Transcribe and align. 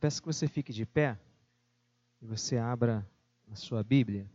peço 0.00 0.22
que 0.22 0.26
você 0.26 0.48
fique 0.48 0.72
de 0.72 0.86
pé 0.86 1.20
e 2.22 2.26
você 2.26 2.56
abra 2.56 3.06
a 3.52 3.54
sua 3.54 3.84
Bíblia 3.84 4.26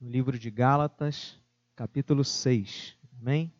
no 0.00 0.10
livro 0.10 0.36
de 0.36 0.50
Gálatas, 0.50 1.40
capítulo 1.76 2.24
6. 2.24 2.96
Amém? 3.20 3.52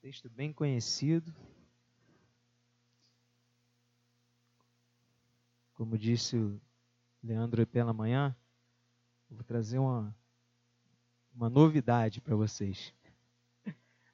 Texto 0.00 0.28
bem 0.28 0.52
conhecido. 0.52 1.32
Como 5.74 5.96
disse 5.96 6.36
o 6.36 6.60
Leandro 7.22 7.64
pela 7.64 7.92
manhã, 7.92 8.36
vou 9.30 9.44
trazer 9.44 9.78
uma, 9.78 10.14
uma 11.32 11.48
novidade 11.48 12.20
para 12.20 12.34
vocês. 12.34 12.92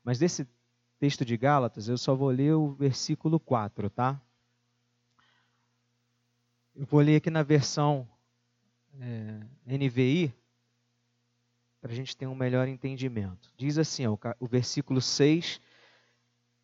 Mas 0.05 0.19
desse 0.19 0.47
texto 0.99 1.25
de 1.25 1.37
Gálatas, 1.37 1.89
eu 1.89 1.97
só 1.97 2.15
vou 2.15 2.31
ler 2.31 2.55
o 2.55 2.73
versículo 2.73 3.39
4, 3.39 3.89
tá? 3.91 4.21
Eu 6.75 6.87
vou 6.87 7.01
ler 7.01 7.17
aqui 7.17 7.31
na 7.31 7.43
versão 7.43 8.09
é, 9.01 9.41
NVI, 9.67 10.35
para 11.81 11.93
a 11.93 11.95
gente 11.95 12.17
ter 12.17 12.27
um 12.27 12.35
melhor 12.35 12.69
entendimento. 12.69 13.53
Diz 13.57 13.79
assim, 13.79 14.07
ó, 14.07 14.17
o 14.41 14.47
versículo 14.47 15.01
6 15.01 15.61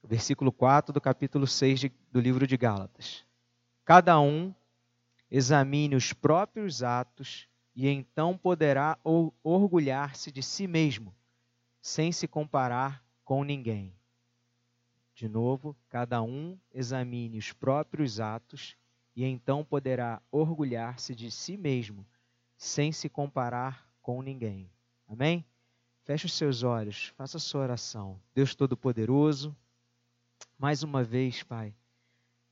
versículo 0.07 0.53
4 0.53 0.93
do 0.93 1.01
capítulo 1.01 1.47
6 1.47 1.81
de, 1.81 1.93
do 2.13 2.21
livro 2.21 2.47
de 2.47 2.57
Gálatas. 2.57 3.25
Cada 3.85 4.21
um 4.21 4.55
examine 5.31 5.97
os 5.97 6.13
próprios 6.13 6.83
atos 6.83 7.49
e 7.75 7.89
então 7.89 8.37
poderá 8.37 8.99
orgulhar-se 9.43 10.31
de 10.31 10.43
si 10.43 10.67
mesmo, 10.67 11.15
sem 11.81 12.13
se 12.13 12.29
comparar 12.29 13.03
com 13.25 13.43
ninguém. 13.43 13.93
De 15.15 15.29
novo, 15.29 15.77
cada 15.89 16.21
um 16.23 16.59
examine 16.73 17.39
os 17.39 17.53
próprios 17.53 18.19
atos 18.19 18.77
e 19.15 19.25
então 19.25 19.65
poderá 19.65 20.21
orgulhar-se 20.31 21.15
de 21.15 21.31
si 21.31 21.57
mesmo, 21.57 22.05
sem 22.57 22.91
se 22.91 23.09
comparar 23.09 23.89
com 24.03 24.21
ninguém. 24.21 24.69
Amém? 25.07 25.45
Feche 26.03 26.27
os 26.27 26.33
seus 26.33 26.63
olhos, 26.63 27.13
faça 27.17 27.37
a 27.37 27.41
sua 27.41 27.63
oração. 27.63 28.21
Deus 28.35 28.55
Todo-Poderoso, 28.55 29.57
mais 30.59 30.83
uma 30.83 31.05
vez, 31.05 31.43
Pai, 31.43 31.75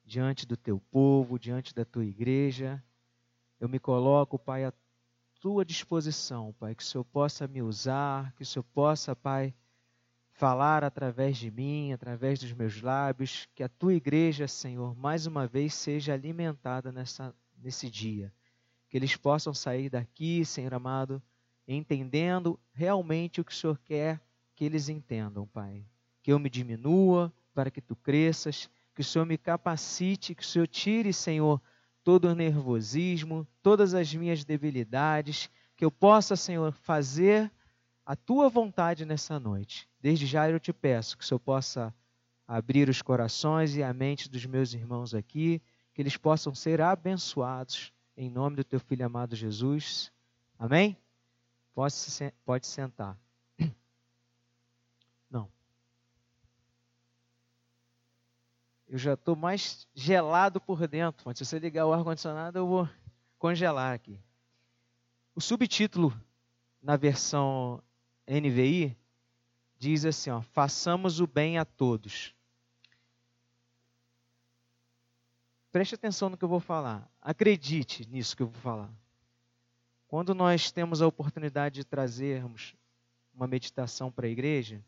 diante 0.04 0.46
do 0.46 0.56
teu 0.56 0.80
povo, 0.90 1.38
diante 1.38 1.74
da 1.74 1.84
tua 1.84 2.04
igreja, 2.04 2.82
eu 3.58 3.68
me 3.68 3.78
coloco, 3.78 4.38
Pai, 4.38 4.64
à 4.64 4.72
tua 5.40 5.64
disposição, 5.64 6.54
Pai, 6.60 6.74
que 6.74 6.82
o 6.82 6.86
Senhor 6.86 7.04
possa 7.04 7.48
me 7.48 7.60
usar, 7.60 8.32
que 8.34 8.42
o 8.42 8.46
Senhor 8.46 8.64
possa, 8.72 9.16
Pai, 9.16 9.52
falar 10.32 10.82
através 10.82 11.36
de 11.36 11.50
mim, 11.50 11.92
através 11.92 12.38
dos 12.38 12.52
meus 12.52 12.80
lábios, 12.80 13.48
que 13.54 13.62
a 13.62 13.68
tua 13.68 13.94
igreja, 13.94 14.48
Senhor, 14.48 14.96
mais 14.96 15.26
uma 15.26 15.46
vez 15.46 15.74
seja 15.74 16.14
alimentada 16.14 16.90
nessa, 16.90 17.34
nesse 17.56 17.88
dia. 17.88 18.32
Que 18.88 18.96
eles 18.96 19.16
possam 19.16 19.54
sair 19.54 19.88
daqui, 19.88 20.44
Senhor 20.44 20.74
amado, 20.74 21.22
entendendo 21.66 22.58
realmente 22.72 23.40
o 23.40 23.44
que 23.44 23.52
o 23.52 23.54
Senhor 23.54 23.78
quer 23.84 24.20
que 24.54 24.64
eles 24.64 24.88
entendam, 24.88 25.46
Pai. 25.46 25.84
Que 26.22 26.32
eu 26.32 26.38
me 26.38 26.50
diminua, 26.50 27.32
para 27.54 27.70
que 27.70 27.80
tu 27.80 27.94
cresças, 27.94 28.70
que 28.94 29.00
o 29.00 29.04
Senhor 29.04 29.24
me 29.24 29.38
capacite, 29.38 30.34
que 30.34 30.42
o 30.42 30.46
Senhor 30.46 30.66
tire, 30.66 31.12
Senhor, 31.12 31.60
todo 32.04 32.26
o 32.26 32.34
nervosismo, 32.34 33.46
todas 33.62 33.94
as 33.94 34.12
minhas 34.14 34.44
debilidades, 34.44 35.48
que 35.76 35.84
eu 35.84 35.90
possa, 35.90 36.36
Senhor, 36.36 36.72
fazer 36.72 37.50
a 38.04 38.16
tua 38.16 38.48
vontade 38.48 39.04
nessa 39.04 39.38
noite. 39.38 39.88
Desde 40.00 40.26
já 40.26 40.48
eu 40.50 40.58
te 40.60 40.72
peço 40.72 41.16
que 41.16 41.24
o 41.24 41.26
Senhor 41.26 41.38
possa 41.38 41.94
abrir 42.46 42.88
os 42.88 43.00
corações 43.00 43.76
e 43.76 43.82
a 43.82 43.92
mente 43.92 44.28
dos 44.28 44.44
meus 44.44 44.74
irmãos 44.74 45.14
aqui, 45.14 45.62
que 45.94 46.02
eles 46.02 46.16
possam 46.16 46.54
ser 46.54 46.80
abençoados 46.80 47.92
em 48.16 48.28
nome 48.28 48.56
do 48.56 48.64
teu 48.64 48.80
filho 48.80 49.06
amado 49.06 49.34
Jesus. 49.36 50.12
Amém? 50.58 50.96
Pode, 51.74 51.94
pode 52.44 52.66
sentar. 52.66 53.16
eu 58.92 58.98
já 58.98 59.14
estou 59.14 59.34
mais 59.34 59.88
gelado 59.94 60.60
por 60.60 60.86
dentro. 60.86 61.22
Mas 61.24 61.38
se 61.38 61.46
você 61.46 61.58
ligar 61.58 61.86
o 61.86 61.92
ar-condicionado, 61.92 62.58
eu 62.58 62.66
vou 62.66 62.86
congelar 63.38 63.94
aqui. 63.94 64.20
O 65.34 65.40
subtítulo 65.40 66.12
na 66.82 66.96
versão 66.96 67.82
NVI 68.26 68.96
diz 69.78 70.04
assim: 70.04 70.30
ó, 70.30 70.40
façamos 70.40 71.20
o 71.20 71.26
bem 71.26 71.58
a 71.58 71.64
todos. 71.64 72.34
Preste 75.70 75.94
atenção 75.94 76.28
no 76.28 76.36
que 76.36 76.44
eu 76.44 76.48
vou 76.48 76.60
falar. 76.60 77.10
Acredite 77.20 78.06
nisso 78.08 78.36
que 78.36 78.42
eu 78.42 78.48
vou 78.48 78.60
falar. 78.60 78.90
Quando 80.06 80.34
nós 80.34 80.70
temos 80.70 81.00
a 81.00 81.06
oportunidade 81.06 81.76
de 81.76 81.84
trazermos 81.84 82.76
uma 83.34 83.46
meditação 83.46 84.12
para 84.12 84.26
a 84.26 84.30
igreja, 84.30 84.84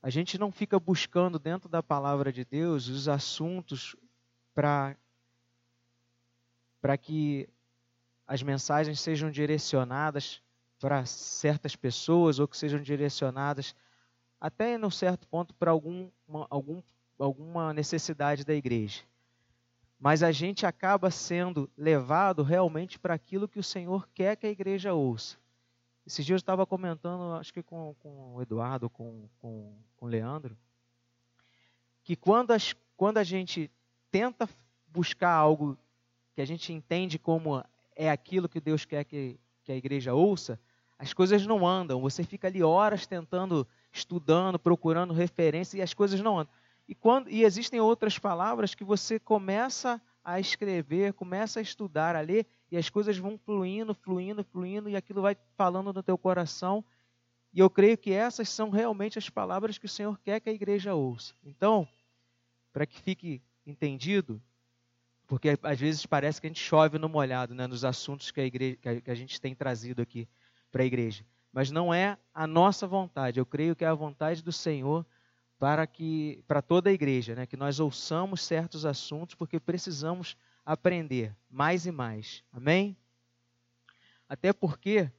a 0.00 0.08
gente 0.08 0.38
não 0.38 0.52
fica 0.52 0.78
buscando 0.78 1.36
dentro 1.36 1.68
da 1.68 1.82
palavra 1.82 2.32
de 2.32 2.44
Deus 2.44 2.86
os 2.86 3.08
assuntos 3.08 3.96
para 4.54 4.96
para 6.80 6.96
que 6.96 7.48
as 8.28 8.42
mensagens 8.44 9.00
sejam 9.00 9.28
direcionadas 9.28 10.40
para 10.78 11.04
certas 11.06 11.74
pessoas 11.74 12.38
ou 12.38 12.46
que 12.46 12.56
sejam 12.56 12.80
direcionadas 12.80 13.74
até 14.40 14.76
no 14.76 14.90
certo 14.90 15.26
ponto 15.26 15.54
para 15.54 15.70
algum, 15.70 16.10
algum, 16.50 16.82
alguma 17.18 17.72
necessidade 17.72 18.44
da 18.44 18.54
igreja. 18.54 19.02
Mas 19.98 20.22
a 20.22 20.30
gente 20.30 20.66
acaba 20.66 21.10
sendo 21.10 21.70
levado 21.76 22.42
realmente 22.42 22.98
para 22.98 23.14
aquilo 23.14 23.48
que 23.48 23.58
o 23.58 23.64
Senhor 23.64 24.06
quer 24.14 24.36
que 24.36 24.46
a 24.46 24.50
igreja 24.50 24.92
ouça. 24.92 25.38
Esses 26.06 26.24
dias 26.24 26.36
eu 26.36 26.42
estava 26.42 26.66
comentando, 26.66 27.34
acho 27.34 27.52
que 27.52 27.62
com, 27.62 27.94
com 27.98 28.34
o 28.34 28.42
Eduardo, 28.42 28.90
com, 28.90 29.28
com, 29.40 29.74
com 29.96 30.06
o 30.06 30.08
Leandro, 30.08 30.56
que 32.04 32.14
quando, 32.14 32.52
as, 32.52 32.76
quando 32.96 33.18
a 33.18 33.24
gente 33.24 33.70
tenta 34.10 34.48
buscar 34.86 35.32
algo 35.32 35.76
que 36.34 36.40
a 36.40 36.44
gente 36.44 36.72
entende 36.72 37.18
como 37.18 37.64
é 37.96 38.10
aquilo 38.10 38.48
que 38.48 38.60
Deus 38.60 38.84
quer 38.84 39.02
que, 39.04 39.40
que 39.66 39.72
a 39.72 39.76
igreja 39.76 40.14
ouça, 40.14 40.60
as 40.96 41.12
coisas 41.12 41.44
não 41.44 41.66
andam. 41.66 42.00
Você 42.00 42.22
fica 42.22 42.46
ali 42.46 42.62
horas 42.62 43.04
tentando, 43.04 43.66
estudando, 43.92 44.60
procurando 44.60 45.12
referência 45.12 45.76
e 45.76 45.82
as 45.82 45.92
coisas 45.92 46.20
não 46.20 46.38
andam. 46.38 46.54
E, 46.88 46.94
quando, 46.94 47.28
e 47.28 47.42
existem 47.42 47.80
outras 47.80 48.16
palavras 48.16 48.76
que 48.76 48.84
você 48.84 49.18
começa 49.18 50.00
a 50.24 50.38
escrever, 50.38 51.12
começa 51.14 51.58
a 51.58 51.62
estudar, 51.62 52.14
a 52.14 52.20
ler, 52.20 52.46
e 52.70 52.76
as 52.76 52.88
coisas 52.88 53.18
vão 53.18 53.36
fluindo, 53.36 53.92
fluindo, 53.92 54.44
fluindo, 54.44 54.88
e 54.88 54.94
aquilo 54.94 55.20
vai 55.20 55.36
falando 55.56 55.92
no 55.92 56.02
teu 56.02 56.16
coração. 56.16 56.84
E 57.52 57.58
eu 57.58 57.68
creio 57.68 57.98
que 57.98 58.12
essas 58.12 58.48
são 58.48 58.70
realmente 58.70 59.18
as 59.18 59.28
palavras 59.28 59.78
que 59.78 59.86
o 59.86 59.88
Senhor 59.88 60.16
quer 60.20 60.38
que 60.38 60.48
a 60.48 60.52
igreja 60.52 60.94
ouça. 60.94 61.34
Então, 61.44 61.88
para 62.72 62.86
que 62.86 63.00
fique 63.00 63.42
entendido, 63.66 64.40
porque 65.26 65.58
às 65.62 65.78
vezes 65.78 66.06
parece 66.06 66.40
que 66.40 66.46
a 66.46 66.50
gente 66.50 66.62
chove 66.62 66.98
no 66.98 67.08
molhado, 67.08 67.54
né, 67.54 67.66
nos 67.66 67.84
assuntos 67.84 68.30
que 68.30 68.40
a, 68.40 68.44
igreja, 68.44 68.76
que 68.76 69.10
a 69.10 69.14
gente 69.14 69.40
tem 69.40 69.54
trazido 69.54 70.00
aqui 70.00 70.28
para 70.70 70.82
a 70.82 70.86
igreja. 70.86 71.24
Mas 71.52 71.70
não 71.70 71.92
é 71.92 72.16
a 72.32 72.46
nossa 72.46 72.86
vontade. 72.86 73.40
Eu 73.40 73.46
creio 73.46 73.74
que 73.74 73.84
é 73.84 73.88
a 73.88 73.94
vontade 73.94 74.42
do 74.42 74.52
Senhor 74.52 75.04
para 75.58 75.86
que 75.86 76.44
para 76.46 76.60
toda 76.60 76.90
a 76.90 76.92
igreja, 76.92 77.34
né, 77.34 77.46
que 77.46 77.56
nós 77.56 77.80
ouçamos 77.80 78.42
certos 78.42 78.84
assuntos, 78.84 79.34
porque 79.34 79.58
precisamos 79.58 80.36
aprender 80.64 81.34
mais 81.50 81.86
e 81.86 81.90
mais. 81.90 82.44
Amém? 82.52 82.96
Até 84.28 84.52
porque 84.52 85.10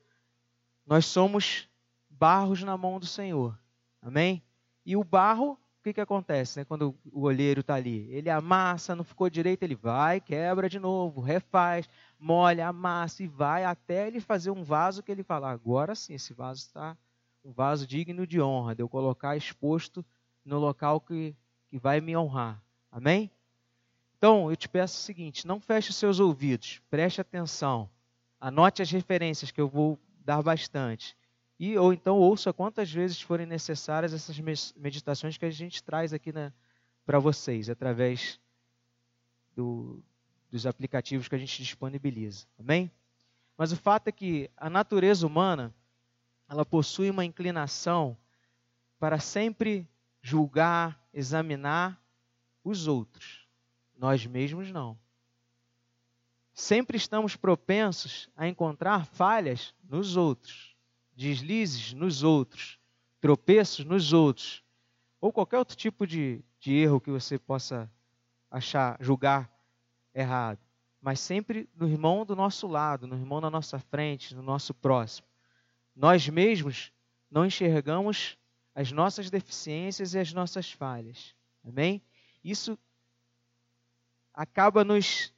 nós 0.86 1.06
somos 1.06 1.68
barros 2.10 2.64
na 2.64 2.78
mão 2.78 3.00
do 3.00 3.06
Senhor. 3.06 3.58
Amém? 4.02 4.44
E 4.86 4.96
o 4.96 5.04
barro, 5.04 5.60
que, 5.88 5.94
que 5.94 6.02
acontece 6.02 6.60
né, 6.60 6.66
quando 6.66 6.96
o 7.12 7.22
olheiro 7.22 7.62
está 7.62 7.76
ali? 7.76 8.08
Ele 8.12 8.30
amassa, 8.30 8.96
não 8.96 9.04
ficou 9.04 9.30
direito, 9.30 9.64
ele 9.64 9.76
vai, 9.76 10.20
quebra 10.20 10.70
de 10.70 10.80
novo, 10.80 11.22
refaz, 11.22 11.88
molha, 12.20 12.68
amassa 12.68 13.24
e 13.24 13.28
vai 13.28 13.64
até 13.64 14.08
ele 14.08 14.20
fazer 14.20 14.52
um 14.52 14.64
vaso 14.64 15.02
que 15.02 15.12
ele 15.12 15.24
fala: 15.24 15.50
agora 15.50 15.96
sim, 15.96 16.14
esse 16.14 16.34
vaso 16.34 16.62
está 16.62 16.98
um 17.44 17.52
vaso 17.52 17.88
digno 17.88 18.28
de 18.28 18.42
honra, 18.42 18.76
de 18.76 18.82
eu 18.82 18.90
colocar 18.90 19.38
exposto 19.38 20.04
no 20.44 20.60
local 20.60 21.00
que, 21.00 21.34
que 21.70 21.78
vai 21.78 22.02
me 22.02 22.18
honrar. 22.18 22.62
Amém? 22.92 23.32
Então, 24.18 24.50
eu 24.50 24.56
te 24.58 24.68
peço 24.68 24.96
o 24.96 25.02
seguinte: 25.02 25.48
não 25.48 25.60
feche 25.62 25.92
os 25.92 25.96
seus 25.96 26.20
ouvidos, 26.20 26.82
preste 26.90 27.22
atenção, 27.22 27.90
anote 28.42 28.82
as 28.82 28.92
referências 28.92 29.52
que 29.52 29.62
eu 29.62 29.70
vou 29.70 29.98
dar 30.20 30.42
bastante. 30.44 31.16
E, 31.60 31.78
ou 31.78 31.92
então 31.92 32.18
ouça 32.18 32.54
quantas 32.54 32.92
vezes 32.92 33.22
forem 33.22 33.46
necessárias 33.46 34.14
essas 34.14 34.38
meditações 34.76 35.38
que 35.38 35.46
a 35.46 35.50
gente 35.50 35.84
traz 35.84 36.14
aqui 36.14 36.32
para 37.06 37.20
vocês, 37.20 37.70
através 37.70 38.40
do, 39.56 40.04
dos 40.52 40.68
aplicativos 40.68 41.28
que 41.28 41.36
a 41.36 41.40
gente 41.40 41.62
disponibiliza. 41.62 42.46
Amém? 42.60 42.92
Mas 43.58 43.72
o 43.72 43.78
fato 43.78 44.08
é 44.08 44.12
que 44.12 44.52
a 44.56 44.70
natureza 44.70 45.26
humana, 45.26 45.74
ela 46.48 46.64
possui 46.64 47.10
uma 47.10 47.26
inclinação 47.26 48.16
para 49.00 49.20
sempre 49.20 49.88
julgar, 50.22 51.02
examinar 51.14 52.00
os 52.64 52.88
outros. 52.88 53.48
Nós 53.98 54.26
mesmos 54.26 54.72
não. 54.72 54.98
Sempre 56.54 56.98
estamos 56.98 57.36
propensos 57.36 58.30
a 58.36 58.48
encontrar 58.48 59.06
falhas 59.06 59.74
nos 59.88 60.16
outros, 60.16 60.67
deslizes 61.18 61.94
nos 61.94 62.22
outros, 62.22 62.80
tropeços 63.20 63.84
nos 63.84 64.14
outros, 64.14 64.64
ou 65.20 65.34
qualquer 65.34 65.58
outro 65.58 65.76
tipo 65.76 66.06
de, 66.06 66.44
de 66.60 66.76
erro 66.76 67.02
que 67.02 67.10
você 67.10 67.40
possa 67.40 67.92
achar, 68.52 68.96
julgar 69.02 69.52
errado. 70.14 70.60
Mas 71.02 71.20
sempre 71.20 71.68
no 71.76 71.90
irmão 71.90 72.24
do 72.24 72.36
nosso 72.36 72.68
lado, 72.68 73.08
no 73.08 73.16
irmão 73.16 73.42
na 73.42 73.50
nossa 73.50 73.80
frente, 73.80 74.36
no 74.36 74.44
nosso 74.44 74.76
próximo. 74.76 75.28
Nós 75.96 76.30
mesmos 76.30 76.92
não 77.32 77.44
enxergamos 77.44 78.38
as 78.76 78.92
nossas 78.92 79.32
deficiências 79.32 80.14
e 80.14 80.20
as 80.20 80.32
nossas 80.32 80.72
falhas. 80.72 81.34
Amém? 81.68 82.00
Isso 82.44 82.78
acaba 84.32 84.84
nos 84.84 85.34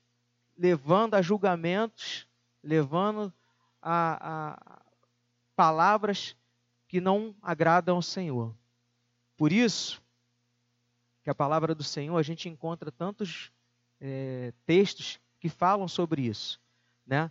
levando 0.57 1.15
a 1.15 1.21
julgamentos, 1.21 2.27
levando 2.61 3.33
a, 3.81 4.51
a 4.51 4.88
palavras 5.59 6.37
que 6.87 7.01
não 7.01 7.35
agradam 7.41 7.97
ao 7.97 8.01
Senhor. 8.01 8.55
Por 9.35 9.51
isso, 9.51 10.01
que 11.21 11.29
a 11.29 11.35
palavra 11.35 11.75
do 11.75 11.83
Senhor, 11.83 12.17
a 12.17 12.23
gente 12.23 12.47
encontra 12.47 12.89
tantos 12.89 13.51
é, 13.99 14.53
textos 14.65 15.19
que 15.37 15.49
falam 15.49 15.85
sobre 15.85 16.21
isso, 16.21 16.61
né? 17.05 17.29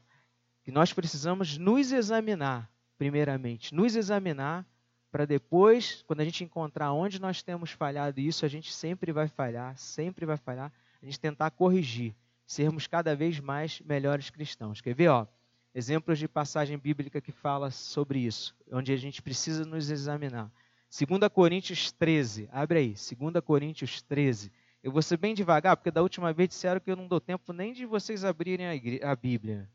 Que 0.62 0.70
nós 0.70 0.92
precisamos 0.92 1.56
nos 1.56 1.90
examinar, 1.90 2.70
primeiramente, 2.98 3.74
nos 3.74 3.96
examinar 3.96 4.66
para 5.10 5.24
depois, 5.24 6.04
quando 6.06 6.20
a 6.20 6.24
gente 6.24 6.44
encontrar 6.44 6.92
onde 6.92 7.18
nós 7.18 7.42
temos 7.42 7.70
falhado 7.70 8.20
isso, 8.20 8.44
a 8.44 8.48
gente 8.48 8.74
sempre 8.74 9.10
vai 9.10 9.26
falhar, 9.26 9.74
sempre 9.78 10.26
vai 10.26 10.36
falhar, 10.36 10.70
a 11.02 11.06
gente 11.06 11.18
tentar 11.18 11.50
corrigir, 11.52 12.14
sermos 12.46 12.86
cada 12.86 13.16
vez 13.16 13.40
mais 13.40 13.80
melhores 13.80 14.28
cristãos. 14.28 14.82
Quer 14.82 14.94
ver, 14.94 15.08
ó? 15.08 15.26
Exemplos 15.74 16.18
de 16.18 16.26
passagem 16.26 16.78
bíblica 16.78 17.20
que 17.20 17.30
fala 17.30 17.70
sobre 17.70 18.20
isso, 18.20 18.56
onde 18.72 18.92
a 18.92 18.96
gente 18.96 19.22
precisa 19.22 19.64
nos 19.64 19.90
examinar. 19.90 20.50
2 20.90 21.30
Coríntios 21.32 21.92
13, 21.92 22.48
abre 22.50 22.78
aí, 22.78 22.94
2 22.94 23.44
Coríntios 23.44 24.00
13. 24.02 24.50
Eu 24.82 24.90
vou 24.90 25.02
ser 25.02 25.16
bem 25.16 25.34
devagar, 25.34 25.76
porque 25.76 25.90
da 25.90 26.02
última 26.02 26.32
vez 26.32 26.48
disseram 26.48 26.80
que 26.80 26.90
eu 26.90 26.96
não 26.96 27.06
dou 27.06 27.20
tempo 27.20 27.52
nem 27.52 27.72
de 27.72 27.84
vocês 27.84 28.24
abrirem 28.24 28.66
a, 28.66 29.10
a 29.10 29.14
Bíblia. 29.14 29.68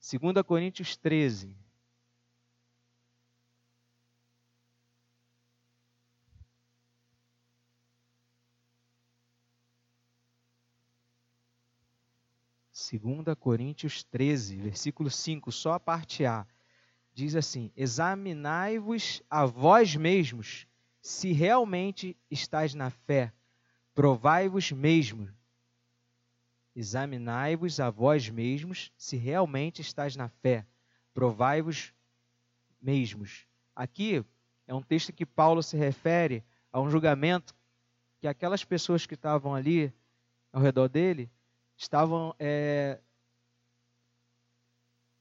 2 0.00 0.42
Coríntios 0.46 0.96
13. 0.96 1.56
2 12.96 13.36
Coríntios 13.38 14.02
13, 14.04 14.56
versículo 14.56 15.10
5, 15.10 15.52
só 15.52 15.74
a 15.74 15.80
parte 15.80 16.24
A. 16.24 16.46
Diz 17.12 17.36
assim: 17.36 17.70
Examinai-vos 17.76 19.22
a 19.28 19.44
vós 19.44 19.94
mesmos, 19.94 20.66
se 21.02 21.32
realmente 21.32 22.16
estáis 22.30 22.74
na 22.74 22.88
fé. 22.88 23.30
Provai-vos 23.94 24.72
mesmo. 24.72 25.28
Examinai-vos 26.74 27.78
a 27.78 27.90
vós 27.90 28.30
mesmos, 28.30 28.90
se 28.96 29.16
realmente 29.16 29.82
estáis 29.82 30.16
na 30.16 30.28
fé. 30.28 30.64
Provai-vos 31.12 31.92
mesmos. 32.80 33.46
Aqui 33.76 34.24
é 34.66 34.74
um 34.74 34.82
texto 34.82 35.12
que 35.12 35.26
Paulo 35.26 35.62
se 35.62 35.76
refere 35.76 36.42
a 36.72 36.80
um 36.80 36.88
julgamento 36.88 37.54
que 38.18 38.26
aquelas 38.26 38.64
pessoas 38.64 39.04
que 39.04 39.14
estavam 39.14 39.54
ali 39.54 39.92
ao 40.52 40.62
redor 40.62 40.88
dele 40.88 41.30
estavam 41.78 42.34
é, 42.40 42.98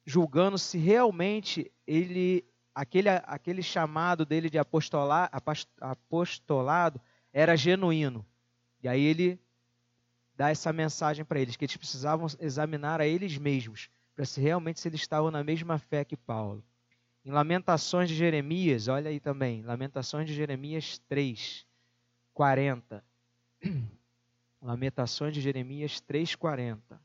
julgando 0.03 0.57
se 0.57 0.77
realmente 0.77 1.71
ele, 1.85 2.43
aquele, 2.73 3.09
aquele 3.09 3.61
chamado 3.61 4.25
dele 4.25 4.49
de 4.49 4.57
apostolar, 4.57 5.29
apostolado 5.79 6.99
era 7.31 7.55
genuíno. 7.55 8.25
E 8.81 8.87
aí 8.87 9.03
ele 9.03 9.39
dá 10.35 10.49
essa 10.49 10.73
mensagem 10.73 11.23
para 11.23 11.39
eles, 11.39 11.55
que 11.55 11.63
eles 11.63 11.77
precisavam 11.77 12.27
examinar 12.39 12.99
a 12.99 13.07
eles 13.07 13.37
mesmos, 13.37 13.89
para 14.15 14.25
se 14.25 14.41
realmente 14.41 14.79
se 14.79 14.87
eles 14.87 14.99
estavam 14.99 15.29
na 15.29 15.43
mesma 15.43 15.77
fé 15.77 16.03
que 16.03 16.17
Paulo. 16.17 16.63
Em 17.23 17.29
Lamentações 17.29 18.09
de 18.09 18.15
Jeremias, 18.15 18.87
olha 18.87 19.09
aí 19.09 19.19
também, 19.19 19.61
Lamentações 19.61 20.27
de 20.27 20.33
Jeremias 20.33 20.97
3, 21.07 21.67
40. 22.33 23.03
Lamentações 24.61 25.33
de 25.33 25.41
Jeremias 25.41 26.01
3,40. 26.01 26.99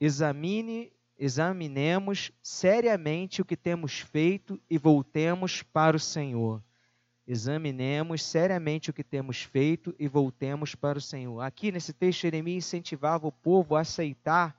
Examine, 0.00 0.92
examinemos 1.18 2.32
seriamente 2.42 3.42
o 3.42 3.44
que 3.44 3.56
temos 3.56 4.00
feito 4.00 4.60
e 4.68 4.78
voltemos 4.78 5.62
para 5.62 5.96
o 5.96 6.00
Senhor. 6.00 6.62
Examinemos 7.26 8.24
seriamente 8.24 8.90
o 8.90 8.92
que 8.92 9.04
temos 9.04 9.42
feito 9.42 9.94
e 9.98 10.08
voltemos 10.08 10.74
para 10.74 10.98
o 10.98 11.02
Senhor. 11.02 11.40
Aqui 11.42 11.70
nesse 11.70 11.92
texto, 11.92 12.22
Jeremias 12.22 12.64
incentivava 12.64 13.26
o 13.26 13.32
povo 13.32 13.76
a 13.76 13.80
aceitar 13.80 14.58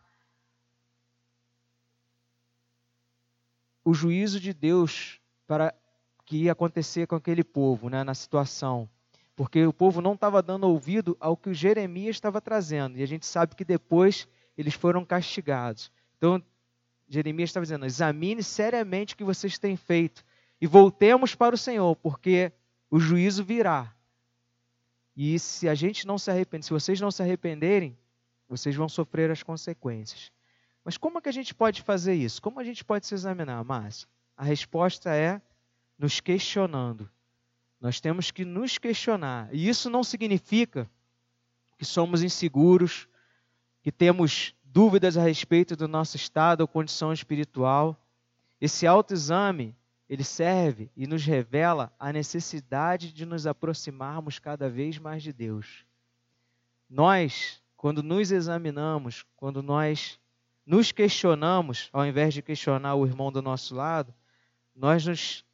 o 3.84 3.94
juízo 3.94 4.40
de 4.40 4.54
Deus 4.54 5.20
para 5.48 5.76
que 6.32 6.44
ia 6.44 6.54
acontecer 6.54 7.08
com 7.08 7.16
aquele 7.16 7.44
povo, 7.44 7.90
né, 7.90 8.04
na 8.04 8.14
situação 8.14 8.90
porque 9.36 9.66
o 9.66 9.74
povo 9.74 10.02
não 10.02 10.14
estava 10.14 10.40
dando 10.40 10.68
ouvido 10.68 11.18
ao 11.20 11.36
que 11.36 11.50
o 11.50 11.54
Jeremias 11.54 12.16
estava 12.16 12.40
trazendo, 12.40 13.00
e 13.00 13.02
a 13.02 13.08
gente 13.08 13.26
sabe 13.26 13.56
que 13.56 13.66
depois 13.66 14.28
eles 14.56 14.76
foram 14.76 15.04
castigados. 15.04 15.92
Então, 16.16 16.40
Jeremias 17.10 17.50
estava 17.50 17.66
dizendo: 17.66 17.86
examine 17.86 18.44
seriamente 18.44 19.16
o 19.16 19.18
que 19.18 19.24
vocês 19.24 19.58
têm 19.58 19.76
feito 19.76 20.24
e 20.62 20.68
voltemos 20.68 21.34
para 21.34 21.56
o 21.56 21.58
Senhor, 21.58 21.96
porque 21.96 22.52
o 22.90 23.00
juízo 23.00 23.44
virá. 23.44 23.92
E 25.18 25.40
se 25.40 25.68
a 25.68 25.74
gente 25.74 26.06
não 26.06 26.20
se 26.20 26.30
arrepender, 26.30 26.64
se 26.64 26.70
vocês 26.70 27.02
não 27.02 27.10
se 27.10 27.24
arrependerem, 27.24 27.98
vocês 28.48 28.76
vão 28.76 28.88
sofrer 28.88 29.32
as 29.32 29.42
consequências. 29.42 30.32
Mas 30.86 30.98
como 30.98 31.18
é 31.18 31.22
que 31.22 31.30
a 31.30 31.34
gente 31.34 31.56
pode 31.56 31.82
fazer 31.82 32.14
isso? 32.14 32.40
Como 32.42 32.60
a 32.60 32.64
gente 32.64 32.86
pode 32.86 33.08
se 33.08 33.16
examinar, 33.16 33.64
Márcio? 33.64 34.08
A 34.38 34.44
resposta 34.44 35.16
é 35.16 35.42
nos 36.02 36.20
questionando. 36.20 37.08
Nós 37.80 38.02
temos 38.02 38.32
que 38.32 38.44
nos 38.44 38.80
questionar. 38.80 39.54
E 39.54 39.70
isso 39.70 39.88
não 39.88 40.04
significa 40.04 40.90
que 41.78 41.86
somos 41.86 42.24
inseguros, 42.24 43.08
que 43.84 43.92
temos 43.92 44.56
dúvidas 44.64 45.16
a 45.16 45.22
respeito 45.22 45.76
do 45.76 45.88
nosso 45.88 46.16
estado 46.16 46.62
ou 46.62 46.68
condição 46.68 47.14
espiritual. 47.14 47.96
Esse 48.60 48.88
autoexame, 48.88 49.76
ele 50.10 50.24
serve 50.24 50.90
e 50.98 51.06
nos 51.06 51.24
revela 51.24 51.94
a 52.00 52.12
necessidade 52.12 53.14
de 53.14 53.24
nos 53.24 53.46
aproximarmos 53.46 54.40
cada 54.40 54.68
vez 54.68 54.98
mais 54.98 55.22
de 55.22 55.32
Deus. 55.32 55.86
Nós, 56.90 57.62
quando 57.78 58.02
nos 58.02 58.32
examinamos, 58.32 59.24
quando 59.36 59.62
nós 59.62 60.20
nos 60.66 60.92
questionamos, 60.92 61.90
ao 61.94 62.04
invés 62.08 62.34
de 62.34 62.42
questionar 62.42 62.96
o 62.96 63.06
irmão 63.06 63.32
do 63.32 63.42
nosso 63.42 63.76
lado, 63.76 64.12
nós 64.76 65.06
nos 65.06 65.46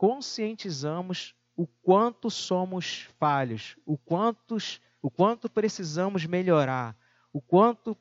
conscientizamos 0.00 1.34
o 1.54 1.66
quanto 1.66 2.30
somos 2.30 3.06
falhos, 3.18 3.76
o, 3.84 3.98
quantos, 3.98 4.80
o 5.02 5.10
quanto 5.10 5.46
precisamos 5.50 6.24
melhorar, 6.24 6.96
o 7.30 7.38
quanto 7.38 7.94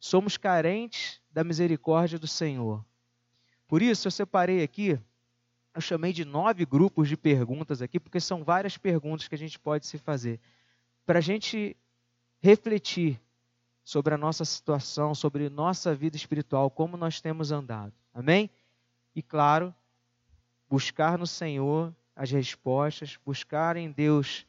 somos 0.00 0.38
carentes 0.38 1.20
da 1.30 1.44
misericórdia 1.44 2.18
do 2.18 2.26
Senhor. 2.26 2.82
Por 3.68 3.82
isso, 3.82 4.06
eu 4.06 4.10
separei 4.10 4.62
aqui, 4.62 4.98
eu 5.74 5.80
chamei 5.82 6.10
de 6.10 6.24
nove 6.24 6.64
grupos 6.64 7.06
de 7.06 7.18
perguntas 7.18 7.82
aqui, 7.82 8.00
porque 8.00 8.18
são 8.18 8.42
várias 8.42 8.78
perguntas 8.78 9.28
que 9.28 9.34
a 9.34 9.38
gente 9.38 9.58
pode 9.58 9.86
se 9.86 9.98
fazer, 9.98 10.40
para 11.04 11.18
a 11.18 11.22
gente 11.22 11.76
refletir 12.40 13.20
sobre 13.84 14.14
a 14.14 14.16
nossa 14.16 14.46
situação, 14.46 15.14
sobre 15.14 15.50
nossa 15.50 15.94
vida 15.94 16.16
espiritual, 16.16 16.70
como 16.70 16.96
nós 16.96 17.20
temos 17.20 17.52
andado. 17.52 17.92
Amém? 18.14 18.48
E 19.14 19.20
claro, 19.20 19.74
buscar 20.72 21.18
no 21.18 21.26
Senhor 21.26 21.94
as 22.16 22.30
respostas, 22.30 23.18
buscar 23.26 23.76
em 23.76 23.90
Deus 23.92 24.46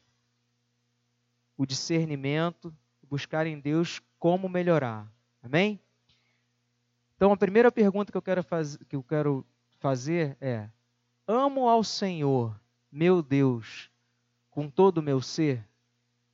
o 1.54 1.66
discernimento, 1.66 2.74
buscar 3.02 3.46
em 3.46 3.60
Deus 3.60 4.00
como 4.18 4.48
melhorar. 4.48 5.06
Amém? 5.42 5.78
Então 7.14 7.30
a 7.30 7.36
primeira 7.36 7.70
pergunta 7.70 8.10
que 8.10 8.16
eu 8.16 8.22
quero, 8.22 8.42
que 8.88 8.96
eu 8.96 9.02
quero 9.02 9.44
fazer 9.78 10.34
é: 10.40 10.66
amo 11.28 11.68
ao 11.68 11.84
Senhor, 11.84 12.58
meu 12.90 13.22
Deus, 13.22 13.90
com 14.50 14.70
todo 14.70 14.98
o 14.98 15.02
meu 15.02 15.20
ser? 15.20 15.62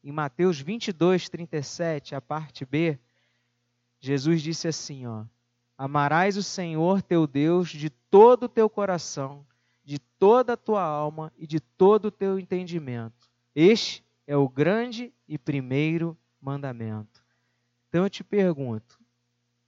Em 0.05 0.13
Mateus 0.13 0.61
22, 0.61 1.29
37, 1.29 2.15
a 2.15 2.21
parte 2.21 2.65
B, 2.65 2.97
Jesus 3.99 4.41
disse 4.41 4.69
assim: 4.69 5.05
ó, 5.09 5.25
Amarás 5.77 6.37
o 6.37 6.45
Senhor 6.45 7.03
teu 7.03 7.27
Deus 7.27 7.71
de 7.71 7.91
todo 7.91 8.45
o 8.45 8.49
teu 8.49 8.71
coração, 8.71 9.45
de 9.85 9.99
toda 9.99 10.53
a 10.53 10.57
tua 10.57 10.83
alma 10.83 11.33
e 11.37 11.47
de 11.47 11.61
todo 11.61 12.07
o 12.07 12.11
teu 12.11 12.39
entendimento. 12.39 13.31
Este 13.55 14.05
é 14.27 14.37
o 14.37 14.49
grande 14.49 15.13
e 15.27 15.37
primeiro 15.37 16.17
mandamento. 16.41 17.25
Então 17.89 18.05
eu 18.05 18.11
te 18.11 18.23
pergunto: 18.23 18.99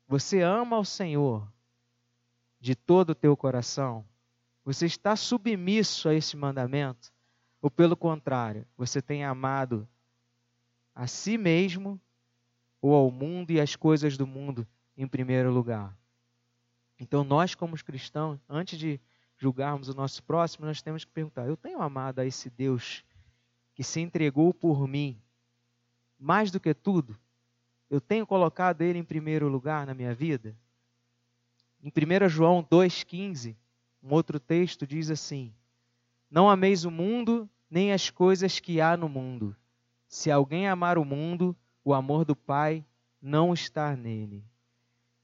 você 0.07 0.40
ama 0.42 0.76
ao 0.76 0.85
Senhor 0.85 1.50
de 2.61 2.75
todo 2.75 3.11
o 3.11 3.14
teu 3.14 3.37
coração? 3.37 4.04
Você 4.64 4.87
está 4.87 5.16
submisso 5.16 6.09
a 6.09 6.14
esse 6.14 6.37
mandamento? 6.37 7.12
Ou 7.61 7.71
pelo 7.71 7.97
contrário, 7.97 8.66
você 8.76 9.02
tem 9.02 9.25
amado 9.25 9.88
a 10.95 11.07
si 11.07 11.37
mesmo 11.37 12.00
ou 12.81 12.95
ao 12.95 13.11
mundo 13.11 13.50
e 13.50 13.61
as 13.61 13.75
coisas 13.75 14.16
do 14.16 14.26
mundo 14.26 14.66
em 14.97 15.07
primeiro 15.07 15.52
lugar? 15.52 15.97
Então, 16.99 17.25
nós, 17.25 17.54
como 17.54 17.76
cristãos, 17.83 18.38
antes 18.49 18.78
de 18.78 19.00
julgarmos 19.42 19.88
o 19.88 19.94
nosso 19.94 20.22
próximo, 20.22 20.66
nós 20.66 20.80
temos 20.80 21.04
que 21.04 21.11
perguntar: 21.11 21.46
eu 21.46 21.56
tenho 21.56 21.82
amado 21.82 22.20
a 22.20 22.25
esse 22.25 22.49
Deus 22.49 23.04
que 23.75 23.82
se 23.82 24.00
entregou 24.00 24.54
por 24.54 24.87
mim 24.87 25.20
mais 26.16 26.52
do 26.52 26.61
que 26.61 26.72
tudo? 26.72 27.18
Eu 27.90 28.00
tenho 28.00 28.25
colocado 28.25 28.82
ele 28.82 29.00
em 29.00 29.04
primeiro 29.04 29.49
lugar 29.49 29.84
na 29.84 29.94
minha 29.94 30.14
vida? 30.14 30.56
Em 31.82 31.88
1 31.88 32.28
João 32.28 32.62
2,15, 32.62 33.56
um 34.00 34.14
outro 34.14 34.38
texto 34.38 34.87
diz 34.87 35.11
assim: 35.11 35.52
Não 36.30 36.49
ameis 36.49 36.84
o 36.84 36.90
mundo, 36.90 37.50
nem 37.68 37.92
as 37.92 38.08
coisas 38.08 38.61
que 38.61 38.80
há 38.80 38.96
no 38.96 39.08
mundo. 39.08 39.56
Se 40.06 40.30
alguém 40.30 40.68
amar 40.68 40.96
o 40.96 41.04
mundo, 41.04 41.56
o 41.84 41.92
amor 41.92 42.25
do 42.25 42.37
Pai 42.37 42.84
não 43.20 43.52
está 43.52 43.96
nele. 43.96 44.44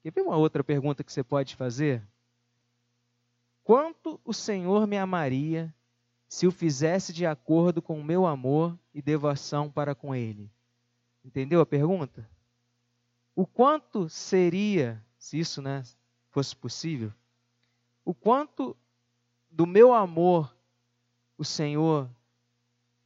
Quer 0.02 0.10
ver 0.10 0.22
uma 0.22 0.36
outra 0.36 0.64
pergunta 0.64 1.04
que 1.04 1.12
você 1.12 1.22
pode 1.22 1.54
fazer? 1.54 2.02
Quanto 3.68 4.18
o 4.24 4.32
Senhor 4.32 4.86
me 4.86 4.96
amaria 4.96 5.74
se 6.26 6.46
o 6.46 6.50
fizesse 6.50 7.12
de 7.12 7.26
acordo 7.26 7.82
com 7.82 8.00
o 8.00 8.02
meu 8.02 8.24
amor 8.24 8.78
e 8.94 9.02
devoção 9.02 9.70
para 9.70 9.94
com 9.94 10.14
Ele? 10.14 10.50
Entendeu 11.22 11.60
a 11.60 11.66
pergunta? 11.66 12.26
O 13.36 13.46
quanto 13.46 14.08
seria, 14.08 15.04
se 15.18 15.38
isso 15.38 15.60
né, 15.60 15.82
fosse 16.30 16.56
possível, 16.56 17.12
o 18.06 18.14
quanto 18.14 18.74
do 19.50 19.66
meu 19.66 19.92
amor 19.92 20.56
o 21.36 21.44
Senhor 21.44 22.08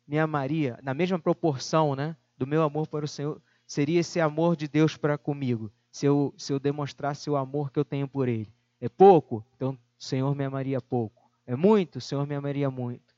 me 0.06 0.16
amaria, 0.16 0.78
na 0.80 0.94
mesma 0.94 1.18
proporção 1.18 1.96
né, 1.96 2.16
do 2.38 2.46
meu 2.46 2.62
amor 2.62 2.86
para 2.86 3.04
o 3.04 3.08
Senhor, 3.08 3.42
seria 3.66 3.98
esse 3.98 4.20
amor 4.20 4.54
de 4.54 4.68
Deus 4.68 4.96
para 4.96 5.18
comigo, 5.18 5.72
se 5.90 6.06
eu, 6.06 6.32
se 6.38 6.52
eu 6.52 6.60
demonstrasse 6.60 7.28
o 7.28 7.34
amor 7.34 7.72
que 7.72 7.80
eu 7.80 7.84
tenho 7.84 8.06
por 8.06 8.28
Ele. 8.28 8.48
É 8.80 8.88
pouco? 8.88 9.44
Então 9.56 9.76
Senhor 10.02 10.34
me 10.34 10.44
amaria 10.44 10.80
pouco. 10.80 11.30
É 11.46 11.54
muito? 11.54 11.96
O 11.96 12.00
Senhor 12.00 12.26
me 12.26 12.34
amaria 12.34 12.68
muito. 12.68 13.14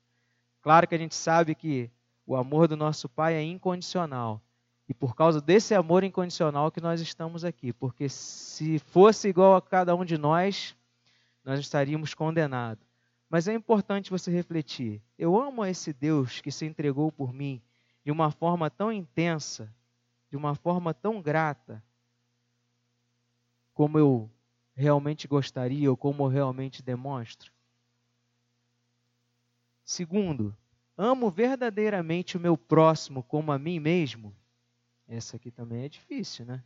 Claro 0.61 0.87
que 0.87 0.95
a 0.95 0.99
gente 0.99 1.15
sabe 1.15 1.55
que 1.55 1.91
o 2.27 2.37
amor 2.37 2.69
do 2.69 2.77
nosso 2.77 3.09
Pai 3.09 3.33
é 3.33 3.43
incondicional. 3.43 4.39
E 4.87 4.93
por 4.93 5.17
causa 5.17 5.41
desse 5.41 5.75
amor 5.75 6.05
incondicional 6.05 6.71
que 6.71 6.83
nós 6.83 7.01
estamos 7.01 7.43
aqui. 7.43 7.73
Porque 7.73 8.07
se 8.11 8.79
fosse 8.79 9.29
igual 9.29 9.57
a 9.57 9.63
cada 9.63 9.97
um 9.97 10.05
de 10.05 10.19
nós, 10.19 10.77
nós 11.43 11.59
estaríamos 11.59 12.13
condenados. 12.13 12.85
Mas 13.31 13.49
é 13.49 13.55
importante 13.55 14.11
você 14.11 14.31
refletir. 14.31 15.01
Eu 15.19 15.41
amo 15.41 15.65
esse 15.65 15.91
Deus 15.91 16.43
que 16.43 16.53
se 16.53 16.67
entregou 16.67 17.11
por 17.11 17.33
mim 17.33 17.63
de 18.05 18.13
uma 18.13 18.31
forma 18.31 18.69
tão 18.69 18.93
intensa, 18.93 19.73
de 20.31 20.37
uma 20.37 20.55
forma 20.55 20.93
tão 20.93 21.23
grata, 21.23 21.83
como 23.73 23.99
eu 23.99 24.31
realmente 24.75 25.29
gostaria 25.29 25.91
ou 25.91 25.97
como 25.97 26.27
realmente 26.27 26.83
demonstro? 26.83 27.53
Segundo, 29.85 30.57
amo 30.97 31.31
verdadeiramente 31.31 32.37
o 32.37 32.41
meu 32.41 32.57
próximo 32.57 33.23
como 33.23 33.53
a 33.53 33.59
mim 33.59 33.79
mesmo? 33.79 34.35
Essa 35.07 35.37
aqui 35.37 35.51
também 35.51 35.85
é 35.85 35.89
difícil, 35.89 36.45
né? 36.47 36.63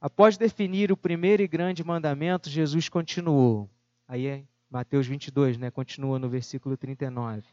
Após 0.00 0.36
definir 0.36 0.92
o 0.92 0.96
primeiro 0.96 1.42
e 1.42 1.48
grande 1.48 1.82
mandamento, 1.82 2.50
Jesus 2.50 2.88
continuou. 2.88 3.70
Aí 4.06 4.26
é 4.26 4.44
Mateus 4.70 5.06
22, 5.06 5.56
né? 5.56 5.70
Continua 5.70 6.18
no 6.18 6.28
versículo 6.28 6.76
39. 6.76 7.44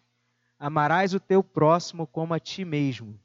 Amarás 0.60 1.14
o 1.14 1.20
teu 1.20 1.44
próximo 1.44 2.06
como 2.06 2.34
a 2.34 2.40
ti 2.40 2.66
mesmo. 2.66 3.20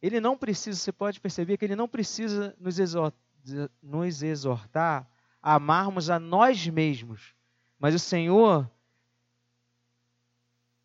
Ele 0.00 0.20
não 0.20 0.36
precisa, 0.36 0.78
você 0.78 0.92
pode 0.92 1.20
perceber 1.20 1.56
que 1.56 1.64
ele 1.64 1.76
não 1.76 1.88
precisa 1.88 2.54
nos 2.60 2.78
exortar 2.78 3.27
nos 3.82 4.22
exortar 4.22 5.08
a 5.42 5.54
amarmos 5.54 6.10
a 6.10 6.18
nós 6.18 6.66
mesmos, 6.66 7.34
mas 7.78 7.94
o 7.94 7.98
Senhor, 7.98 8.70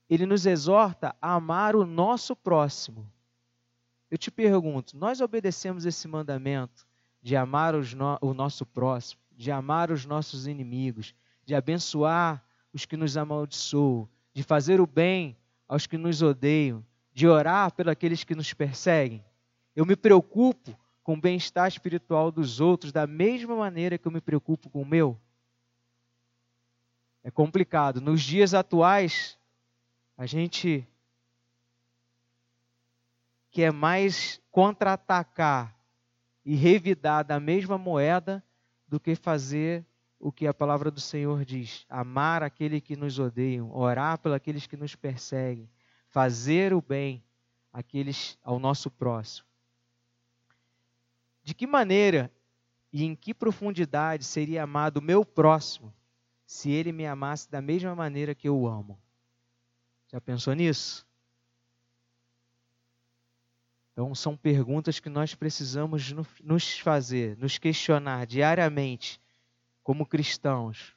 Ele 0.09 0.25
nos 0.25 0.45
exorta 0.45 1.15
a 1.21 1.33
amar 1.33 1.75
o 1.75 1.85
nosso 1.85 2.35
próximo. 2.35 3.11
Eu 4.09 4.17
te 4.17 4.29
pergunto, 4.29 4.95
nós 4.95 5.21
obedecemos 5.21 5.85
esse 5.85 6.07
mandamento 6.07 6.85
de 7.21 7.35
amar 7.35 7.73
no, 7.73 8.17
o 8.21 8.33
nosso 8.33 8.65
próximo, 8.65 9.19
de 9.31 9.51
amar 9.51 9.89
os 9.89 10.05
nossos 10.05 10.45
inimigos, 10.45 11.15
de 11.45 11.55
abençoar 11.55 12.43
os 12.71 12.85
que 12.85 12.95
nos 12.95 13.17
amaldiçoam, 13.17 14.07
de 14.33 14.43
fazer 14.43 14.79
o 14.79 14.87
bem 14.87 15.37
aos 15.67 15.87
que 15.87 15.97
nos 15.97 16.21
odeiam, 16.21 16.85
de 17.13 17.27
orar 17.27 17.71
pelos 17.73 18.23
que 18.23 18.35
nos 18.35 18.53
perseguem? 18.53 19.23
Eu 19.75 19.85
me 19.85 19.95
preocupo 19.95 20.77
com 21.03 21.13
o 21.13 21.21
bem-estar 21.21 21.67
espiritual 21.67 22.31
dos 22.31 22.59
outros 22.59 22.91
da 22.91 23.05
mesma 23.05 23.55
maneira 23.55 23.97
que 23.97 24.07
eu 24.07 24.11
me 24.11 24.21
preocupo 24.21 24.69
com 24.69 24.81
o 24.81 24.85
meu? 24.85 25.19
É 27.23 27.29
complicado. 27.29 28.01
Nos 28.01 28.21
dias 28.21 28.53
atuais, 28.53 29.37
a 30.17 30.25
gente 30.25 30.87
quer 33.51 33.71
mais 33.71 34.41
contra-atacar 34.51 35.75
e 36.45 36.55
revidar 36.55 37.23
da 37.23 37.39
mesma 37.39 37.77
moeda 37.77 38.43
do 38.87 38.99
que 38.99 39.15
fazer 39.15 39.85
o 40.19 40.31
que 40.31 40.47
a 40.47 40.53
palavra 40.53 40.89
do 40.89 40.99
Senhor 40.99 41.43
diz: 41.45 41.85
amar 41.89 42.43
aquele 42.43 42.81
que 42.81 42.95
nos 42.95 43.19
odeiam, 43.19 43.75
orar 43.75 44.17
pelos 44.17 44.35
aqueles 44.35 44.65
que 44.65 44.77
nos 44.77 44.95
perseguem, 44.95 45.69
fazer 46.07 46.73
o 46.73 46.81
bem 46.81 47.23
àqueles 47.71 48.37
ao 48.43 48.59
nosso 48.59 48.89
próximo. 48.89 49.52
Que 51.63 51.67
maneira 51.67 52.29
e 52.91 53.05
em 53.05 53.15
que 53.15 53.33
profundidade 53.33 54.25
seria 54.25 54.63
amado 54.63 54.97
o 54.97 55.01
meu 55.01 55.23
próximo 55.23 55.93
se 56.45 56.69
ele 56.69 56.91
me 56.91 57.07
amasse 57.07 57.49
da 57.49 57.61
mesma 57.61 57.95
maneira 57.95 58.35
que 58.35 58.49
eu 58.49 58.67
amo? 58.67 58.99
Já 60.11 60.19
pensou 60.19 60.53
nisso? 60.55 61.07
Então, 63.93 64.13
são 64.13 64.35
perguntas 64.35 64.99
que 64.99 65.07
nós 65.07 65.35
precisamos 65.35 66.13
nos 66.43 66.77
fazer, 66.79 67.37
nos 67.37 67.57
questionar 67.57 68.27
diariamente, 68.27 69.21
como 69.81 70.05
cristãos. 70.05 70.93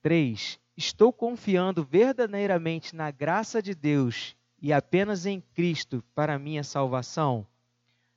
Três, 0.00 0.58
estou 0.74 1.12
confiando 1.12 1.84
verdadeiramente 1.84 2.96
na 2.96 3.10
graça 3.10 3.60
de 3.60 3.74
Deus 3.74 4.34
e 4.58 4.72
apenas 4.72 5.26
em 5.26 5.42
Cristo 5.52 6.02
para 6.14 6.38
minha 6.38 6.64
salvação? 6.64 7.46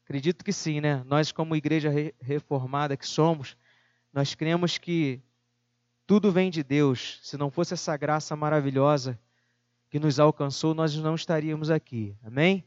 Acredito 0.08 0.46
que 0.46 0.54
sim, 0.54 0.80
né? 0.80 1.04
Nós, 1.06 1.34
como 1.34 1.54
igreja 1.54 1.92
reformada 2.22 2.96
que 2.96 3.06
somos, 3.06 3.58
nós 4.14 4.34
cremos 4.34 4.78
que 4.78 5.20
tudo 6.08 6.32
vem 6.32 6.50
de 6.50 6.64
Deus. 6.64 7.20
Se 7.24 7.36
não 7.36 7.52
fosse 7.52 7.74
essa 7.74 7.98
graça 7.98 8.34
maravilhosa 8.34 9.20
que 9.90 10.00
nos 10.00 10.18
alcançou, 10.18 10.74
nós 10.74 10.96
não 10.96 11.14
estaríamos 11.14 11.70
aqui. 11.70 12.16
Amém? 12.24 12.64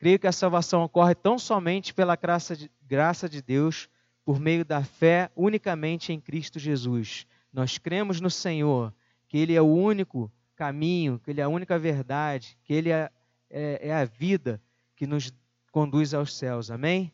Creio 0.00 0.18
que 0.18 0.26
a 0.26 0.32
salvação 0.32 0.82
ocorre 0.82 1.14
tão 1.14 1.38
somente 1.38 1.94
pela 1.94 2.16
graça 2.16 2.56
de, 2.56 2.68
graça 2.82 3.28
de 3.28 3.40
Deus, 3.40 3.88
por 4.24 4.40
meio 4.40 4.64
da 4.64 4.82
fé 4.82 5.30
unicamente 5.36 6.12
em 6.12 6.18
Cristo 6.18 6.58
Jesus. 6.58 7.24
Nós 7.52 7.78
cremos 7.78 8.20
no 8.20 8.28
Senhor, 8.28 8.92
que 9.28 9.38
Ele 9.38 9.54
é 9.54 9.62
o 9.62 9.72
único 9.72 10.28
caminho, 10.56 11.20
que 11.20 11.30
Ele 11.30 11.40
é 11.40 11.44
a 11.44 11.48
única 11.48 11.78
verdade, 11.78 12.58
que 12.64 12.74
Ele 12.74 12.90
é, 12.90 13.08
é, 13.48 13.90
é 13.90 13.94
a 13.94 14.04
vida 14.04 14.60
que 14.96 15.06
nos 15.06 15.32
conduz 15.74 16.14
aos 16.14 16.32
céus. 16.32 16.70
Amém? 16.70 17.12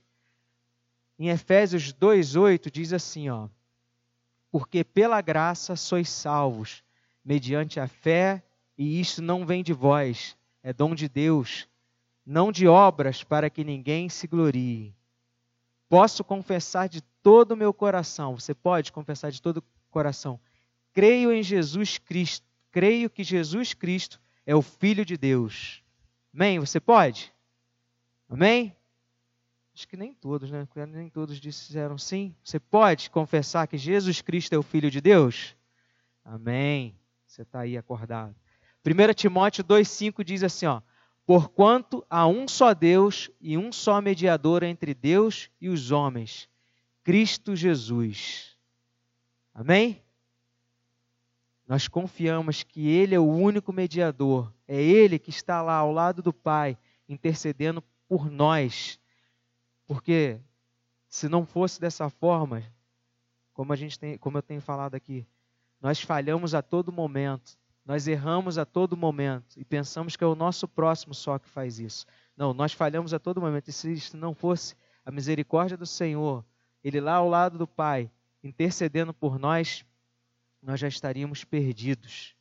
Em 1.18 1.30
Efésios 1.30 1.94
2:8 1.94 2.70
diz 2.70 2.92
assim, 2.92 3.30
ó: 3.30 3.48
Porque 4.50 4.84
pela 4.84 5.22
graça 5.22 5.74
sois 5.76 6.10
salvos, 6.10 6.84
mediante 7.24 7.80
a 7.80 7.88
fé, 7.88 8.42
e 8.76 9.00
isto 9.00 9.22
não 9.22 9.46
vem 9.46 9.62
de 9.62 9.72
vós, 9.72 10.36
é 10.62 10.74
dom 10.74 10.94
de 10.94 11.08
Deus, 11.08 11.66
não 12.26 12.52
de 12.52 12.68
obras 12.68 13.24
para 13.24 13.48
que 13.48 13.64
ninguém 13.64 14.10
se 14.10 14.26
glorie. 14.26 14.94
Posso 15.88 16.22
confessar 16.22 16.86
de 16.86 17.00
todo 17.22 17.52
o 17.52 17.56
meu 17.56 17.72
coração, 17.72 18.38
você 18.38 18.54
pode 18.54 18.92
confessar 18.92 19.32
de 19.32 19.40
todo 19.40 19.56
o 19.56 19.64
coração. 19.90 20.38
Creio 20.92 21.32
em 21.32 21.42
Jesus 21.42 21.96
Cristo, 21.96 22.46
creio 22.70 23.08
que 23.08 23.24
Jesus 23.24 23.72
Cristo 23.72 24.20
é 24.44 24.54
o 24.54 24.60
Filho 24.60 25.02
de 25.02 25.16
Deus. 25.16 25.82
Amém? 26.34 26.58
Você 26.58 26.78
pode? 26.78 27.32
Amém? 28.30 28.76
Acho 29.74 29.88
que 29.88 29.96
nem 29.96 30.14
todos, 30.14 30.52
né? 30.52 30.66
Nem 30.88 31.10
todos 31.10 31.40
disseram 31.40 31.98
sim. 31.98 32.32
Você 32.44 32.60
pode 32.60 33.10
confessar 33.10 33.66
que 33.66 33.76
Jesus 33.76 34.22
Cristo 34.22 34.52
é 34.52 34.58
o 34.58 34.62
Filho 34.62 34.88
de 34.88 35.00
Deus? 35.00 35.56
Amém. 36.24 36.96
Você 37.26 37.42
está 37.42 37.60
aí 37.60 37.76
acordado. 37.76 38.34
1 38.86 39.14
Timóteo 39.14 39.64
2,5 39.64 40.22
diz 40.22 40.44
assim: 40.44 40.66
ó, 40.66 40.80
Porquanto 41.26 42.06
há 42.08 42.26
um 42.26 42.46
só 42.46 42.72
Deus 42.72 43.30
e 43.40 43.58
um 43.58 43.72
só 43.72 44.00
mediador 44.00 44.62
entre 44.62 44.94
Deus 44.94 45.50
e 45.60 45.68
os 45.68 45.90
homens, 45.90 46.48
Cristo 47.02 47.56
Jesus. 47.56 48.56
Amém? 49.52 50.02
Nós 51.66 51.88
confiamos 51.88 52.62
que 52.62 52.88
Ele 52.88 53.14
é 53.14 53.18
o 53.18 53.28
único 53.28 53.72
mediador, 53.72 54.52
é 54.66 54.80
Ele 54.80 55.18
que 55.18 55.30
está 55.30 55.62
lá 55.62 55.74
ao 55.74 55.92
lado 55.92 56.22
do 56.22 56.32
Pai, 56.32 56.76
intercedendo 57.08 57.82
por 58.10 58.28
nós. 58.28 58.98
Porque 59.86 60.40
se 61.08 61.28
não 61.28 61.46
fosse 61.46 61.80
dessa 61.80 62.10
forma, 62.10 62.64
como 63.54 63.72
a 63.72 63.76
gente 63.76 63.96
tem, 63.96 64.18
como 64.18 64.36
eu 64.36 64.42
tenho 64.42 64.60
falado 64.60 64.96
aqui, 64.96 65.24
nós 65.80 66.00
falhamos 66.00 66.52
a 66.52 66.60
todo 66.60 66.90
momento, 66.90 67.56
nós 67.86 68.08
erramos 68.08 68.58
a 68.58 68.64
todo 68.64 68.96
momento 68.96 69.56
e 69.56 69.64
pensamos 69.64 70.16
que 70.16 70.24
é 70.24 70.26
o 70.26 70.34
nosso 70.34 70.66
próximo 70.66 71.14
só 71.14 71.38
que 71.38 71.48
faz 71.48 71.78
isso. 71.78 72.04
Não, 72.36 72.52
nós 72.52 72.72
falhamos 72.72 73.14
a 73.14 73.20
todo 73.20 73.40
momento. 73.40 73.68
E 73.68 73.72
se 73.72 74.16
não 74.16 74.34
fosse 74.34 74.74
a 75.06 75.12
misericórdia 75.12 75.76
do 75.76 75.86
Senhor, 75.86 76.44
Ele 76.82 77.00
lá 77.00 77.14
ao 77.14 77.28
lado 77.28 77.58
do 77.58 77.66
Pai, 77.66 78.10
intercedendo 78.42 79.14
por 79.14 79.38
nós, 79.38 79.84
nós 80.60 80.80
já 80.80 80.88
estaríamos 80.88 81.44
perdidos. 81.44 82.34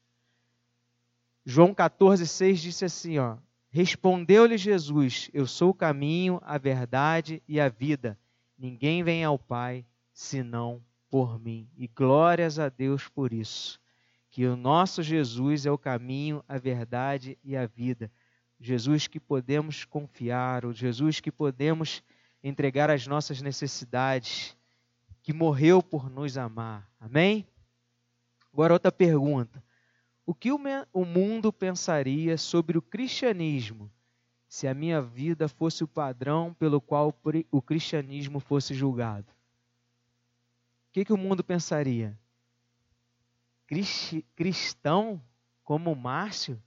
João 1.45 1.75
14,6 1.75 2.55
disse 2.55 2.85
assim: 2.85 3.19
ó, 3.19 3.37
Respondeu-lhe 3.69 4.57
Jesus: 4.57 5.29
Eu 5.33 5.45
sou 5.45 5.69
o 5.69 5.73
caminho, 5.73 6.39
a 6.43 6.57
verdade 6.57 7.41
e 7.47 7.59
a 7.59 7.69
vida. 7.69 8.17
Ninguém 8.57 9.03
vem 9.03 9.23
ao 9.23 9.37
Pai 9.37 9.85
senão 10.11 10.83
por 11.09 11.39
mim. 11.39 11.69
E 11.77 11.87
glórias 11.87 12.59
a 12.59 12.69
Deus 12.69 13.07
por 13.07 13.31
isso 13.31 13.79
que 14.31 14.45
o 14.45 14.55
nosso 14.55 15.01
Jesus 15.01 15.65
é 15.65 15.71
o 15.71 15.77
caminho, 15.77 16.43
a 16.47 16.57
verdade 16.57 17.37
e 17.43 17.57
a 17.57 17.65
vida. 17.65 18.11
Jesus 18.59 19.07
que 19.07 19.19
podemos 19.19 19.85
confiar, 19.85 20.65
o 20.65 20.73
Jesus 20.73 21.19
que 21.19 21.31
podemos 21.31 22.03
entregar 22.43 22.89
as 22.89 23.07
nossas 23.07 23.41
necessidades, 23.41 24.55
que 25.21 25.33
morreu 25.33 25.81
por 25.81 26.09
nos 26.09 26.37
amar. 26.37 26.87
Amém? 26.99 27.47
Agora, 28.53 28.73
outra 28.73 28.91
pergunta. 28.91 29.63
O 30.29 30.35
que 30.35 30.51
o 30.51 31.05
mundo 31.05 31.51
pensaria 31.51 32.37
sobre 32.37 32.77
o 32.77 32.83
cristianismo 32.83 33.91
se 34.47 34.67
a 34.67 34.75
minha 34.75 35.01
vida 35.01 35.47
fosse 35.47 35.83
o 35.83 35.87
padrão 35.87 36.53
pelo 36.53 36.79
qual 36.79 37.11
o 37.51 37.59
cristianismo 37.59 38.39
fosse 38.39 38.75
julgado? 38.75 39.25
O 39.27 40.91
que, 40.91 41.03
que 41.03 41.11
o 41.11 41.17
mundo 41.17 41.43
pensaria? 41.43 42.15
cristão 44.35 45.19
como 45.63 45.95
Márcio? 45.95 46.61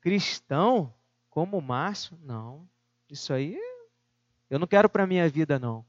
Cristão 0.00 0.92
como 1.30 1.60
Márcio? 1.60 2.18
Não. 2.24 2.68
Isso 3.08 3.32
aí 3.32 3.56
eu 4.50 4.58
não 4.58 4.66
quero 4.66 4.88
para 4.88 5.06
minha 5.06 5.28
vida 5.28 5.56
não. 5.56 5.86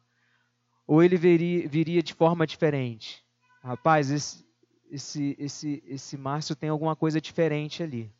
Ou 0.85 1.01
ele 1.01 1.17
viria, 1.17 1.67
viria 1.67 2.03
de 2.03 2.13
forma 2.13 2.45
diferente. 2.45 3.25
Rapaz, 3.63 4.11
esse, 4.11 4.45
esse, 4.93 5.35
esse, 5.39 5.83
esse 5.87 6.15
Márcio 6.15 6.55
tem 6.55 6.69
alguma 6.69 6.95
coisa 6.95 7.19
diferente 7.19 7.81
ali. 7.81 8.11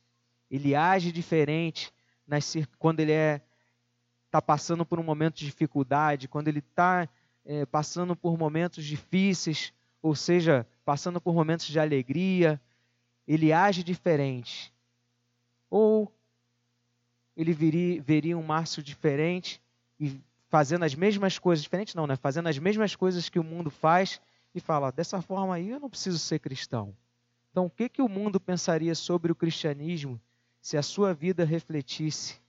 Ele 0.49 0.73
age 0.73 1.11
diferente 1.11 1.93
nas, 2.27 2.55
quando 2.79 2.99
ele 2.99 3.11
é 3.11 3.41
está 4.25 4.41
passando 4.41 4.83
por 4.83 4.99
um 4.99 5.03
momento 5.03 5.35
de 5.35 5.45
dificuldade, 5.45 6.27
quando 6.27 6.47
ele 6.47 6.57
está 6.57 7.07
é, 7.45 7.67
passando 7.67 8.15
por 8.15 8.35
momentos 8.35 8.83
difíceis, 8.83 9.71
ou 10.01 10.15
seja, 10.15 10.65
passando 10.83 11.21
por 11.21 11.35
momentos 11.35 11.67
de 11.67 11.79
alegria, 11.79 12.59
ele 13.27 13.53
age 13.53 13.83
diferente. 13.83 14.73
Ou 15.69 16.11
ele 17.37 17.53
viria, 17.53 18.01
veria 18.01 18.35
um 18.35 18.41
Márcio 18.41 18.81
diferente 18.81 19.61
e 19.99 20.19
fazendo 20.49 20.83
as 20.83 20.95
mesmas 20.95 21.37
coisas, 21.37 21.61
diferente 21.61 21.95
não, 21.95 22.07
né? 22.07 22.15
Fazendo 22.15 22.49
as 22.49 22.57
mesmas 22.57 22.95
coisas 22.95 23.29
que 23.29 23.37
o 23.37 23.43
mundo 23.43 23.69
faz 23.69 24.19
e 24.53 24.59
fala, 24.59 24.91
dessa 24.91 25.21
forma 25.21 25.55
aí 25.55 25.69
eu 25.69 25.79
não 25.79 25.89
preciso 25.89 26.19
ser 26.19 26.39
cristão. 26.39 26.95
Então, 27.51 27.65
o 27.65 27.69
que, 27.69 27.87
que 27.87 28.01
o 28.01 28.09
mundo 28.09 28.39
pensaria 28.39 28.95
sobre 28.95 29.31
o 29.31 29.35
cristianismo 29.35 30.19
se 30.61 30.77
a 30.77 30.83
sua 30.83 31.13
vida 31.13 31.45
refletisse? 31.45 32.41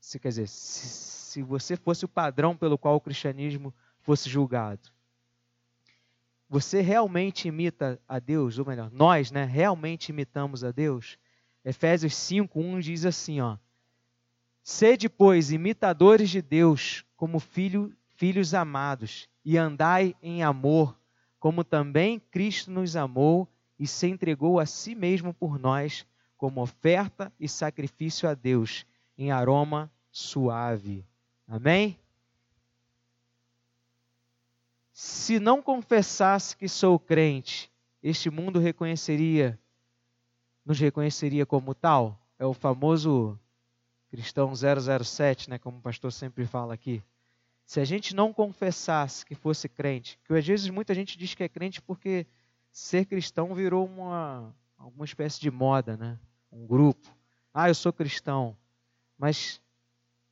Se, 0.00 0.18
quer 0.18 0.28
dizer, 0.28 0.48
se, 0.48 0.86
se 0.86 1.42
você 1.42 1.76
fosse 1.76 2.04
o 2.04 2.08
padrão 2.08 2.56
pelo 2.56 2.78
qual 2.78 2.96
o 2.96 3.00
cristianismo 3.00 3.74
fosse 4.00 4.28
julgado. 4.28 4.90
Você 6.48 6.80
realmente 6.80 7.48
imita 7.48 7.98
a 8.06 8.18
Deus, 8.18 8.58
ou 8.58 8.66
melhor, 8.66 8.90
nós, 8.90 9.30
né, 9.30 9.44
realmente 9.44 10.10
imitamos 10.10 10.62
a 10.62 10.70
Deus? 10.70 11.18
Efésios 11.64 12.12
5:1 12.14 12.80
diz 12.80 13.06
assim, 13.06 13.40
ó: 13.40 13.56
Sede, 14.62 15.08
pois, 15.08 15.50
imitadores 15.50 16.28
de 16.28 16.42
Deus, 16.42 17.04
como 17.16 17.40
filho, 17.40 17.96
filhos 18.22 18.54
amados, 18.54 19.28
e 19.44 19.58
andai 19.58 20.14
em 20.22 20.44
amor, 20.44 20.96
como 21.40 21.64
também 21.64 22.20
Cristo 22.20 22.70
nos 22.70 22.94
amou 22.94 23.48
e 23.76 23.84
se 23.84 24.06
entregou 24.06 24.60
a 24.60 24.64
si 24.64 24.94
mesmo 24.94 25.34
por 25.34 25.58
nós, 25.58 26.06
como 26.36 26.62
oferta 26.62 27.32
e 27.40 27.48
sacrifício 27.48 28.28
a 28.28 28.34
Deus, 28.34 28.86
em 29.18 29.32
aroma 29.32 29.90
suave. 30.12 31.04
Amém? 31.48 31.98
Se 34.92 35.40
não 35.40 35.60
confessasse 35.60 36.56
que 36.56 36.68
sou 36.68 37.00
crente, 37.00 37.72
este 38.00 38.30
mundo 38.30 38.60
reconheceria, 38.60 39.58
nos 40.64 40.78
reconheceria 40.78 41.44
como 41.44 41.74
tal? 41.74 42.24
É 42.38 42.46
o 42.46 42.54
famoso 42.54 43.36
cristão 44.12 44.52
007, 44.54 45.50
né, 45.50 45.58
como 45.58 45.78
o 45.78 45.82
pastor 45.82 46.12
sempre 46.12 46.46
fala 46.46 46.72
aqui. 46.72 47.02
Se 47.72 47.80
a 47.80 47.86
gente 47.86 48.14
não 48.14 48.34
confessasse 48.34 49.24
que 49.24 49.34
fosse 49.34 49.66
crente, 49.66 50.18
que 50.26 50.34
às 50.34 50.46
vezes 50.46 50.68
muita 50.68 50.92
gente 50.94 51.16
diz 51.16 51.34
que 51.34 51.42
é 51.42 51.48
crente 51.48 51.80
porque 51.80 52.26
ser 52.70 53.06
cristão 53.06 53.54
virou 53.54 53.86
uma 53.86 54.54
alguma 54.76 55.06
espécie 55.06 55.40
de 55.40 55.50
moda, 55.50 55.96
né? 55.96 56.18
Um 56.52 56.66
grupo. 56.66 57.08
Ah, 57.54 57.70
eu 57.70 57.74
sou 57.74 57.90
cristão. 57.90 58.54
Mas 59.16 59.58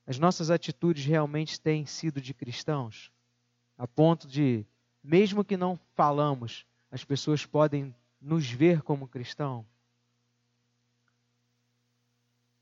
as 0.07 0.19
nossas 0.19 0.51
atitudes 0.51 1.07
realmente 1.07 1.59
têm 1.59 1.87
sido 1.87 2.21
de 2.21 2.35
cristãos? 2.35 3.11
a 3.79 3.89
ponto 3.89 4.29
de, 4.29 4.67
mesmo 5.03 5.43
que 5.43 5.57
não 5.57 5.81
falamos, 5.95 6.67
as 6.91 7.03
pessoas 7.07 7.47
podem 7.47 7.95
nos 8.21 8.51
ver 8.51 8.83
como 8.83 9.09
cristão. 9.09 9.65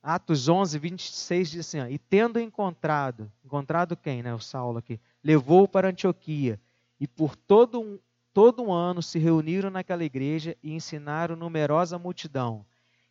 Atos 0.03 0.49
11, 0.49 0.79
26 0.79 1.51
diz 1.51 1.67
assim: 1.67 1.81
ó, 1.81 1.87
E 1.87 1.99
tendo 1.99 2.39
encontrado, 2.39 3.31
encontrado 3.45 3.97
quem, 3.97 4.23
né? 4.23 4.33
O 4.35 4.41
Saulo 4.41 4.79
aqui, 4.79 5.01
levou 5.23 5.67
para 5.67 5.89
Antioquia, 5.89 6.61
e 7.01 7.07
por 7.07 7.35
todo 7.35 7.81
um, 7.81 7.99
todo 8.33 8.63
um 8.63 8.73
ano 8.73 9.03
se 9.03 9.19
reuniram 9.19 9.71
naquela 9.71 10.05
igreja 10.05 10.57
e 10.63 10.73
ensinaram 10.73 11.37
numerosa 11.37 11.99
multidão. 11.99 12.65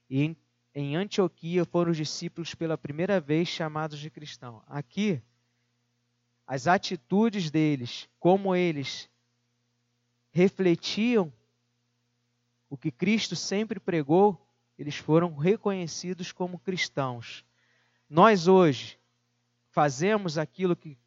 E 0.09 0.21
em, 0.23 0.37
em 0.73 0.95
Antioquia 0.95 1.65
foram 1.65 1.91
os 1.91 1.97
discípulos 1.97 2.55
pela 2.55 2.77
primeira 2.77 3.19
vez 3.19 3.47
chamados 3.47 3.99
de 3.99 4.09
cristão. 4.09 4.63
Aqui, 4.67 5.21
as 6.45 6.67
atitudes 6.67 7.51
deles, 7.51 8.07
como 8.19 8.55
eles 8.55 9.09
refletiam 10.31 11.31
o 12.69 12.77
que 12.77 12.91
Cristo 12.91 13.35
sempre 13.35 13.79
pregou, 13.79 14.46
eles 14.77 14.95
foram 14.95 15.35
reconhecidos 15.35 16.31
como 16.31 16.59
cristãos. 16.59 17.43
Nós 18.09 18.47
hoje 18.47 18.99
fazemos 19.69 20.37
aquilo 20.37 20.75
que, 20.75 20.97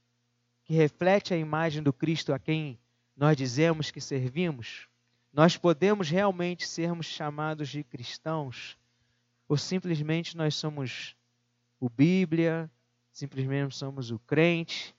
que 0.65 0.75
reflete 0.75 1.33
a 1.33 1.37
imagem 1.37 1.83
do 1.83 1.93
Cristo 1.93 2.33
a 2.33 2.39
quem 2.39 2.79
nós 3.17 3.37
dizemos 3.37 3.91
que 3.91 4.01
servimos? 4.01 4.89
Nós 5.33 5.57
podemos 5.57 6.11
realmente 6.11 6.67
sermos 6.67 7.07
chamados 7.07 7.69
de 7.69 7.85
cristãos? 7.85 8.77
Ou 9.49 9.57
simplesmente 9.57 10.37
nós 10.37 10.55
somos 10.55 11.17
o 11.79 11.89
Bíblia, 11.89 12.71
simplesmente 13.13 13.77
somos 13.77 14.11
o 14.11 14.19
crente, 14.19 14.95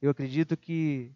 eu 0.00 0.10
acredito 0.10 0.56
que 0.56 1.10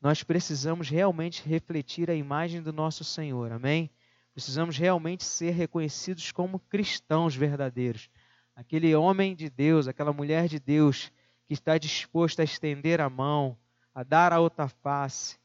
nós 0.00 0.22
precisamos 0.22 0.88
realmente 0.88 1.46
refletir 1.48 2.10
a 2.10 2.14
imagem 2.14 2.60
do 2.60 2.72
nosso 2.72 3.04
Senhor, 3.04 3.52
amém? 3.52 3.90
Precisamos 4.36 4.76
realmente 4.76 5.24
ser 5.24 5.52
reconhecidos 5.52 6.30
como 6.30 6.58
cristãos 6.58 7.34
verdadeiros. 7.34 8.10
Aquele 8.54 8.94
homem 8.94 9.34
de 9.34 9.48
Deus, 9.48 9.88
aquela 9.88 10.12
mulher 10.12 10.46
de 10.46 10.60
Deus 10.60 11.10
que 11.46 11.54
está 11.54 11.78
disposto 11.78 12.40
a 12.40 12.44
estender 12.44 13.00
a 13.00 13.08
mão, 13.08 13.56
a 13.94 14.02
dar 14.02 14.34
a 14.34 14.38
outra 14.38 14.68
face, 14.68 15.38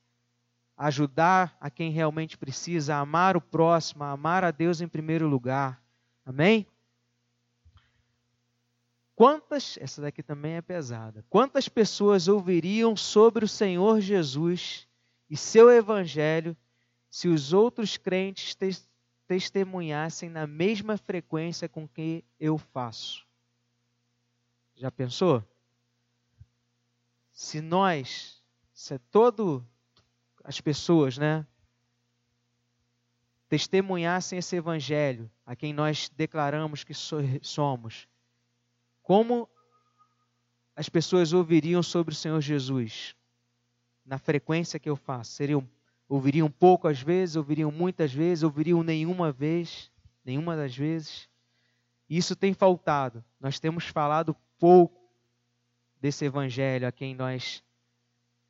a 0.76 0.88
ajudar 0.88 1.56
a 1.62 1.70
quem 1.70 1.90
realmente 1.90 2.38
precisa, 2.38 2.96
a 2.96 3.00
amar 3.00 3.38
o 3.38 3.42
próximo, 3.42 4.04
a 4.04 4.12
amar 4.12 4.44
a 4.44 4.52
Deus 4.52 4.82
em 4.82 4.90
primeiro 4.90 5.26
lugar. 5.26 5.82
Amém? 6.26 6.68
Quantas, 9.16 9.78
essa 9.80 10.02
daqui 10.02 10.22
também 10.22 10.56
é 10.56 10.62
pesada. 10.62 11.24
Quantas 11.30 11.70
pessoas 11.70 12.28
ouviriam 12.28 12.98
sobre 12.98 13.46
o 13.46 13.48
Senhor 13.48 14.02
Jesus 14.02 14.86
e 15.30 15.38
seu 15.38 15.72
evangelho 15.72 16.58
se 17.12 17.28
os 17.28 17.52
outros 17.52 17.98
crentes 17.98 18.56
te 18.56 18.90
testemunhassem 19.28 20.30
na 20.30 20.48
mesma 20.48 20.98
frequência 20.98 21.68
com 21.70 21.88
que 21.88 22.24
eu 22.40 22.58
faço. 22.58 23.26
Já 24.76 24.90
pensou? 24.90 25.44
Se 27.32 27.62
nós, 27.62 28.42
se 28.74 28.98
todo 28.98 29.66
as 30.44 30.60
pessoas, 30.60 31.18
né, 31.18 31.46
testemunhassem 33.48 34.40
esse 34.40 34.56
evangelho 34.56 35.30
a 35.46 35.56
quem 35.56 35.74
nós 35.74 36.10
declaramos 36.10 36.84
que 36.84 36.94
somos, 36.94 38.08
como 39.04 39.50
as 40.76 40.88
pessoas 40.88 41.34
ouviriam 41.34 41.84
sobre 41.84 42.14
o 42.14 42.18
Senhor 42.18 42.40
Jesus? 42.42 43.16
Na 44.06 44.18
frequência 44.18 44.80
que 44.80 44.90
eu 44.90 44.96
faço, 44.96 45.32
seriam 45.32 45.70
ouviriam 46.12 46.52
pouco 46.52 46.90
às 46.90 47.02
vezes, 47.02 47.38
ouviriam 47.38 47.72
muitas 47.72 48.14
vezes, 48.14 48.44
ouviriam 48.44 48.84
nenhuma 48.84 49.32
vez, 49.32 49.90
nenhuma 50.26 50.58
das 50.58 50.76
vezes. 50.76 51.30
Isso 52.10 52.36
tem 52.36 52.54
faltado. 52.54 53.24
Nós 53.40 53.62
temos 53.62 53.86
falado 53.86 54.36
pouco 54.60 55.10
desse 56.02 56.26
evangelho 56.26 56.86
a 56.86 56.92
quem 56.92 57.16
nós 57.16 57.64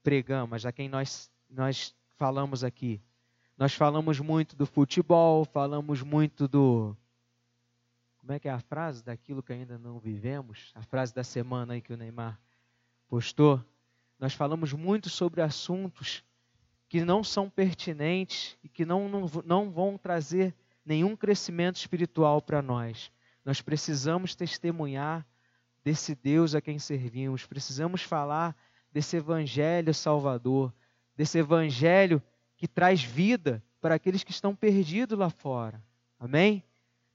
pregamos, 0.02 0.66
a 0.66 0.72
quem 0.72 0.90
nós 0.90 1.30
nós 1.48 1.94
falamos 2.18 2.64
aqui. 2.64 3.00
Nós 3.56 3.76
falamos 3.76 4.20
muito 4.20 4.56
do 4.56 4.66
futebol, 4.66 5.46
falamos 5.46 6.02
muito 6.02 6.48
do. 6.48 6.98
Como 8.18 8.34
é 8.34 8.40
que 8.40 8.48
é 8.48 8.52
a 8.52 8.60
frase 8.60 9.04
daquilo 9.04 9.44
que 9.44 9.54
ainda 9.54 9.78
não 9.78 10.00
vivemos? 10.00 10.72
A 10.74 10.82
frase 10.82 11.14
da 11.14 11.24
semana 11.24 11.74
aí 11.74 11.82
que 11.82 11.94
o 11.94 11.98
Neymar 11.98 12.40
postou. 13.08 13.64
Nós 14.18 14.34
falamos 14.34 14.74
muito 14.74 15.12
sobre 15.12 15.42
assuntos 15.42 16.24
que 16.92 17.06
não 17.06 17.24
são 17.24 17.50
pertinentes 17.50 18.58
e 18.62 18.68
que 18.68 18.84
não, 18.84 19.08
não, 19.08 19.26
não 19.46 19.72
vão 19.72 19.98
trazer 19.98 20.54
nenhum 20.86 21.16
crescimento 21.16 21.78
espiritual 21.78 22.42
para 22.42 22.62
nós. 22.62 23.10
Nós 23.46 23.62
precisamos 23.62 24.36
testemunhar 24.36 25.26
desse 25.86 26.14
Deus 26.14 26.54
a 26.54 26.60
quem 26.60 26.78
servimos, 26.78 27.46
precisamos 27.46 28.02
falar 28.02 28.54
desse 28.92 29.16
Evangelho 29.16 29.94
Salvador, 29.94 30.74
desse 31.16 31.38
Evangelho 31.38 32.22
que 32.58 32.68
traz 32.68 33.02
vida 33.02 33.64
para 33.80 33.96
aqueles 33.96 34.22
que 34.22 34.32
estão 34.32 34.54
perdidos 34.54 35.18
lá 35.18 35.30
fora. 35.30 35.82
Amém? 36.20 36.62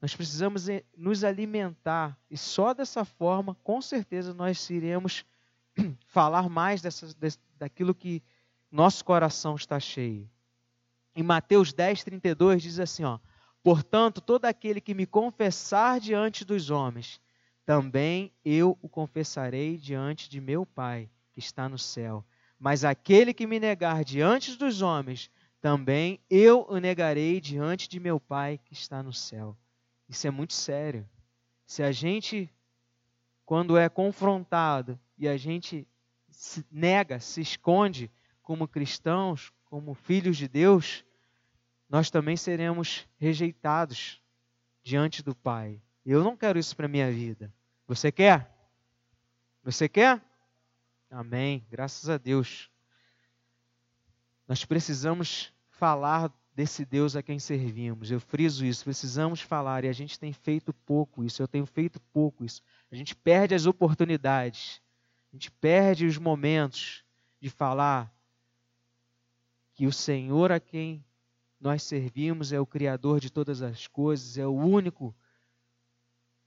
Nós 0.00 0.16
precisamos 0.16 0.70
eh, 0.70 0.84
nos 0.96 1.22
alimentar 1.22 2.18
e 2.30 2.38
só 2.38 2.72
dessa 2.72 3.04
forma, 3.04 3.54
com 3.62 3.82
certeza, 3.82 4.32
nós 4.32 4.70
iremos 4.70 5.26
falar 6.08 6.48
mais 6.48 6.80
dessa, 6.80 7.14
daquilo 7.58 7.94
que 7.94 8.22
nosso 8.76 9.02
coração 9.04 9.56
está 9.56 9.80
cheio. 9.80 10.28
Em 11.14 11.22
Mateus 11.22 11.72
10, 11.72 12.04
32 12.04 12.62
diz 12.62 12.78
assim: 12.78 13.04
ó, 13.04 13.18
Portanto, 13.62 14.20
todo 14.20 14.44
aquele 14.44 14.80
que 14.80 14.94
me 14.94 15.06
confessar 15.06 15.98
diante 15.98 16.44
dos 16.44 16.70
homens, 16.70 17.20
também 17.64 18.30
eu 18.44 18.78
o 18.82 18.88
confessarei 18.88 19.78
diante 19.78 20.28
de 20.28 20.40
meu 20.40 20.66
Pai 20.66 21.08
que 21.32 21.40
está 21.40 21.68
no 21.68 21.78
céu. 21.78 22.24
Mas 22.58 22.84
aquele 22.84 23.32
que 23.32 23.46
me 23.46 23.58
negar 23.58 24.04
diante 24.04 24.56
dos 24.56 24.82
homens, 24.82 25.30
também 25.60 26.20
eu 26.28 26.66
o 26.68 26.78
negarei 26.78 27.40
diante 27.40 27.88
de 27.88 27.98
meu 27.98 28.20
Pai 28.20 28.60
que 28.62 28.74
está 28.74 29.02
no 29.02 29.12
céu. 29.12 29.56
Isso 30.08 30.26
é 30.26 30.30
muito 30.30 30.52
sério. 30.52 31.08
Se 31.66 31.82
a 31.82 31.90
gente, 31.90 32.48
quando 33.44 33.76
é 33.76 33.88
confrontado 33.88 35.00
e 35.18 35.26
a 35.26 35.36
gente 35.36 35.88
se 36.28 36.64
nega, 36.70 37.18
se 37.18 37.40
esconde 37.40 38.10
como 38.46 38.68
cristãos, 38.68 39.52
como 39.64 39.92
filhos 39.92 40.36
de 40.36 40.46
Deus, 40.46 41.04
nós 41.88 42.10
também 42.10 42.36
seremos 42.36 43.04
rejeitados 43.18 44.22
diante 44.84 45.20
do 45.20 45.34
Pai. 45.34 45.82
Eu 46.04 46.22
não 46.22 46.36
quero 46.36 46.56
isso 46.56 46.76
para 46.76 46.86
minha 46.86 47.10
vida. 47.10 47.52
Você 47.88 48.12
quer? 48.12 48.48
Você 49.64 49.88
quer? 49.88 50.22
Amém. 51.10 51.66
Graças 51.68 52.08
a 52.08 52.18
Deus. 52.18 52.70
Nós 54.46 54.64
precisamos 54.64 55.52
falar 55.68 56.32
desse 56.54 56.84
Deus 56.84 57.16
a 57.16 57.24
quem 57.24 57.40
servimos. 57.40 58.12
Eu 58.12 58.20
friso 58.20 58.64
isso, 58.64 58.84
precisamos 58.84 59.40
falar 59.40 59.84
e 59.84 59.88
a 59.88 59.92
gente 59.92 60.20
tem 60.20 60.32
feito 60.32 60.72
pouco 60.72 61.24
isso. 61.24 61.42
Eu 61.42 61.48
tenho 61.48 61.66
feito 61.66 61.98
pouco 62.12 62.44
isso. 62.44 62.62
A 62.92 62.94
gente 62.94 63.16
perde 63.16 63.56
as 63.56 63.66
oportunidades. 63.66 64.80
A 65.32 65.36
gente 65.36 65.50
perde 65.50 66.06
os 66.06 66.16
momentos 66.16 67.04
de 67.40 67.50
falar 67.50 68.15
que 69.76 69.86
o 69.86 69.92
Senhor 69.92 70.50
a 70.50 70.58
quem 70.58 71.04
nós 71.60 71.82
servimos 71.82 72.50
é 72.50 72.58
o 72.58 72.66
criador 72.66 73.20
de 73.20 73.30
todas 73.30 73.60
as 73.60 73.86
coisas, 73.86 74.38
é 74.38 74.46
o 74.46 74.54
único 74.54 75.14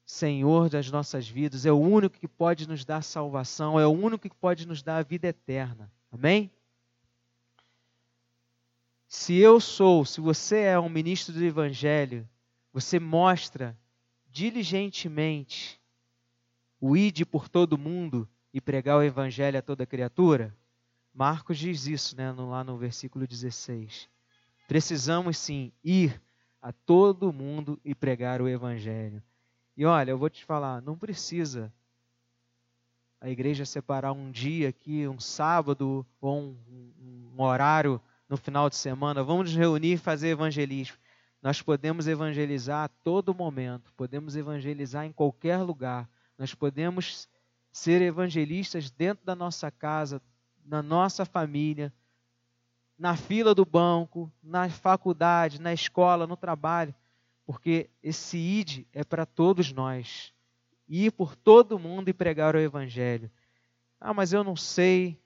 Senhor 0.04 0.68
das 0.68 0.90
nossas 0.90 1.30
vidas, 1.30 1.64
é 1.64 1.72
o 1.72 1.80
único 1.80 2.18
que 2.18 2.28
pode 2.28 2.68
nos 2.68 2.84
dar 2.84 3.04
salvação, 3.04 3.80
é 3.80 3.86
o 3.86 3.92
único 3.92 4.28
que 4.28 4.36
pode 4.36 4.68
nos 4.68 4.82
dar 4.82 4.98
a 4.98 5.04
vida 5.04 5.28
eterna. 5.28 5.92
Amém? 6.12 6.50
Se 9.08 9.36
eu 9.36 9.60
sou, 9.60 10.04
se 10.06 10.20
você 10.20 10.62
é 10.62 10.80
um 10.80 10.90
ministro 10.90 11.32
do 11.32 11.44
Evangelho, 11.44 12.28
você 12.74 13.00
mostra 13.00 13.78
diligentemente 14.32 15.80
o 16.82 16.98
ide 16.98 17.26
por 17.26 17.48
todo 17.48 17.78
mundo 17.78 18.28
e 18.52 18.60
pregar 18.60 18.98
o 18.98 19.04
Evangelho 19.04 19.60
a 19.60 19.62
toda 19.62 19.86
criatura? 19.86 20.56
Marcos 21.14 21.58
diz 21.58 21.88
isso 21.88 22.16
né, 22.16 22.32
lá 22.32 22.64
no 22.64 22.78
versículo 22.78 23.28
16. 23.28 24.08
Precisamos 24.68 25.38
sim 25.38 25.72
ir 25.84 26.22
a 26.62 26.72
todo 26.72 27.34
mundo 27.34 27.80
e 27.84 27.96
pregar 27.96 28.42
o 28.42 28.48
Evangelho. 28.48 29.22
E 29.76 29.86
olha, 29.86 30.12
eu 30.12 30.18
vou 30.18 30.30
te 30.30 30.44
falar, 30.44 30.82
não 30.82 30.98
precisa 30.98 31.74
a 33.22 33.30
igreja 33.30 33.66
separar 33.66 34.14
um 34.14 34.32
dia 34.32 34.70
aqui, 34.70 35.08
um 35.08 35.20
sábado 35.20 36.06
ou 36.22 36.40
um, 36.40 37.34
um 37.36 37.42
horário 37.42 38.02
no 38.30 38.38
final 38.38 38.70
de 38.70 38.76
semana, 38.76 39.24
vamos 39.24 39.50
nos 39.50 39.60
reunir 39.60 39.94
e 39.94 39.98
fazer 39.98 40.30
evangelismo. 40.30 40.98
Nós 41.42 41.62
podemos 41.62 42.08
evangelizar 42.08 42.86
a 42.86 42.88
todo 42.88 43.34
momento, 43.34 43.92
podemos 43.94 44.36
evangelizar 44.36 45.06
em 45.06 45.12
qualquer 45.12 45.58
lugar. 45.58 46.08
Nós 46.38 46.54
podemos 46.54 47.28
ser 47.72 48.02
evangelistas 48.02 48.92
dentro 48.92 49.26
da 49.26 49.36
nossa 49.36 49.72
casa, 49.72 50.22
na 50.70 50.84
nossa 50.84 51.26
família, 51.26 51.92
na 52.98 53.18
fila 53.18 53.56
do 53.56 53.66
banco, 53.66 54.32
na 54.44 54.70
faculdade, 54.70 55.60
na 55.60 55.74
escola, 55.74 56.28
no 56.28 56.38
trabalho, 56.38 56.94
porque 57.44 57.90
esse 58.04 58.38
ID 58.38 58.86
é 58.94 59.04
para 59.04 59.26
todos 59.26 59.74
nós. 59.74 60.32
Ir 60.88 61.12
por 61.12 61.36
todo 61.36 61.80
mundo 61.80 62.10
e 62.10 62.14
pregar 62.14 62.56
o 62.56 62.60
evangelho. 62.60 63.32
Ah, 64.00 64.14
mas 64.14 64.32
eu 64.32 64.44
não 64.44 64.56
sei, 64.56 65.20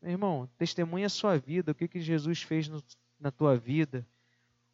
meu 0.00 0.12
irmão, 0.12 0.48
testemunha 0.56 1.06
a 1.06 1.10
sua 1.10 1.38
vida, 1.38 1.72
o 1.72 1.74
que, 1.74 1.88
que 1.88 2.00
Jesus 2.00 2.42
fez 2.42 2.68
no, 2.68 2.82
na 3.18 3.32
tua 3.32 3.56
vida, 3.56 4.06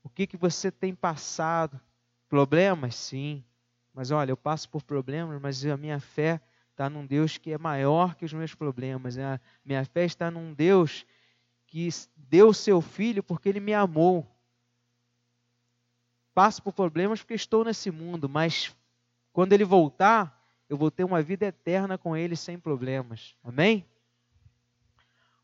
o 0.02 0.08
que, 0.10 0.26
que 0.26 0.36
você 0.36 0.70
tem 0.70 0.94
passado. 0.94 1.80
Problemas, 2.28 2.94
sim, 2.94 3.42
mas 3.94 4.10
olha, 4.10 4.32
eu 4.32 4.36
passo 4.36 4.68
por 4.68 4.82
problemas, 4.82 5.40
mas 5.40 5.64
a 5.64 5.76
minha 5.78 5.98
fé 5.98 6.42
está 6.78 6.88
num 6.88 7.04
Deus 7.04 7.36
que 7.36 7.52
é 7.52 7.58
maior 7.58 8.14
que 8.14 8.24
os 8.24 8.32
meus 8.32 8.54
problemas. 8.54 9.18
A 9.18 9.40
minha 9.64 9.84
fé 9.84 10.04
está 10.04 10.30
num 10.30 10.54
Deus 10.54 11.04
que 11.66 11.88
deu 12.16 12.54
seu 12.54 12.80
filho 12.80 13.20
porque 13.20 13.48
ele 13.48 13.58
me 13.58 13.74
amou. 13.74 14.24
Passo 16.32 16.62
por 16.62 16.72
problemas 16.72 17.20
porque 17.20 17.34
estou 17.34 17.64
nesse 17.64 17.90
mundo, 17.90 18.28
mas 18.28 18.76
quando 19.32 19.52
ele 19.54 19.64
voltar, 19.64 20.40
eu 20.68 20.76
vou 20.76 20.88
ter 20.88 21.02
uma 21.02 21.20
vida 21.20 21.46
eterna 21.46 21.98
com 21.98 22.16
ele 22.16 22.36
sem 22.36 22.56
problemas. 22.56 23.34
Amém? 23.42 23.84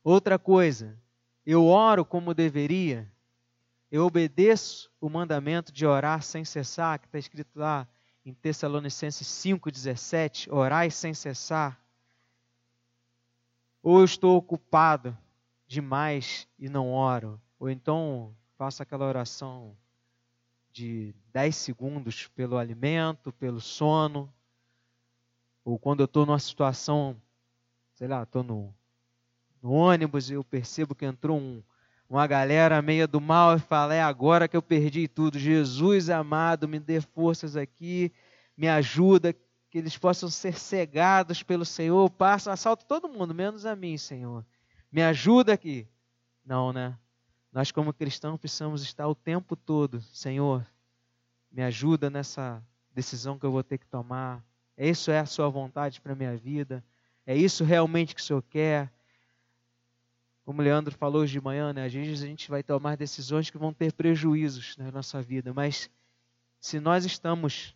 Outra 0.04 0.38
coisa, 0.38 0.96
eu 1.44 1.66
oro 1.66 2.04
como 2.04 2.32
deveria, 2.32 3.10
eu 3.90 4.06
obedeço 4.06 4.88
o 5.00 5.10
mandamento 5.10 5.72
de 5.72 5.84
orar 5.84 6.22
sem 6.22 6.44
cessar, 6.44 7.00
que 7.00 7.06
está 7.06 7.18
escrito 7.18 7.58
lá 7.58 7.88
em 8.24 8.32
Tessalonicenses 8.32 9.26
5,17, 9.26 10.50
orai 10.50 10.90
sem 10.90 11.12
cessar. 11.12 11.78
Ou 13.82 13.98
eu 13.98 14.04
estou 14.04 14.36
ocupado 14.36 15.16
demais 15.66 16.48
e 16.58 16.68
não 16.68 16.92
oro, 16.92 17.40
ou 17.58 17.68
então 17.68 18.34
faço 18.56 18.82
aquela 18.82 19.06
oração 19.06 19.76
de 20.72 21.14
10 21.32 21.54
segundos 21.54 22.26
pelo 22.28 22.56
alimento, 22.56 23.32
pelo 23.32 23.60
sono, 23.60 24.32
ou 25.64 25.78
quando 25.78 26.00
eu 26.00 26.06
estou 26.06 26.24
numa 26.24 26.38
situação, 26.38 27.20
sei 27.94 28.08
lá, 28.08 28.22
estou 28.22 28.42
no 28.42 28.74
no 29.62 29.72
ônibus 29.72 30.30
eu 30.30 30.44
percebo 30.44 30.94
que 30.94 31.06
entrou 31.06 31.38
um, 31.38 31.62
uma 32.08 32.26
galera 32.26 32.80
meia 32.82 33.06
do 33.06 33.20
mal 33.20 33.56
e 33.56 33.60
fala: 33.60 33.94
é 33.94 34.02
agora 34.02 34.48
que 34.48 34.56
eu 34.56 34.62
perdi 34.62 35.08
tudo. 35.08 35.38
Jesus 35.38 36.10
amado, 36.10 36.68
me 36.68 36.78
dê 36.78 37.00
forças 37.00 37.56
aqui, 37.56 38.12
me 38.56 38.68
ajuda, 38.68 39.32
que 39.32 39.78
eles 39.78 39.98
possam 39.98 40.28
ser 40.30 40.58
cegados 40.58 41.42
pelo 41.42 41.64
Senhor. 41.64 42.08
Passa, 42.10 42.52
assalta 42.52 42.84
todo 42.86 43.08
mundo, 43.08 43.34
menos 43.34 43.66
a 43.66 43.74
mim, 43.74 43.96
Senhor. 43.96 44.44
Me 44.92 45.02
ajuda 45.02 45.52
aqui. 45.52 45.88
Não, 46.44 46.72
né? 46.72 46.96
Nós, 47.52 47.72
como 47.72 47.92
cristãos, 47.92 48.38
precisamos 48.38 48.82
estar 48.82 49.08
o 49.08 49.14
tempo 49.14 49.56
todo, 49.56 50.00
Senhor, 50.12 50.66
me 51.50 51.62
ajuda 51.62 52.10
nessa 52.10 52.62
decisão 52.92 53.38
que 53.38 53.46
eu 53.46 53.52
vou 53.52 53.62
ter 53.62 53.78
que 53.78 53.86
tomar. 53.86 54.44
Isso 54.76 55.10
é 55.10 55.20
a 55.20 55.26
Sua 55.26 55.48
vontade 55.48 56.00
para 56.00 56.12
a 56.12 56.16
minha 56.16 56.36
vida? 56.36 56.84
É 57.26 57.36
isso 57.36 57.64
realmente 57.64 58.14
que 58.14 58.20
o 58.20 58.24
Senhor 58.24 58.42
quer? 58.42 58.92
Como 60.44 60.60
o 60.60 60.64
Leandro 60.64 60.94
falou 60.94 61.22
hoje 61.22 61.32
de 61.32 61.40
manhã, 61.40 61.72
né? 61.72 61.86
às 61.86 61.92
vezes 61.92 62.22
a 62.22 62.26
gente 62.26 62.50
vai 62.50 62.62
tomar 62.62 62.96
decisões 62.96 63.48
que 63.48 63.56
vão 63.56 63.72
ter 63.72 63.92
prejuízos 63.92 64.76
na 64.76 64.90
nossa 64.90 65.22
vida, 65.22 65.54
mas 65.54 65.90
se 66.60 66.78
nós 66.78 67.04
estamos 67.04 67.74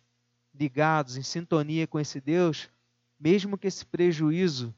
ligados, 0.53 1.17
em 1.17 1.23
sintonia 1.23 1.87
com 1.87 1.99
esse 1.99 2.21
Deus, 2.21 2.69
mesmo 3.19 3.57
que 3.57 3.67
esse 3.67 3.85
prejuízo 3.85 4.73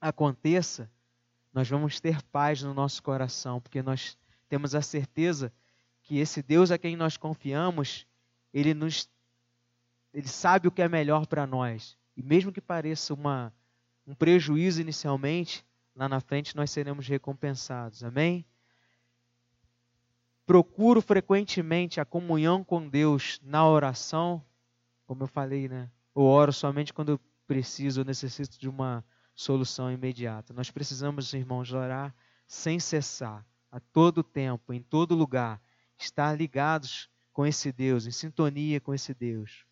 aconteça, 0.00 0.90
nós 1.52 1.68
vamos 1.68 1.98
ter 2.00 2.22
paz 2.22 2.62
no 2.62 2.74
nosso 2.74 3.02
coração, 3.02 3.60
porque 3.60 3.82
nós 3.82 4.16
temos 4.48 4.74
a 4.74 4.82
certeza 4.82 5.52
que 6.02 6.18
esse 6.18 6.42
Deus 6.42 6.70
a 6.70 6.78
quem 6.78 6.96
nós 6.96 7.16
confiamos, 7.16 8.06
ele 8.52 8.74
nos 8.74 9.08
ele 10.14 10.28
sabe 10.28 10.66
o 10.66 10.70
que 10.70 10.80
é 10.80 10.88
melhor 10.88 11.26
para 11.26 11.46
nós. 11.46 11.98
E 12.16 12.22
mesmo 12.22 12.50
que 12.50 12.60
pareça 12.60 13.12
uma, 13.12 13.52
um 14.06 14.14
prejuízo 14.14 14.80
inicialmente, 14.80 15.62
lá 15.96 16.08
na 16.08 16.20
frente 16.20 16.54
nós 16.54 16.70
seremos 16.70 17.08
recompensados. 17.08 18.04
Amém? 18.04 18.44
Procuro 20.44 21.02
frequentemente 21.02 22.00
a 22.00 22.04
comunhão 22.04 22.62
com 22.62 22.88
Deus 22.88 23.40
na 23.42 23.66
oração, 23.66 24.44
como 25.06 25.24
eu 25.24 25.26
falei, 25.26 25.68
né? 25.68 25.90
Eu 26.14 26.22
oro 26.22 26.52
somente 26.52 26.92
quando 26.92 27.12
eu 27.12 27.20
preciso, 27.46 28.00
eu 28.00 28.04
necessito 28.04 28.58
de 28.58 28.68
uma 28.68 29.04
solução 29.34 29.90
imediata. 29.90 30.52
Nós 30.52 30.70
precisamos, 30.70 31.32
irmãos, 31.34 31.72
orar 31.72 32.14
sem 32.46 32.78
cessar, 32.78 33.44
a 33.72 33.80
todo 33.80 34.22
tempo, 34.22 34.72
em 34.72 34.80
todo 34.80 35.14
lugar, 35.14 35.60
estar 35.98 36.32
ligados 36.36 37.10
com 37.32 37.44
esse 37.44 37.72
Deus, 37.72 38.06
em 38.06 38.10
sintonia 38.12 38.80
com 38.80 38.94
esse 38.94 39.12
Deus. 39.12 39.66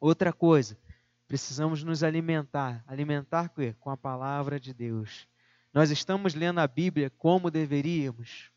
Outra 0.00 0.32
coisa, 0.32 0.76
precisamos 1.28 1.84
nos 1.84 2.02
alimentar. 2.02 2.82
Alimentar 2.86 3.52
com 3.78 3.90
a 3.90 3.96
palavra 3.96 4.58
de 4.58 4.74
Deus. 4.74 5.28
Nós 5.72 5.90
estamos 5.90 6.34
lendo 6.34 6.58
a 6.58 6.66
Bíblia 6.66 7.10
como 7.10 7.50
deveríamos. 7.50 8.50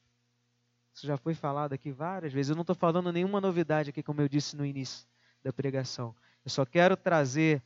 Isso 0.93 1.08
já 1.08 1.17
foi 1.17 1.34
falado 1.34 1.73
aqui 1.73 1.91
várias 1.91 2.34
vezes. 2.34 2.49
Eu 2.49 2.56
não 2.56 2.62
estou 2.62 2.75
falando 2.75 3.12
nenhuma 3.12 3.39
novidade 3.39 3.89
aqui, 3.89 4.04
como 4.04 4.21
eu 4.21 4.28
disse 4.28 4.56
no 4.56 4.65
início 4.65 5.08
da 5.43 5.54
pregação. 5.54 6.15
Eu 6.43 6.51
só 6.51 6.65
quero 6.65 6.97
trazer 6.97 7.63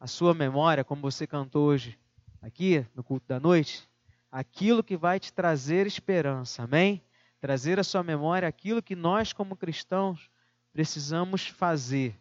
a 0.00 0.06
sua 0.06 0.32
memória, 0.32 0.84
como 0.84 1.02
você 1.02 1.26
cantou 1.26 1.66
hoje 1.66 1.98
aqui 2.40 2.86
no 2.94 3.02
culto 3.02 3.26
da 3.26 3.38
noite, 3.38 3.88
aquilo 4.30 4.82
que 4.82 4.96
vai 4.96 5.18
te 5.18 5.32
trazer 5.32 5.86
esperança, 5.86 6.62
amém? 6.62 7.02
Trazer 7.40 7.78
à 7.78 7.84
sua 7.84 8.02
memória 8.02 8.48
aquilo 8.48 8.82
que 8.82 8.96
nós, 8.96 9.32
como 9.32 9.56
cristãos, 9.56 10.30
precisamos 10.72 11.46
fazer. 11.46 12.18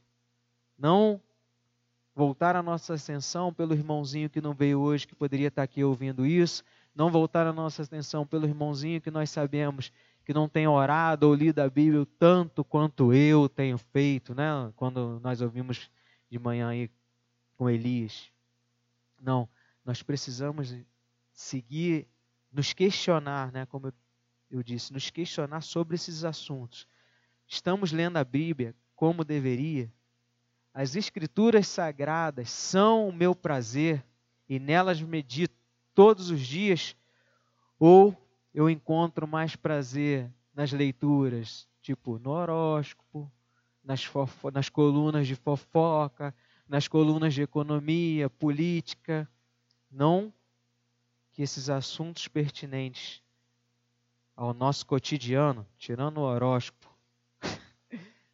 Não 0.77 1.21
voltar 2.17 2.55
a 2.55 2.63
nossa 2.63 2.95
atenção 2.95 3.53
pelo 3.53 3.75
irmãozinho 3.75 4.27
que 4.27 4.41
não 4.41 4.51
veio 4.51 4.79
hoje, 4.79 5.05
que 5.05 5.13
poderia 5.13 5.49
estar 5.49 5.61
aqui 5.61 5.83
ouvindo 5.83 6.25
isso, 6.25 6.63
não 6.95 7.11
voltar 7.11 7.45
a 7.45 7.53
nossa 7.53 7.83
atenção 7.83 8.25
pelo 8.25 8.47
irmãozinho 8.47 8.99
que 8.99 9.11
nós 9.11 9.29
sabemos 9.29 9.91
que 10.25 10.33
não 10.33 10.49
tem 10.49 10.67
orado 10.67 11.27
ou 11.27 11.35
lido 11.35 11.59
a 11.59 11.69
Bíblia 11.69 12.07
tanto 12.17 12.63
quanto 12.63 13.13
eu 13.13 13.47
tenho 13.47 13.77
feito, 13.77 14.33
né? 14.33 14.73
Quando 14.75 15.19
nós 15.23 15.41
ouvimos 15.41 15.91
de 16.27 16.39
manhã 16.39 16.69
aí 16.69 16.89
com 17.55 17.69
Elias. 17.69 18.31
Não, 19.21 19.47
nós 19.85 20.01
precisamos 20.01 20.75
seguir, 21.31 22.07
nos 22.51 22.73
questionar, 22.73 23.51
né, 23.51 23.67
como 23.67 23.93
eu 24.49 24.63
disse, 24.63 24.91
nos 24.91 25.11
questionar 25.11 25.61
sobre 25.61 25.93
esses 25.93 26.23
assuntos. 26.23 26.87
Estamos 27.47 27.91
lendo 27.91 28.17
a 28.17 28.23
Bíblia 28.23 28.75
como 28.95 29.23
deveria? 29.23 29.93
As 30.79 30.95
Escrituras 30.95 31.67
sagradas 31.67 32.51
são 32.51 33.09
o 33.09 33.11
meu 33.11 33.33
prazer 33.33 34.05
e 34.47 34.59
nelas 34.59 35.01
medito 35.01 35.55
todos 35.95 36.29
os 36.29 36.39
dias? 36.39 36.95
Ou 37.79 38.15
eu 38.53 38.69
encontro 38.69 39.27
mais 39.27 39.55
prazer 39.55 40.31
nas 40.53 40.71
leituras, 40.71 41.67
tipo 41.81 42.19
no 42.19 42.29
horóscopo, 42.29 43.27
nas, 43.83 44.07
nas 44.53 44.69
colunas 44.69 45.25
de 45.25 45.33
fofoca, 45.33 46.31
nas 46.69 46.87
colunas 46.87 47.33
de 47.33 47.41
economia, 47.41 48.29
política, 48.29 49.27
não 49.89 50.31
que 51.31 51.41
esses 51.41 51.71
assuntos 51.71 52.27
pertinentes 52.27 53.23
ao 54.35 54.53
nosso 54.53 54.85
cotidiano, 54.85 55.65
tirando 55.75 56.19
o 56.19 56.21
horóscopo, 56.21 56.87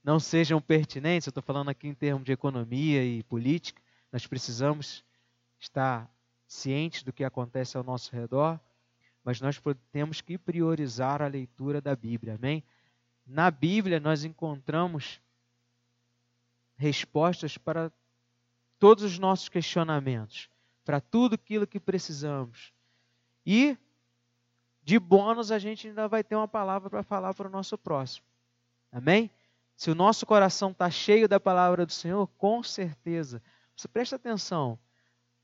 não 0.04 0.20
sejam 0.20 0.62
pertinentes, 0.62 1.28
eu 1.28 1.32
estou 1.32 1.42
falando 1.42 1.70
aqui 1.70 1.88
em 1.88 1.94
termos 1.94 2.26
de 2.26 2.32
economia 2.32 3.04
e 3.04 3.24
política, 3.24 3.82
nós 4.12 4.28
precisamos 4.28 5.04
estar 5.60 6.10
cientes 6.46 7.04
do 7.04 7.13
que 7.13 7.24
acontece 7.24 7.78
ao 7.78 7.84
nosso 7.84 8.13
redor, 8.13 8.60
mas 9.24 9.39
nós 9.39 9.60
temos 9.92 10.20
que 10.20 10.38
priorizar 10.38 11.22
a 11.22 11.28
leitura 11.28 11.80
da 11.80 11.96
Bíblia, 11.96 12.36
amém? 12.36 12.62
Na 13.26 13.50
Bíblia 13.50 14.00
nós 14.00 14.26
encontramos 14.26 15.22
respostas 16.76 17.58
para 17.58 17.89
todos 18.78 19.06
os 19.06 19.18
nossos 19.18 19.48
questionamentos, 19.48 20.50
para 20.84 21.00
tudo 21.00 21.36
aquilo 21.36 21.66
que 21.66 21.80
precisamos. 21.80 22.74
E, 23.46 23.78
de 24.84 25.00
bônus, 25.00 25.52
a 25.52 25.58
gente 25.58 25.88
ainda 25.88 26.10
vai 26.10 26.22
ter 26.22 26.36
uma 26.36 26.48
palavra 26.48 26.89
para 26.89 27.04
falar 27.04 27.34
para 27.34 27.48
o 27.48 27.52
nosso 27.52 27.78
próximo. 27.78 28.26
Amém? 28.92 29.32
Se 29.76 29.92
o 29.92 29.96
nosso 29.96 30.26
coração 30.26 30.72
está 30.72 30.90
cheio 30.90 31.28
da 31.28 31.40
palavra 31.40 31.86
do 31.86 31.92
Senhor, 31.92 32.28
com 32.38 32.64
certeza. 32.64 33.42
Você 33.76 33.88
presta 33.88 34.16
atenção. 34.16 34.78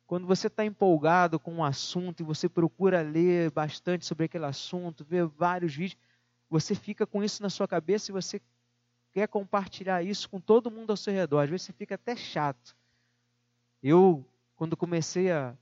Quando 0.05 0.25
você 0.25 0.47
está 0.47 0.65
empolgado 0.65 1.39
com 1.39 1.53
um 1.53 1.63
assunto 1.63 2.21
e 2.21 2.23
você 2.23 2.49
procura 2.49 3.01
ler 3.01 3.51
bastante 3.51 4.05
sobre 4.05 4.25
aquele 4.25 4.45
assunto, 4.45 5.03
ver 5.03 5.25
vários 5.25 5.75
vídeos, 5.75 6.01
você 6.49 6.73
fica 6.73 7.05
com 7.05 7.23
isso 7.23 7.43
na 7.43 7.49
sua 7.49 7.67
cabeça 7.67 8.09
e 8.09 8.13
você 8.13 8.41
quer 9.11 9.27
compartilhar 9.27 10.03
isso 10.03 10.29
com 10.29 10.39
todo 10.39 10.71
mundo 10.71 10.89
ao 10.91 10.97
seu 10.97 11.13
redor. 11.13 11.41
Às 11.41 11.49
vezes 11.49 11.67
você 11.67 11.73
fica 11.73 11.95
até 11.95 12.15
chato. 12.15 12.75
Eu, 13.83 14.25
quando 14.55 14.75
comecei 14.75 15.31
a, 15.31 15.55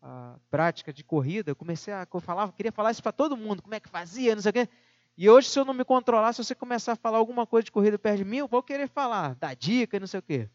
a 0.00 0.36
prática 0.50 0.92
de 0.92 1.04
corrida, 1.04 1.54
comecei 1.54 1.92
a 1.92 2.06
eu 2.12 2.20
falava, 2.20 2.52
queria 2.52 2.72
falar 2.72 2.90
isso 2.90 3.02
para 3.02 3.12
todo 3.12 3.36
mundo, 3.36 3.62
como 3.62 3.74
é 3.74 3.80
que 3.80 3.88
fazia, 3.88 4.34
não 4.34 4.42
sei 4.42 4.50
o 4.50 4.52
quê. 4.52 4.68
E 5.16 5.28
hoje, 5.28 5.48
se 5.48 5.58
eu 5.58 5.64
não 5.64 5.74
me 5.74 5.84
controlar, 5.84 6.32
se 6.32 6.42
você 6.42 6.54
começar 6.54 6.92
a 6.92 6.96
falar 6.96 7.18
alguma 7.18 7.46
coisa 7.46 7.64
de 7.64 7.72
corrida 7.72 7.98
perto 7.98 8.18
de 8.18 8.24
mim, 8.24 8.38
eu 8.38 8.48
vou 8.48 8.62
querer 8.62 8.88
falar, 8.88 9.34
dar 9.34 9.54
dica 9.54 9.96
e 9.96 10.00
não 10.00 10.06
sei 10.06 10.20
o 10.20 10.22
quê. 10.22 10.48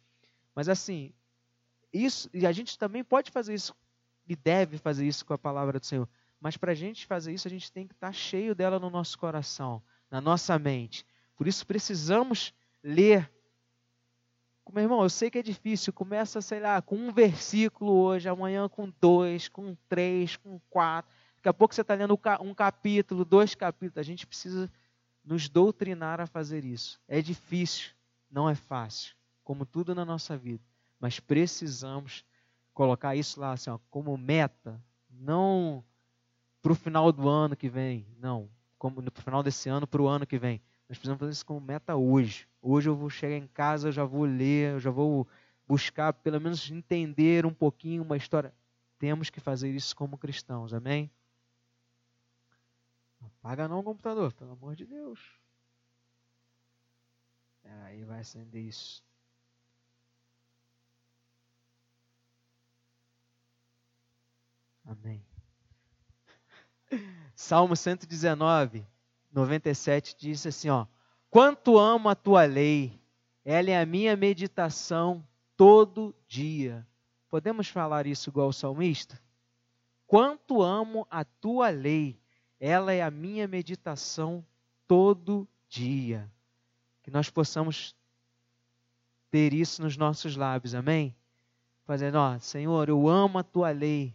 Mas 0.56 0.68
assim, 0.70 1.14
isso, 1.94 2.30
e 2.34 2.48
a 2.48 2.52
gente 2.52 2.78
também 2.78 3.04
pode 3.04 3.30
fazer 3.32 3.54
isso, 3.54 3.76
e 4.28 4.36
deve 4.36 4.78
fazer 4.78 5.06
isso 5.06 5.26
com 5.26 5.34
a 5.34 5.38
palavra 5.38 5.80
do 5.80 5.86
Senhor. 5.86 6.10
Mas 6.40 6.58
para 6.58 6.72
a 6.72 6.76
gente 6.76 7.06
fazer 7.06 7.34
isso, 7.34 7.48
a 7.48 7.52
gente 7.52 7.72
tem 7.72 7.88
que 7.88 7.94
estar 7.94 8.08
tá 8.08 8.14
cheio 8.14 8.56
dela 8.56 8.80
no 8.80 8.90
nosso 8.90 9.18
coração, 9.18 9.82
na 10.10 10.20
nossa 10.20 10.58
mente. 10.58 11.06
Por 11.36 11.48
isso 11.48 11.66
precisamos 11.66 12.54
ler 12.84 13.30
meu 14.76 14.84
irmão, 14.84 15.04
eu 15.04 15.10
sei 15.10 15.32
que 15.32 15.40
é 15.40 15.42
difícil. 15.42 15.94
Começa, 15.94 16.42
sei 16.42 16.60
lá, 16.60 16.82
com 16.82 16.98
um 16.98 17.10
versículo 17.10 17.94
hoje, 17.94 18.28
amanhã 18.28 18.68
com 18.68 18.92
dois, 19.00 19.48
com 19.48 19.74
três, 19.88 20.36
com 20.36 20.60
quatro. 20.70 21.15
Daqui 21.46 21.50
a 21.52 21.60
pouco 21.60 21.76
você 21.76 21.82
está 21.82 21.94
lendo 21.94 22.20
um 22.42 22.56
capítulo, 22.56 23.24
dois 23.24 23.54
capítulos. 23.54 24.00
A 24.00 24.02
gente 24.02 24.26
precisa 24.26 24.68
nos 25.24 25.48
doutrinar 25.48 26.20
a 26.20 26.26
fazer 26.26 26.66
isso. 26.66 27.00
É 27.08 27.22
difícil, 27.22 27.92
não 28.32 28.50
é 28.50 28.56
fácil, 28.56 29.16
como 29.44 29.64
tudo 29.64 29.94
na 29.94 30.04
nossa 30.04 30.36
vida. 30.36 30.64
Mas 31.00 31.20
precisamos 31.20 32.26
colocar 32.74 33.16
isso 33.16 33.40
lá 33.40 33.52
assim, 33.52 33.70
ó, 33.70 33.78
como 33.92 34.18
meta, 34.18 34.82
não 35.08 35.86
para 36.64 36.72
o 36.72 36.76
final 36.76 37.12
do 37.12 37.30
ano 37.30 37.56
que 37.56 37.70
vem, 37.70 38.08
não, 38.20 38.50
como 38.80 39.00
no 39.00 39.12
final 39.12 39.44
desse 39.44 39.70
ano 39.70 39.86
para 39.86 40.02
o 40.02 40.08
ano 40.08 40.26
que 40.26 40.40
vem. 40.40 40.60
Nós 40.90 40.98
precisamos 40.98 41.20
fazer 41.20 41.32
isso 41.32 41.46
como 41.46 41.62
meta 41.62 41.96
hoje. 41.96 42.48
Hoje 42.60 42.90
eu 42.90 42.96
vou 42.96 43.08
chegar 43.12 43.38
em 43.38 43.46
casa, 43.46 43.90
eu 43.90 43.92
já 43.92 44.04
vou 44.04 44.24
ler, 44.24 44.72
eu 44.72 44.80
já 44.80 44.90
vou 44.90 45.28
buscar, 45.68 46.12
pelo 46.12 46.42
menos 46.42 46.72
entender 46.72 47.46
um 47.46 47.54
pouquinho 47.54 48.02
uma 48.02 48.18
história. 48.18 48.52
Temos 48.98 49.30
que 49.30 49.40
fazer 49.40 49.70
isso 49.70 49.96
como 49.96 50.18
cristãos, 50.18 50.74
amém? 50.74 51.12
Apaga 53.40 53.68
não 53.68 53.80
o 53.80 53.84
computador, 53.84 54.34
pelo 54.34 54.54
amor 54.54 54.76
de 54.76 54.86
Deus. 54.86 55.20
Aí 57.86 58.04
vai 58.04 58.20
acender 58.20 58.62
isso. 58.62 59.04
Amém. 64.86 65.26
Salmo 67.36 67.76
119. 67.76 68.86
97 69.32 70.16
diz 70.18 70.46
assim, 70.46 70.70
ó: 70.70 70.86
Quanto 71.30 71.78
amo 71.78 72.08
a 72.08 72.16
tua 72.16 72.46
lei, 72.46 73.00
ela 73.44 73.70
é 73.70 73.82
a 73.82 73.86
minha 73.86 74.16
meditação 74.16 75.26
todo 75.58 76.16
dia. 76.28 76.88
Podemos 77.30 77.68
falar 77.68 78.06
isso 78.06 78.30
igual 78.30 78.50
o 78.50 78.54
salmista? 78.54 79.20
Quanto 80.08 80.62
amo 80.62 81.08
a 81.10 81.26
tua 81.26 81.70
lei, 81.70 82.20
ela 82.60 82.94
é 82.94 83.02
a 83.02 83.12
minha 83.12 83.48
meditação 83.48 84.46
todo 84.88 85.48
dia. 85.70 86.30
Que 87.04 87.12
nós 87.12 87.30
possamos 87.30 87.96
ter 89.30 89.54
isso 89.54 89.82
nos 89.82 89.98
nossos 89.98 90.36
lábios, 90.36 90.74
amém? 90.74 91.16
Fazendo, 91.86 92.16
ó, 92.16 92.40
Senhor, 92.40 92.90
eu 92.90 93.08
amo 93.08 93.38
a 93.38 93.44
tua 93.44 93.72
lei 93.72 94.14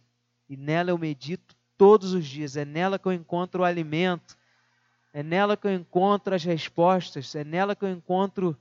e 0.48 0.56
nela 0.56 0.90
eu 0.90 0.98
medito 0.98 1.54
todos 1.76 2.12
os 2.12 2.26
dias, 2.26 2.56
é 2.56 2.64
nela 2.64 2.98
que 2.98 3.06
eu 3.06 3.12
encontro 3.12 3.62
o 3.62 3.64
alimento, 3.64 4.36
é 5.12 5.22
nela 5.22 5.56
que 5.56 5.66
eu 5.66 5.72
encontro 5.72 6.34
as 6.34 6.44
respostas, 6.44 7.34
é 7.34 7.44
nela 7.44 7.74
que 7.74 7.84
eu 7.84 7.90
encontro 7.90 8.56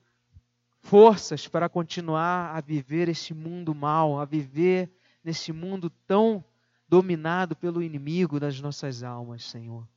forças 0.81 1.47
para 1.47 1.67
continuar 1.67 2.55
a 2.55 2.61
viver 2.61 3.09
este 3.09 3.33
mundo 3.33 3.75
mal, 3.75 4.19
a 4.19 4.25
viver 4.25 4.89
neste 5.23 5.51
mundo 5.51 5.89
tão 6.07 6.43
dominado 6.89 7.55
pelo 7.55 7.83
inimigo 7.83 8.39
das 8.39 8.59
nossas 8.59 9.03
almas, 9.03 9.43
Senhor. 9.43 9.87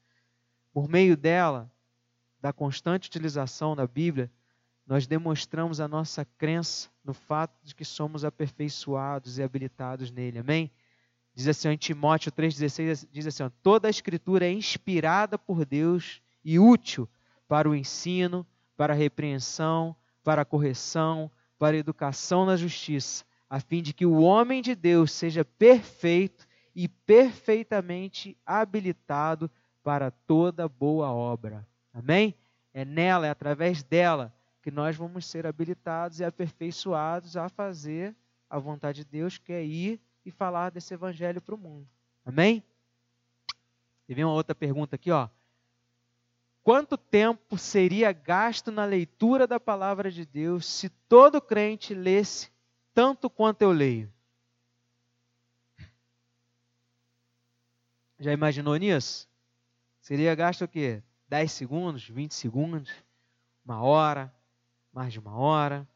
Por 0.72 0.88
meio 0.88 1.16
dela, 1.16 1.70
da 2.40 2.52
constante 2.52 3.08
utilização 3.08 3.74
da 3.74 3.86
Bíblia, 3.86 4.30
nós 4.86 5.06
demonstramos 5.06 5.80
a 5.80 5.88
nossa 5.88 6.24
crença 6.36 6.90
no 7.02 7.14
fato 7.14 7.56
de 7.64 7.74
que 7.74 7.84
somos 7.84 8.24
aperfeiçoados 8.24 9.38
e 9.38 9.42
habilitados 9.42 10.10
nele. 10.10 10.38
Amém? 10.38 10.70
Diz 11.34 11.48
assim 11.48 11.70
em 11.70 11.76
Timóteo 11.76 12.30
3,16, 12.30 13.08
diz 13.10 13.26
assim, 13.26 13.50
toda 13.62 13.88
a 13.88 13.90
escritura 13.90 14.44
é 14.44 14.52
inspirada 14.52 15.38
por 15.38 15.64
Deus 15.64 16.20
e 16.44 16.58
útil 16.58 17.08
para 17.48 17.70
o 17.70 17.74
ensino, 17.74 18.46
para 18.76 18.92
a 18.92 18.96
repreensão, 18.96 19.96
para 20.22 20.42
a 20.42 20.44
correção, 20.44 21.30
para 21.58 21.76
a 21.76 21.80
educação 21.80 22.44
na 22.44 22.56
justiça, 22.56 23.24
a 23.48 23.60
fim 23.60 23.82
de 23.82 23.94
que 23.94 24.04
o 24.04 24.20
homem 24.20 24.60
de 24.60 24.74
Deus 24.74 25.12
seja 25.12 25.44
perfeito 25.44 26.46
e 26.74 26.88
perfeitamente 26.88 28.36
habilitado 28.46 29.50
para 29.82 30.10
toda 30.10 30.68
boa 30.68 31.10
obra. 31.10 31.66
Amém? 31.92 32.34
É 32.72 32.84
nela, 32.84 33.26
é 33.26 33.30
através 33.30 33.82
dela, 33.82 34.32
que 34.62 34.70
nós 34.70 34.96
vamos 34.96 35.26
ser 35.26 35.46
habilitados 35.46 36.20
e 36.20 36.24
aperfeiçoados 36.24 37.36
a 37.36 37.48
fazer 37.48 38.14
a 38.48 38.58
vontade 38.58 39.04
de 39.04 39.10
Deus, 39.10 39.38
que 39.38 39.52
é 39.52 39.64
ir 39.64 40.00
e 40.24 40.30
falar 40.30 40.70
desse 40.70 40.94
evangelho 40.94 41.40
para 41.40 41.54
o 41.54 41.58
mundo. 41.58 41.86
Amém? 42.24 42.62
E 44.08 44.14
vem 44.14 44.24
uma 44.24 44.34
outra 44.34 44.54
pergunta 44.54 44.96
aqui, 44.96 45.10
ó. 45.10 45.28
Quanto 46.62 46.96
tempo 46.96 47.58
seria 47.58 48.12
gasto 48.12 48.70
na 48.70 48.84
leitura 48.84 49.48
da 49.48 49.58
palavra 49.58 50.10
de 50.10 50.24
Deus 50.24 50.64
se 50.64 50.88
todo 51.08 51.40
crente 51.40 51.92
lesse 51.92 52.50
tanto 52.94 53.28
quanto 53.28 53.62
eu 53.62 53.72
leio? 53.72 54.12
Já 58.22 58.32
imaginou 58.32 58.76
nisso? 58.76 59.28
Seria 60.00 60.32
gasto 60.36 60.62
o 60.62 60.68
quê? 60.68 61.02
10 61.28 61.50
segundos, 61.50 62.08
20 62.08 62.32
segundos, 62.32 62.88
uma 63.64 63.82
hora, 63.82 64.32
mais 64.92 65.12
de 65.12 65.18
uma 65.18 65.34
hora. 65.34 65.88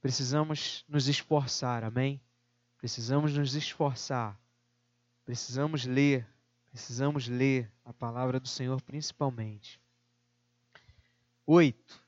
Precisamos 0.00 0.84
nos 0.88 1.08
esforçar, 1.08 1.82
amém? 1.82 2.20
Precisamos 2.78 3.36
nos 3.36 3.56
esforçar. 3.56 4.38
Precisamos 5.24 5.84
ler, 5.84 6.24
precisamos 6.70 7.26
ler 7.26 7.68
a 7.84 7.92
palavra 7.92 8.38
do 8.38 8.46
Senhor 8.46 8.80
principalmente. 8.80 9.80
Oito. 11.44 12.00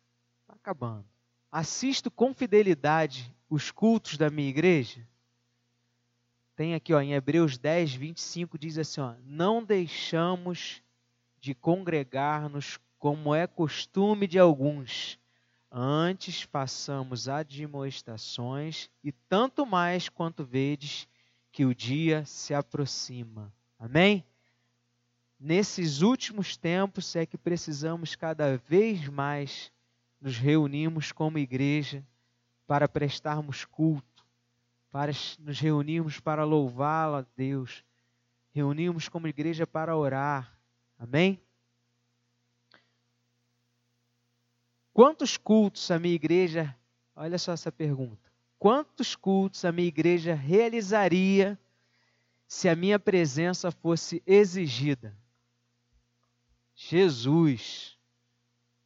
Está 0.42 0.54
acabando. 0.54 1.06
Assisto 1.50 2.08
com 2.08 2.32
fidelidade 2.32 3.34
os 3.50 3.72
cultos 3.72 4.16
da 4.16 4.30
minha 4.30 4.48
igreja. 4.48 5.04
Tem 6.54 6.74
aqui, 6.74 6.92
ó, 6.92 7.00
em 7.00 7.14
Hebreus 7.14 7.56
10, 7.58 7.94
25, 7.94 8.58
diz 8.58 8.78
assim: 8.78 9.00
ó, 9.00 9.14
Não 9.24 9.64
deixamos 9.64 10.82
de 11.40 11.54
congregar-nos 11.54 12.78
como 12.98 13.34
é 13.34 13.46
costume 13.46 14.26
de 14.26 14.38
alguns, 14.38 15.18
Antes 15.74 16.42
façamos 16.42 17.30
admoestações, 17.30 18.90
e 19.02 19.10
tanto 19.10 19.64
mais 19.64 20.06
quanto 20.06 20.44
vedes 20.44 21.08
que 21.50 21.64
o 21.64 21.74
dia 21.74 22.26
se 22.26 22.52
aproxima. 22.52 23.50
Amém? 23.78 24.22
Nesses 25.40 26.02
últimos 26.02 26.58
tempos 26.58 27.16
é 27.16 27.24
que 27.24 27.38
precisamos 27.38 28.14
cada 28.14 28.58
vez 28.58 29.08
mais 29.08 29.72
nos 30.20 30.36
reunirmos 30.36 31.10
como 31.10 31.38
igreja 31.38 32.06
para 32.66 32.86
prestarmos 32.86 33.64
culto, 33.64 34.11
para 34.92 35.10
nos 35.38 35.58
reunirmos 35.58 36.20
para 36.20 36.44
louvá-lo 36.44 37.16
a 37.16 37.26
Deus, 37.34 37.82
reunirmos 38.52 39.08
como 39.08 39.26
igreja 39.26 39.66
para 39.66 39.96
orar. 39.96 40.54
Amém? 40.98 41.40
Quantos 44.92 45.38
cultos 45.38 45.90
a 45.90 45.98
minha 45.98 46.14
igreja, 46.14 46.76
olha 47.16 47.38
só 47.38 47.52
essa 47.52 47.72
pergunta, 47.72 48.30
quantos 48.58 49.16
cultos 49.16 49.64
a 49.64 49.72
minha 49.72 49.88
igreja 49.88 50.34
realizaria 50.34 51.58
se 52.46 52.68
a 52.68 52.76
minha 52.76 52.98
presença 52.98 53.70
fosse 53.70 54.22
exigida? 54.26 55.16
Jesus. 56.76 57.96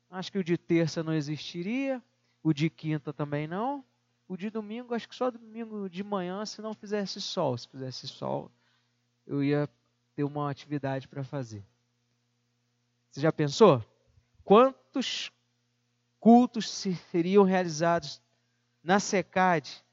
Acho 0.09 0.31
que 0.31 0.39
o 0.39 0.45
de 0.45 0.57
terça 0.57 1.03
não 1.03 1.13
existiria, 1.13 2.01
o 2.45 2.53
de 2.53 2.71
quinta 2.71 3.13
também 3.13 3.49
não. 3.49 3.85
O 4.29 4.37
de 4.37 4.51
domingo, 4.51 4.95
acho 4.95 5.09
que 5.09 5.15
só 5.15 5.31
domingo 5.31 5.89
de 5.89 6.03
manhã, 6.03 6.45
se 6.45 6.61
não 6.61 6.75
fizesse 6.75 7.21
sol. 7.21 7.57
Se 7.57 7.69
fizesse 7.69 8.09
sol, 8.09 8.51
eu 9.27 9.43
ia 9.43 9.69
ter 10.15 10.25
uma 10.25 10.51
atividade 10.51 11.07
para 11.07 11.23
fazer. 11.23 11.65
Você 13.11 13.21
já 13.21 13.33
pensou? 13.33 13.85
Quantos 14.43 15.31
cultos 16.19 16.69
seriam 17.11 17.45
realizados 17.45 18.21
na 18.83 18.99
SECAD 18.99 19.85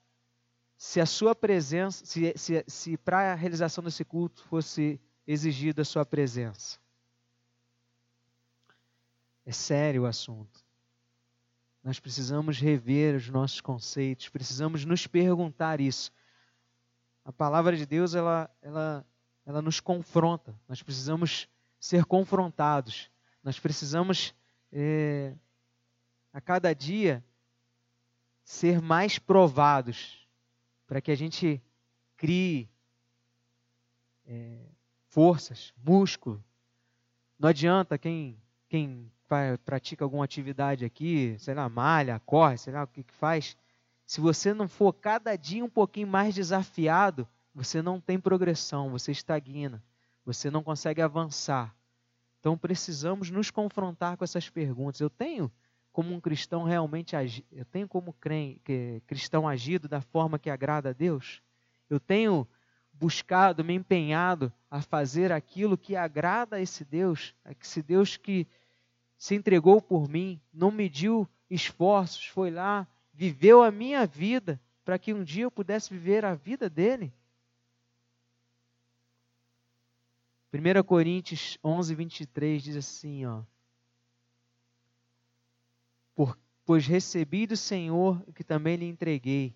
se 0.78 1.00
a 1.00 1.06
sua 1.06 1.34
presença, 1.34 2.06
se, 2.06 2.34
se, 2.36 2.64
se 2.68 2.98
para 2.98 3.32
a 3.32 3.36
realização 3.36 3.84
desse 3.84 4.04
culto 4.04 4.44
fosse 4.44 5.00
exigida 5.26 5.82
a 5.82 5.86
sua 5.86 6.06
presença. 6.06 6.78
É 9.46 9.52
sério 9.52 10.04
o 10.04 10.06
assunto. 10.06 10.63
Nós 11.84 12.00
precisamos 12.00 12.60
rever 12.60 13.16
os 13.16 13.30
nossos 13.30 13.60
conceitos, 13.60 14.30
precisamos 14.30 14.86
nos 14.86 15.06
perguntar 15.06 15.82
isso. 15.82 16.12
A 17.26 17.32
palavra 17.32 17.76
de 17.76 17.86
Deus, 17.86 18.16
ela, 18.16 18.50
ela, 18.62 19.06
ela 19.46 19.62
nos 19.62 19.80
confronta. 19.80 20.58
Nós 20.68 20.82
precisamos 20.82 21.50
ser 21.80 22.06
confrontados. 22.06 23.12
Nós 23.44 23.60
precisamos 23.60 24.34
é, 24.72 25.36
a 26.32 26.40
cada 26.40 26.74
dia 26.74 27.24
ser 28.44 28.82
mais 28.82 29.20
provados, 29.20 30.26
para 30.88 31.02
que 31.02 31.12
a 31.12 31.16
gente 31.16 31.62
crie 32.16 32.70
é, 34.26 34.58
forças, 35.08 35.74
músculo. 35.84 36.44
Não 37.38 37.50
adianta 37.50 37.98
quem, 37.98 38.38
quem 38.70 39.12
pratica 39.66 40.04
alguma 40.04 40.24
atividade 40.24 40.86
aqui, 40.86 41.36
sei 41.40 41.54
lá, 41.54 41.68
malha, 41.70 42.22
corre, 42.26 42.58
sei 42.58 42.74
lá 42.74 42.84
o 42.84 42.88
que, 42.88 43.04
que 43.04 43.14
faz. 43.14 43.56
Se 44.06 44.20
você 44.22 44.54
não 44.54 44.68
for 44.68 44.94
cada 44.94 45.36
dia 45.36 45.64
um 45.64 45.70
pouquinho 45.70 46.08
mais 46.08 46.36
desafiado, 46.36 47.28
você 47.54 47.82
não 47.82 48.00
tem 48.00 48.20
progressão, 48.20 48.90
você 48.90 49.12
estagna, 49.12 49.84
você 50.26 50.50
não 50.50 50.64
consegue 50.64 51.02
avançar. 51.02 51.76
Então 52.40 52.58
precisamos 52.58 53.30
nos 53.30 53.50
confrontar 53.50 54.18
com 54.18 54.24
essas 54.24 54.50
perguntas. 54.50 55.00
Eu 55.00 55.10
tenho 55.10 55.52
como 55.94 56.14
um 56.14 56.20
cristão 56.20 56.64
realmente 56.64 57.16
eu 57.52 57.64
tenho 57.66 57.88
como 57.88 58.12
crente, 58.14 58.60
cristão 59.06 59.48
agido 59.48 59.88
da 59.88 60.02
forma 60.02 60.40
que 60.40 60.50
agrada 60.50 60.90
a 60.90 60.94
Deus? 60.94 61.42
Eu 61.88 62.00
tenho 62.00 62.48
buscado, 62.92 63.64
me 63.64 63.76
empenhado 63.76 64.52
a 64.70 64.82
fazer 64.82 65.32
aquilo 65.32 65.78
que 65.78 65.96
agrada 65.96 66.56
a 66.56 66.62
esse 66.62 66.84
Deus, 66.84 67.36
a 67.46 67.52
esse 67.52 67.84
Deus 67.84 68.18
que 68.18 68.48
se 69.24 69.36
entregou 69.36 69.82
por 69.82 70.10
mim, 70.10 70.38
não 70.54 70.70
mediu 70.70 71.26
esforços, 71.50 72.28
foi 72.28 72.52
lá, 72.52 72.86
viveu 73.14 73.64
a 73.64 73.72
minha 73.72 74.06
vida 74.06 74.60
para 74.84 75.00
que 75.00 75.14
um 75.14 75.24
dia 75.24 75.46
eu 75.46 75.50
pudesse 75.50 75.94
viver 75.94 76.26
a 76.26 76.36
vida 76.36 76.70
dele. 76.70 77.14
1 80.52 80.84
Coríntios 80.84 81.58
11, 81.64 81.96
23 81.96 82.62
diz 82.62 82.76
assim, 82.76 83.26
ó, 83.26 83.44
pois 86.66 86.86
recebi 86.86 87.48
do 87.48 87.56
Senhor 87.56 88.22
o 88.28 88.34
que 88.34 88.44
também 88.44 88.76
lhe 88.76 88.90
entreguei, 88.90 89.56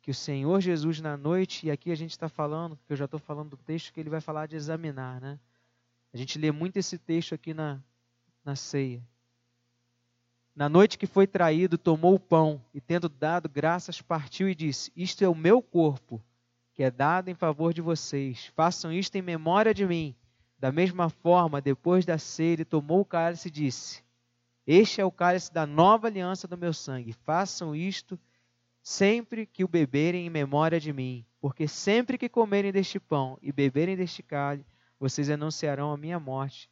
que 0.00 0.12
o 0.12 0.14
Senhor 0.14 0.60
Jesus 0.60 1.00
na 1.00 1.16
noite, 1.16 1.66
e 1.66 1.72
aqui 1.72 1.90
a 1.90 1.96
gente 1.96 2.12
está 2.12 2.28
falando, 2.28 2.78
que 2.86 2.92
eu 2.92 2.96
já 2.96 3.06
estou 3.06 3.18
falando 3.18 3.50
do 3.50 3.56
texto 3.56 3.92
que 3.92 3.98
ele 3.98 4.10
vai 4.10 4.20
falar 4.20 4.46
de 4.46 4.54
examinar, 4.54 5.20
né? 5.20 5.40
A 6.12 6.16
gente 6.16 6.38
lê 6.38 6.52
muito 6.52 6.76
esse 6.76 6.96
texto 6.96 7.34
aqui 7.34 7.52
na, 7.52 7.82
na 8.48 8.56
ceia. 8.56 9.06
Na 10.56 10.70
noite 10.70 10.96
que 10.96 11.06
foi 11.06 11.26
traído, 11.26 11.76
tomou 11.76 12.14
o 12.14 12.18
pão 12.18 12.64
e, 12.72 12.80
tendo 12.80 13.06
dado 13.06 13.46
graças, 13.46 14.00
partiu 14.00 14.48
e 14.48 14.54
disse: 14.54 14.90
Isto 14.96 15.22
é 15.22 15.28
o 15.28 15.34
meu 15.34 15.60
corpo, 15.60 16.24
que 16.72 16.82
é 16.82 16.90
dado 16.90 17.28
em 17.28 17.34
favor 17.34 17.74
de 17.74 17.82
vocês. 17.82 18.46
Façam 18.56 18.90
isto 18.90 19.14
em 19.16 19.22
memória 19.22 19.74
de 19.74 19.86
mim. 19.86 20.16
Da 20.58 20.72
mesma 20.72 21.10
forma, 21.10 21.60
depois 21.60 22.06
da 22.06 22.16
ceia, 22.16 22.54
ele 22.54 22.64
tomou 22.64 23.00
o 23.02 23.04
cálice 23.04 23.48
e 23.48 23.50
disse: 23.50 24.02
Este 24.66 25.02
é 25.02 25.04
o 25.04 25.12
cálice 25.12 25.52
da 25.52 25.66
nova 25.66 26.06
aliança 26.06 26.48
do 26.48 26.56
meu 26.56 26.72
sangue. 26.72 27.12
Façam 27.12 27.76
isto 27.76 28.18
sempre 28.82 29.44
que 29.44 29.62
o 29.62 29.68
beberem 29.68 30.26
em 30.26 30.30
memória 30.30 30.80
de 30.80 30.90
mim, 30.90 31.22
porque 31.38 31.68
sempre 31.68 32.16
que 32.16 32.30
comerem 32.30 32.72
deste 32.72 32.98
pão 32.98 33.38
e 33.42 33.52
beberem 33.52 33.94
deste 33.94 34.22
cálice, 34.22 34.64
vocês 34.98 35.28
anunciarão 35.28 35.92
a 35.92 35.98
minha 35.98 36.18
morte, 36.18 36.70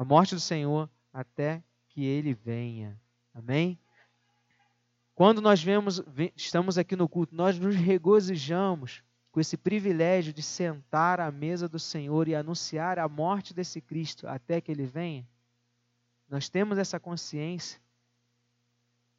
a 0.00 0.04
morte 0.04 0.34
do 0.34 0.40
Senhor, 0.40 0.88
até 1.12 1.62
que 1.90 2.02
ele 2.06 2.32
venha. 2.32 2.98
Amém? 3.34 3.78
Quando 5.14 5.42
nós 5.42 5.62
vemos, 5.62 6.02
estamos 6.34 6.78
aqui 6.78 6.96
no 6.96 7.06
culto, 7.06 7.34
nós 7.34 7.58
nos 7.58 7.76
regozijamos 7.76 9.02
com 9.30 9.40
esse 9.40 9.58
privilégio 9.58 10.32
de 10.32 10.42
sentar 10.42 11.20
à 11.20 11.30
mesa 11.30 11.68
do 11.68 11.78
Senhor 11.78 12.28
e 12.28 12.34
anunciar 12.34 12.98
a 12.98 13.06
morte 13.06 13.52
desse 13.52 13.78
Cristo 13.78 14.26
até 14.26 14.58
que 14.58 14.72
ele 14.72 14.86
venha. 14.86 15.28
Nós 16.30 16.48
temos 16.48 16.78
essa 16.78 16.98
consciência 16.98 17.78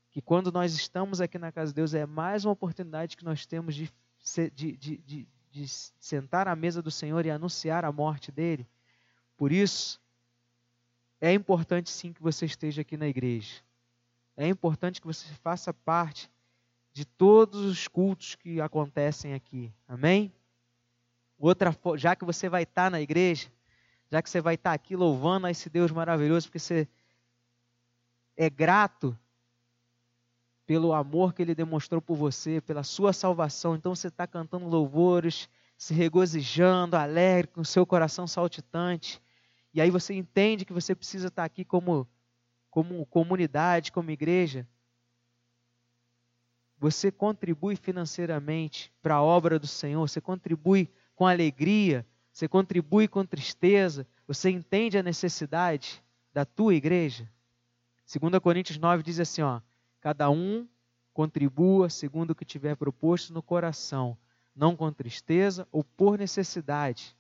que 0.10 0.20
quando 0.20 0.52
nós 0.52 0.74
estamos 0.74 1.22
aqui 1.22 1.38
na 1.38 1.52
casa 1.52 1.72
de 1.72 1.76
Deus 1.76 1.94
é 1.94 2.08
mais 2.08 2.44
uma 2.44 2.54
oportunidade 2.54 3.16
que 3.16 3.24
nós 3.24 3.46
temos 3.46 3.76
de, 3.76 3.88
de, 4.52 4.76
de, 4.76 4.98
de, 4.98 5.28
de 5.52 5.68
sentar 5.68 6.48
à 6.48 6.56
mesa 6.56 6.82
do 6.82 6.90
Senhor 6.90 7.24
e 7.24 7.30
anunciar 7.30 7.86
a 7.86 7.92
morte 7.92 8.32
dele. 8.32 8.68
Por 9.38 9.52
isso, 9.52 10.02
é 11.22 11.32
importante 11.32 11.90
sim 11.90 12.12
que 12.12 12.22
você 12.22 12.46
esteja 12.46 12.82
aqui 12.82 12.98
na 12.98 13.08
igreja. 13.08 13.62
É 14.36 14.48
importante 14.48 15.00
que 15.00 15.06
você 15.06 15.28
faça 15.36 15.72
parte 15.72 16.30
de 16.92 17.06
todos 17.06 17.62
os 17.62 17.88
cultos 17.88 18.36
que 18.36 18.60
acontecem 18.60 19.36
aqui. 19.36 19.72
Amém? 19.88 20.34
Outra, 21.38 21.76
já 21.96 22.16
que 22.16 22.26
você 22.26 22.50
vai 22.50 22.64
estar 22.64 22.90
na 22.90 23.00
igreja, 23.00 23.50
já 24.10 24.22
que 24.22 24.30
você 24.30 24.42
vai 24.42 24.56
estar 24.56 24.74
aqui 24.74 24.96
louvando 24.96 25.48
a 25.48 25.52
esse 25.52 25.70
Deus 25.70 25.92
maravilhoso, 25.92 26.48
porque 26.48 26.60
você 26.60 26.88
é 28.36 28.50
grato 28.50 29.18
pelo 30.66 30.94
amor 30.94 31.34
que 31.34 31.42
ele 31.42 31.54
demonstrou 31.54 32.02
por 32.02 32.16
você, 32.16 32.62
pela 32.62 32.84
sua 32.84 33.14
salvação. 33.14 33.76
Então 33.76 33.94
você 33.94 34.08
está 34.08 34.26
cantando 34.26 34.68
louvores, 34.68 35.50
se 35.78 35.94
regozijando, 35.94 36.96
alegre, 36.96 37.52
com 37.52 37.62
o 37.62 37.66
seu 37.66 37.86
coração 37.86 38.26
saltitante. 38.26 39.22
E 39.74 39.82
aí 39.82 39.90
você 39.90 40.14
entende 40.14 40.66
que 40.66 40.74
você 40.74 40.94
precisa 40.94 41.28
estar 41.28 41.44
aqui 41.44 41.64
como, 41.64 42.08
como 42.70 43.06
comunidade, 43.06 43.92
como 43.92 44.12
igreja. 44.12 44.68
Você 46.80 47.12
contribui 47.12 47.76
financeiramente 47.76 48.92
para 49.02 49.16
a 49.16 49.22
obra 49.22 49.60
do 49.60 49.68
Senhor, 49.68 50.08
você 50.08 50.20
contribui 50.20 50.90
com 51.16 51.28
alegria, 51.28 52.06
você 52.32 52.48
contribui 52.48 53.08
com 53.08 53.26
tristeza, 53.26 54.08
você 54.28 54.50
entende 54.50 54.98
a 54.98 55.04
necessidade 55.04 56.04
da 56.34 56.44
tua 56.44 56.74
igreja. 56.74 57.30
2 58.12 58.40
Coríntios 58.40 58.78
9 58.78 59.04
diz 59.04 59.20
assim, 59.20 59.42
ó, 59.42 59.62
Cada 60.02 60.32
um 60.32 60.68
contribua 61.14 61.88
segundo 61.88 62.32
o 62.32 62.36
que 62.36 62.44
tiver 62.44 62.76
proposto 62.76 63.32
no 63.32 63.44
coração, 63.44 64.18
não 64.56 64.76
com 64.76 64.92
tristeza 64.92 65.68
ou 65.72 65.84
por 65.84 66.18
necessidade, 66.18 67.16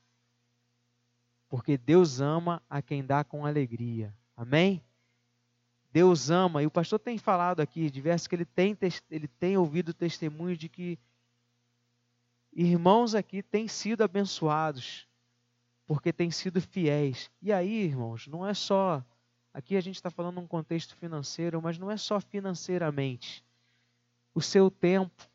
porque 1.51 1.77
Deus 1.77 2.21
ama 2.21 2.63
a 2.69 2.81
quem 2.81 3.05
dá 3.05 3.23
com 3.23 3.45
alegria. 3.45 4.15
Amém? 4.35 4.81
Deus 5.91 6.31
ama, 6.31 6.63
e 6.63 6.65
o 6.65 6.71
pastor 6.71 6.97
tem 6.97 7.17
falado 7.17 7.59
aqui 7.59 7.91
diversos 7.91 8.25
que 8.25 8.33
ele 8.33 8.45
tem, 8.45 8.77
ele 9.09 9.27
tem 9.27 9.57
ouvido 9.57 9.93
testemunho 9.93 10.55
de 10.55 10.69
que 10.69 10.97
irmãos 12.53 13.13
aqui 13.13 13.43
têm 13.43 13.67
sido 13.67 14.01
abençoados, 14.01 15.05
porque 15.85 16.13
têm 16.13 16.31
sido 16.31 16.61
fiéis. 16.61 17.29
E 17.41 17.51
aí, 17.51 17.83
irmãos, 17.83 18.25
não 18.27 18.47
é 18.47 18.53
só 18.53 19.03
Aqui 19.53 19.75
a 19.75 19.81
gente 19.81 19.95
está 19.95 20.09
falando 20.09 20.35
num 20.35 20.47
contexto 20.47 20.95
financeiro, 20.95 21.61
mas 21.61 21.77
não 21.77 21.91
é 21.91 21.97
só 21.97 22.21
financeiramente. 22.21 23.43
O 24.33 24.41
seu 24.41 24.71
tempo, 24.71 25.29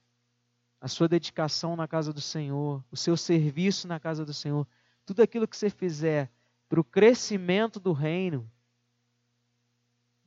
a 0.81 0.89
sua 0.89 1.07
dedicação 1.07 1.77
na 1.77 1.87
casa 1.87 2.15
do 2.15 2.21
Senhor, 2.21 2.83
o 2.91 2.97
seu 2.97 3.15
serviço 3.15 3.87
na 3.87 4.01
casa 4.01 4.25
do 4.25 4.33
Senhor, 4.33 4.67
tudo 5.07 5.23
aquilo 5.23 5.49
que 5.49 5.57
você 5.57 5.71
fizer 5.71 6.31
para 6.69 6.81
o 6.81 6.85
crescimento 6.85 7.81
do 7.81 7.93
reino, 7.93 8.51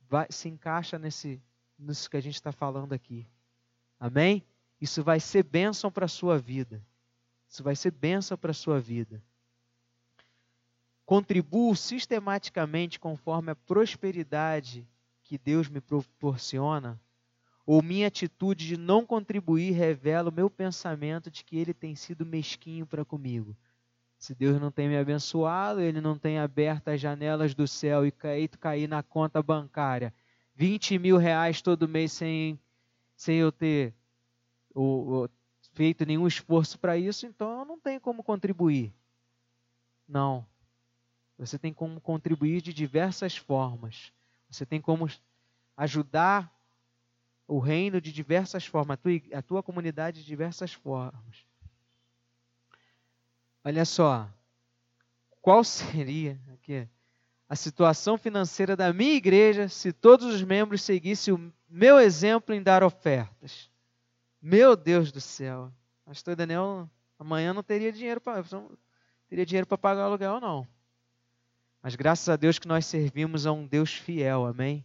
vai, 0.08 0.26
se 0.30 0.48
encaixa 0.48 0.98
nesse, 0.98 1.40
nisso 1.78 2.10
que 2.10 2.16
a 2.16 2.22
gente 2.22 2.34
está 2.34 2.50
falando 2.50 2.92
aqui. 2.92 3.26
Amém? 4.00 4.42
Isso 4.80 5.04
vai 5.04 5.20
ser 5.20 5.44
bênção 5.44 5.92
para 5.92 6.06
a 6.06 6.08
sua 6.08 6.38
vida. 6.38 6.82
Isso 7.48 7.62
vai 7.62 7.76
ser 7.76 7.90
bênção 7.92 8.36
para 8.36 8.50
a 8.50 8.54
sua 8.54 8.80
vida 8.80 9.22
contribuo 11.10 11.74
sistematicamente 11.74 13.00
conforme 13.00 13.50
a 13.50 13.56
prosperidade 13.56 14.86
que 15.24 15.36
Deus 15.36 15.68
me 15.68 15.80
proporciona, 15.80 17.00
ou 17.66 17.82
minha 17.82 18.06
atitude 18.06 18.64
de 18.64 18.76
não 18.76 19.04
contribuir 19.04 19.72
revela 19.72 20.30
o 20.30 20.32
meu 20.32 20.48
pensamento 20.48 21.28
de 21.28 21.44
que 21.44 21.58
Ele 21.58 21.74
tem 21.74 21.96
sido 21.96 22.24
mesquinho 22.24 22.86
para 22.86 23.04
comigo. 23.04 23.56
Se 24.20 24.34
Deus 24.34 24.60
não 24.60 24.70
tem 24.70 24.86
me 24.86 24.98
abençoado, 24.98 25.80
Ele 25.80 26.00
não 26.00 26.16
tem 26.16 26.38
aberto 26.38 26.88
as 26.88 27.00
janelas 27.00 27.54
do 27.54 27.66
céu 27.66 28.06
e 28.06 28.12
caído 28.12 28.58
cair 28.58 28.86
na 28.86 29.02
conta 29.02 29.42
bancária 29.42 30.14
20 30.54 30.98
mil 30.98 31.16
reais 31.16 31.62
todo 31.62 31.88
mês 31.88 32.12
sem, 32.12 32.60
sem 33.16 33.38
eu 33.38 33.50
ter 33.50 33.94
ou, 34.74 35.08
ou, 35.08 35.30
feito 35.72 36.04
nenhum 36.04 36.26
esforço 36.26 36.78
para 36.78 36.98
isso, 36.98 37.24
então 37.24 37.60
eu 37.60 37.64
não 37.64 37.80
tenho 37.80 37.98
como 37.98 38.22
contribuir. 38.22 38.92
Não. 40.06 40.46
Você 41.38 41.58
tem 41.58 41.72
como 41.72 41.98
contribuir 41.98 42.60
de 42.60 42.74
diversas 42.74 43.38
formas. 43.38 44.12
Você 44.50 44.66
tem 44.66 44.82
como 44.82 45.08
ajudar 45.78 46.54
o 47.48 47.58
reino 47.58 48.02
de 48.02 48.12
diversas 48.12 48.66
formas, 48.66 48.94
a 48.94 48.96
tua, 48.98 49.12
a 49.32 49.42
tua 49.42 49.62
comunidade 49.62 50.20
de 50.20 50.26
diversas 50.26 50.74
formas. 50.74 51.49
Olha 53.64 53.84
só, 53.84 54.28
qual 55.40 55.62
seria 55.64 56.38
aqui, 56.54 56.88
a 57.48 57.56
situação 57.56 58.16
financeira 58.16 58.76
da 58.76 58.92
minha 58.92 59.14
igreja 59.14 59.68
se 59.68 59.92
todos 59.92 60.26
os 60.26 60.42
membros 60.42 60.82
seguissem 60.82 61.34
o 61.34 61.52
meu 61.68 61.98
exemplo 61.98 62.54
em 62.54 62.62
dar 62.62 62.82
ofertas? 62.82 63.70
Meu 64.40 64.74
Deus 64.74 65.12
do 65.12 65.20
céu. 65.20 65.72
Pastor 66.04 66.34
Daniel, 66.34 66.88
amanhã 67.18 67.52
não 67.52 67.62
teria 67.62 67.92
dinheiro 67.92 68.20
para 68.20 68.42
teria 69.28 69.46
dinheiro 69.46 69.66
para 69.66 69.78
pagar 69.78 70.02
o 70.02 70.06
aluguel 70.06 70.40
não. 70.40 70.66
Mas 71.82 71.94
graças 71.94 72.28
a 72.28 72.36
Deus 72.36 72.58
que 72.58 72.68
nós 72.68 72.84
servimos 72.86 73.46
a 73.46 73.52
um 73.52 73.66
Deus 73.66 73.92
fiel, 73.94 74.46
amém? 74.46 74.84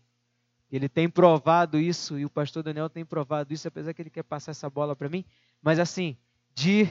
Ele 0.71 0.89
tem 0.89 1.09
provado 1.09 1.79
isso, 1.79 2.17
e 2.17 2.25
o 2.25 2.29
pastor 2.29 2.63
Daniel 2.63 2.89
tem 2.89 3.05
provado 3.05 3.53
isso, 3.53 3.67
apesar 3.67 3.93
que 3.93 4.01
ele 4.01 4.09
quer 4.09 4.23
passar 4.23 4.51
essa 4.51 4.69
bola 4.69 4.95
para 4.95 5.09
mim. 5.09 5.23
Mas 5.61 5.79
assim, 5.79 6.17
de 6.53 6.87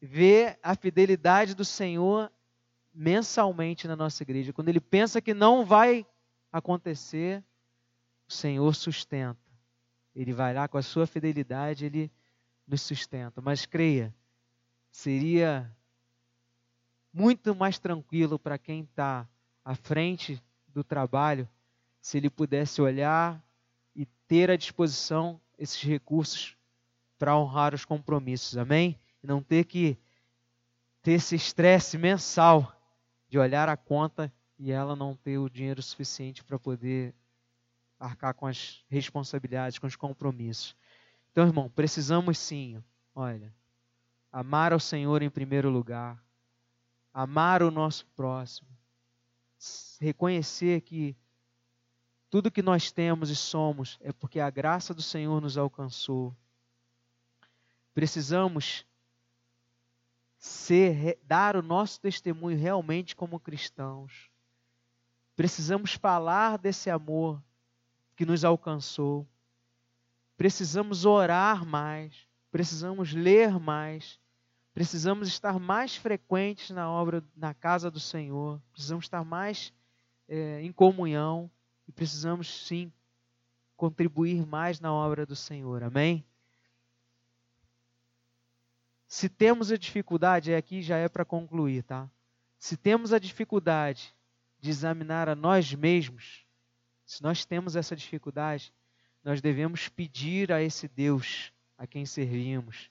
ver 0.00 0.58
a 0.62 0.74
fidelidade 0.74 1.54
do 1.54 1.64
Senhor 1.64 2.30
mensalmente 2.94 3.86
na 3.86 3.96
nossa 3.96 4.22
igreja. 4.22 4.52
Quando 4.52 4.68
ele 4.68 4.80
pensa 4.80 5.20
que 5.20 5.34
não 5.34 5.64
vai 5.64 6.06
acontecer, 6.52 7.42
o 8.28 8.32
Senhor 8.32 8.74
sustenta. 8.74 9.38
Ele 10.14 10.32
vai 10.32 10.52
lá 10.52 10.66
com 10.66 10.78
a 10.78 10.82
sua 10.82 11.06
fidelidade, 11.06 11.84
ele 11.84 12.10
nos 12.66 12.82
sustenta. 12.82 13.40
Mas 13.40 13.64
creia, 13.66 14.14
seria 14.90 15.70
muito 17.12 17.54
mais 17.54 17.78
tranquilo 17.78 18.38
para 18.38 18.58
quem 18.58 18.82
está 18.82 19.28
à 19.64 19.74
frente 19.74 20.42
do 20.68 20.82
trabalho, 20.84 21.48
se 22.00 22.16
ele 22.16 22.30
pudesse 22.30 22.80
olhar 22.80 23.42
e 23.94 24.06
ter 24.26 24.50
à 24.50 24.56
disposição 24.56 25.40
esses 25.58 25.82
recursos 25.82 26.56
para 27.18 27.36
honrar 27.36 27.74
os 27.74 27.84
compromissos, 27.84 28.56
amém? 28.56 28.98
Não 29.28 29.42
ter 29.42 29.64
que 29.64 29.98
ter 31.02 31.12
esse 31.12 31.36
estresse 31.36 31.98
mensal 31.98 32.74
de 33.28 33.38
olhar 33.38 33.68
a 33.68 33.76
conta 33.76 34.32
e 34.58 34.72
ela 34.72 34.96
não 34.96 35.14
ter 35.14 35.36
o 35.36 35.50
dinheiro 35.50 35.82
suficiente 35.82 36.42
para 36.42 36.58
poder 36.58 37.14
arcar 38.00 38.32
com 38.32 38.46
as 38.46 38.82
responsabilidades, 38.88 39.78
com 39.78 39.86
os 39.86 39.96
compromissos. 39.96 40.74
Então, 41.30 41.46
irmão, 41.46 41.68
precisamos 41.68 42.38
sim, 42.38 42.82
olha, 43.14 43.54
amar 44.32 44.72
ao 44.72 44.80
Senhor 44.80 45.20
em 45.20 45.28
primeiro 45.28 45.68
lugar, 45.68 46.18
amar 47.12 47.62
o 47.62 47.70
nosso 47.70 48.06
próximo, 48.16 48.70
reconhecer 50.00 50.80
que 50.80 51.14
tudo 52.30 52.50
que 52.50 52.62
nós 52.62 52.90
temos 52.90 53.28
e 53.28 53.36
somos 53.36 53.98
é 54.00 54.10
porque 54.10 54.40
a 54.40 54.48
graça 54.48 54.94
do 54.94 55.02
Senhor 55.02 55.38
nos 55.38 55.58
alcançou. 55.58 56.34
Precisamos 57.92 58.87
ser, 60.38 61.18
dar 61.24 61.56
o 61.56 61.62
nosso 61.62 62.00
testemunho 62.00 62.56
realmente 62.56 63.14
como 63.14 63.40
cristãos. 63.40 64.30
Precisamos 65.36 65.94
falar 65.94 66.56
desse 66.56 66.88
amor 66.88 67.42
que 68.16 68.24
nos 68.24 68.44
alcançou. 68.44 69.26
Precisamos 70.36 71.04
orar 71.04 71.66
mais, 71.66 72.26
precisamos 72.50 73.12
ler 73.12 73.58
mais, 73.58 74.18
Precisamos 74.78 75.26
estar 75.26 75.58
mais 75.58 75.96
frequentes 75.96 76.70
na 76.70 76.88
obra, 76.88 77.20
na 77.36 77.52
casa 77.52 77.90
do 77.90 77.98
Senhor. 77.98 78.62
Precisamos 78.70 79.06
estar 79.06 79.24
mais 79.24 79.72
é, 80.28 80.62
em 80.62 80.70
comunhão 80.70 81.50
e 81.88 81.90
precisamos 81.90 82.64
sim 82.64 82.92
contribuir 83.76 84.46
mais 84.46 84.78
na 84.78 84.92
obra 84.92 85.26
do 85.26 85.34
Senhor. 85.34 85.82
Amém? 85.82 86.24
Se 89.08 89.26
temos 89.26 89.72
a 89.72 89.78
dificuldade, 89.78 90.54
aqui 90.54 90.82
já 90.82 90.98
é 90.98 91.08
para 91.08 91.24
concluir, 91.24 91.82
tá? 91.82 92.08
Se 92.58 92.76
temos 92.76 93.12
a 93.12 93.18
dificuldade 93.18 94.14
de 94.60 94.68
examinar 94.68 95.30
a 95.30 95.34
nós 95.34 95.72
mesmos, 95.72 96.44
se 97.06 97.22
nós 97.22 97.46
temos 97.46 97.74
essa 97.74 97.96
dificuldade, 97.96 98.70
nós 99.24 99.40
devemos 99.40 99.88
pedir 99.88 100.52
a 100.52 100.62
esse 100.62 100.86
Deus 100.86 101.52
a 101.78 101.86
quem 101.86 102.04
servimos 102.04 102.90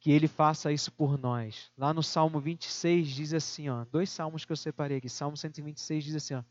que 0.00 0.12
ele 0.12 0.28
faça 0.28 0.70
isso 0.70 0.92
por 0.92 1.18
nós. 1.18 1.72
Lá 1.76 1.92
no 1.92 2.02
Salmo 2.02 2.38
26 2.38 3.08
diz 3.08 3.34
assim, 3.34 3.68
ó, 3.68 3.84
dois 3.86 4.08
salmos 4.08 4.44
que 4.44 4.52
eu 4.52 4.56
separei 4.56 4.98
aqui. 4.98 5.08
Salmo 5.08 5.36
126 5.36 6.04
diz 6.04 6.14
assim, 6.14 6.34
ó: 6.34 6.44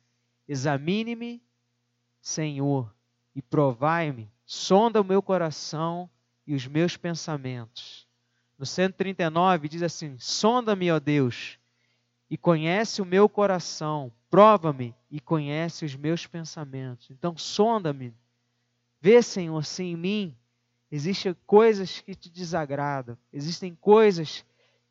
Examine-me, 0.47 1.41
Senhor, 2.19 2.93
e 3.33 3.41
provai-me, 3.41 4.29
sonda 4.45 4.99
o 4.99 5.05
meu 5.05 5.21
coração 5.21 6.09
e 6.45 6.53
os 6.53 6.67
meus 6.67 6.97
pensamentos. 6.97 8.06
No 8.57 8.65
139 8.65 9.69
diz 9.69 9.83
assim: 9.83 10.17
Sonda-me, 10.17 10.91
ó 10.91 10.99
Deus, 10.99 11.59
e 12.29 12.37
conhece 12.37 13.01
o 13.01 13.05
meu 13.05 13.29
coração, 13.29 14.11
prova-me 14.29 14.95
e 15.11 15.19
conhece 15.19 15.85
os 15.85 15.95
meus 15.95 16.25
pensamentos. 16.25 17.09
Então, 17.11 17.37
sonda-me, 17.37 18.13
vê, 18.99 19.21
Senhor, 19.21 19.63
se 19.63 19.83
em 19.83 19.95
mim 19.95 20.35
existem 20.91 21.35
coisas 21.45 22.01
que 22.01 22.15
te 22.15 22.29
desagradam, 22.29 23.17
existem 23.31 23.75
coisas 23.75 24.45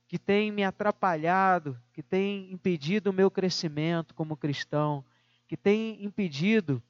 que 0.07 0.19
têm 0.19 0.53
me 0.53 0.63
atrapalhado, 0.63 1.77
que 1.93 2.03
têm 2.03 2.53
impedido 2.53 3.11
o 3.11 3.13
meu 3.13 3.31
crescimento 3.31 4.15
como 4.15 4.37
cristão, 4.37 5.05
que 5.49 5.57
têm 5.57 6.05
impedido 6.05 6.81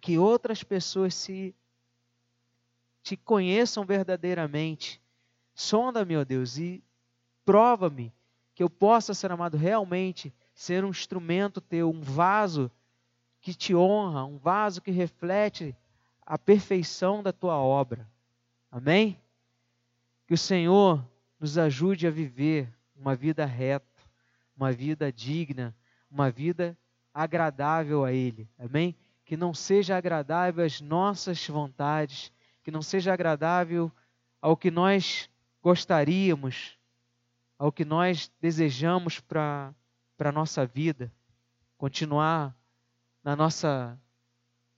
que 0.00 0.18
outras 0.18 0.64
pessoas 0.64 1.14
se 1.14 1.54
te 3.02 3.16
conheçam 3.16 3.84
verdadeiramente. 3.84 5.01
Sonda-me, 5.54 6.16
ó 6.16 6.24
Deus, 6.24 6.58
e 6.58 6.82
prova-me 7.44 8.12
que 8.54 8.62
eu 8.62 8.70
possa 8.70 9.14
ser 9.14 9.30
amado 9.30 9.56
realmente, 9.56 10.32
ser 10.54 10.84
um 10.84 10.90
instrumento 10.90 11.60
teu, 11.60 11.90
um 11.90 12.00
vaso 12.00 12.70
que 13.40 13.54
te 13.54 13.74
honra, 13.74 14.24
um 14.24 14.38
vaso 14.38 14.80
que 14.80 14.90
reflete 14.90 15.74
a 16.24 16.38
perfeição 16.38 17.22
da 17.22 17.32
tua 17.32 17.56
obra. 17.56 18.08
Amém? 18.70 19.18
Que 20.26 20.34
o 20.34 20.38
Senhor 20.38 21.04
nos 21.38 21.58
ajude 21.58 22.06
a 22.06 22.10
viver 22.10 22.72
uma 22.96 23.16
vida 23.16 23.44
reta, 23.44 23.86
uma 24.56 24.70
vida 24.70 25.12
digna, 25.12 25.74
uma 26.10 26.30
vida 26.30 26.78
agradável 27.12 28.04
a 28.04 28.12
Ele. 28.12 28.48
Amém? 28.58 28.94
Que 29.24 29.36
não 29.36 29.52
seja 29.52 29.96
agradável 29.96 30.64
às 30.64 30.80
nossas 30.80 31.46
vontades, 31.48 32.32
que 32.62 32.70
não 32.70 32.80
seja 32.80 33.12
agradável 33.12 33.90
ao 34.40 34.56
que 34.56 34.70
nós 34.70 35.28
gostaríamos, 35.62 36.76
ao 37.58 37.70
que 37.70 37.84
nós 37.84 38.30
desejamos 38.40 39.20
para 39.20 39.72
a 40.18 40.32
nossa 40.32 40.66
vida, 40.66 41.12
continuar 41.78 42.54
na 43.22 43.36
nossa 43.36 43.98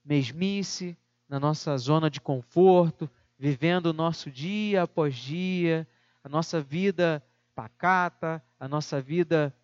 mesmice, 0.05 0.97
na 1.27 1.41
nossa 1.41 1.77
zona 1.79 2.11
de 2.11 2.21
conforto, 2.21 3.11
vivendo 3.39 3.87
o 3.87 3.93
nosso 3.93 4.31
dia 4.31 4.83
após 4.83 5.17
dia, 5.17 5.89
a 6.23 6.29
nossa 6.29 6.61
vida 6.61 7.25
pacata, 7.55 8.45
a 8.61 8.69
nossa 8.69 9.01
vida 9.01 9.55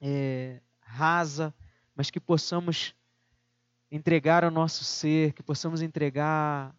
é, 0.00 0.60
rasa, 0.80 1.54
mas 1.94 2.10
que 2.10 2.18
possamos 2.18 2.94
entregar 3.90 4.44
o 4.44 4.50
nosso 4.50 4.84
ser, 4.84 5.34
que 5.34 5.42
possamos 5.42 5.82
entregar 5.82 6.74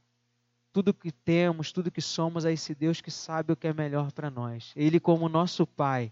tudo 0.72 0.94
que 0.94 1.12
temos, 1.12 1.72
tudo 1.72 1.92
que 1.92 2.02
somos 2.02 2.46
a 2.46 2.52
esse 2.52 2.74
Deus 2.74 3.02
que 3.02 3.12
sabe 3.12 3.54
o 3.54 3.56
que 3.56 3.68
é 3.68 3.74
melhor 3.74 4.12
para 4.12 4.30
nós. 4.30 4.72
Ele, 4.76 5.00
como 5.00 5.28
nosso 5.28 5.68
Pai, 5.68 6.12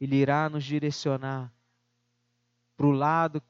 Ele 0.00 0.16
irá 0.16 0.48
nos 0.48 0.64
direcionar 0.64 1.52
para 2.76 2.86
o 2.86 2.90
lado, 2.90 3.42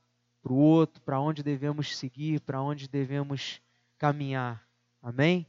para 0.42 0.52
o 0.52 0.56
outro, 0.56 1.00
para 1.02 1.20
onde 1.20 1.42
devemos 1.42 1.96
seguir, 1.96 2.40
para 2.40 2.60
onde 2.60 2.88
devemos 2.88 3.60
caminhar. 3.96 4.66
Amém? 5.00 5.46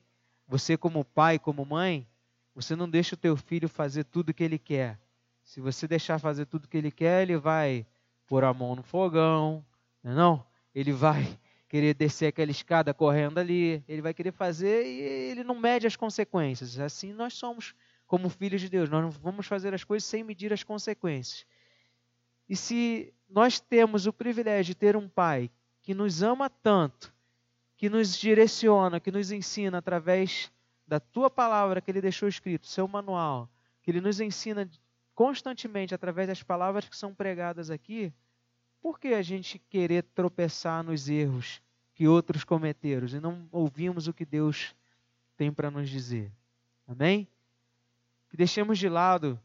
Você, 0.48 0.78
como 0.78 1.04
pai, 1.04 1.39
como 1.39 1.66
mãe, 1.66 2.08
você 2.54 2.76
não 2.76 2.89
deixa 2.89 3.16
o 3.16 3.18
teu 3.18 3.36
filho 3.36 3.68
fazer 3.68 4.04
tudo 4.04 4.30
o 4.30 4.34
que 4.34 4.44
ele 4.44 4.60
quer. 4.60 5.00
Se 5.44 5.60
você 5.60 5.88
deixar 5.88 6.20
fazer 6.20 6.46
tudo 6.46 6.66
o 6.66 6.68
que 6.68 6.78
ele 6.78 6.91
quer, 6.91 7.24
ele 7.24 7.38
vai 7.38 7.86
pôr 8.28 8.44
a 8.44 8.54
mão 8.54 8.76
no 8.76 8.84
fogão, 8.84 9.66
não, 10.04 10.12
é 10.12 10.16
não? 10.16 10.46
Ele 10.74 10.91
vai 10.91 11.39
querer 11.74 11.95
descer 11.95 12.28
aquela 12.28 12.51
escada 12.51 12.93
correndo 12.93 13.39
ali, 13.39 13.84
ele 13.88 13.99
vai 13.99 14.13
querer 14.13 14.32
fazer 14.32 14.86
e 14.86 15.01
ele 15.32 15.43
não 15.43 15.55
mede 15.55 15.88
as 15.88 15.95
consequências. 15.95 16.78
Assim 16.78 17.11
nós 17.13 17.34
somos 17.34 17.74
como 18.05 18.30
filhos 18.30 18.61
de 18.61 18.69
Deus, 18.69 18.91
nós 18.91 19.01
não 19.01 19.09
vamos 19.09 19.47
fazer 19.47 19.74
as 19.74 19.84
coisas 19.84 20.07
sem 20.07 20.24
medir 20.24 20.53
as 20.53 20.61
consequências. 20.61 21.47
E 22.47 22.55
se 22.55 23.11
nós 23.28 23.59
temos 23.59 24.05
o 24.05 24.13
privilégio 24.13 24.76
de 24.76 24.80
ter 24.80 24.95
um 24.95 25.09
pai 25.09 25.49
que 25.82 25.95
nos 25.95 26.21
ama 26.21 26.47
tanto, 26.47 27.11
que 27.76 27.89
nos 27.89 28.15
direciona, 28.19 28.99
que 28.99 29.11
nos 29.11 29.32
ensina 29.32 29.80
através 29.80 30.51
da 30.86 30.99
tua 30.99 31.28
palavra 31.28 31.82
que 31.82 31.89
ele 31.89 32.01
deixou 32.01 32.30
escrito, 32.30 32.67
seu 32.67 32.88
manual, 32.88 33.49
que 33.82 33.89
ele 33.89 33.99
nos 33.99 34.19
ensina 34.19 34.69
constantemente 35.15 35.95
através 35.95 36.28
das 36.28 36.43
palavras 36.43 36.88
que 36.88 36.95
são 36.95 37.15
pregadas 37.15 37.71
aqui, 37.71 38.13
por 38.80 38.99
que 38.99 39.07
a 39.07 39.24
gente 39.24 39.57
querer 39.57 40.03
tropeçar 40.03 40.84
nos 40.84 41.09
erros 41.09 41.62
que 41.94 42.08
outros 42.08 42.44
cometeram 42.44 43.08
e 43.08 43.20
não 43.20 43.48
ouvimos 43.52 44.08
o 44.08 44.14
que 44.14 44.26
Deus 44.26 44.76
tem 45.38 45.52
para 45.52 45.70
nos 45.70 45.89
dizer? 45.89 46.32
Amém? 46.88 47.28
Que 48.30 48.38
deixemos 48.38 48.80
de 48.80 48.89
lado 48.89 49.39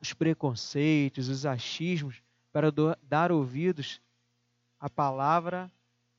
os 0.00 0.12
preconceitos, 0.12 1.28
os 1.28 1.46
achismos, 1.46 2.22
para 2.52 2.72
dar 3.02 3.30
ouvidos 3.30 4.00
à 4.78 4.90
palavra 4.90 5.70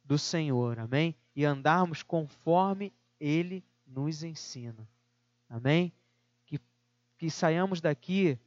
do 0.06 0.18
Senhor. 0.18 0.80
Amém? 0.80 1.16
e 1.36 1.45
andarmos 1.45 2.04
conforme 2.04 2.93
Ele 3.20 3.64
nos 3.86 4.24
ensina. 4.24 4.88
Amém? 5.49 5.91
Que, 6.45 6.60
que 7.18 7.30
saiamos 7.30 7.82
daqui 7.82 8.38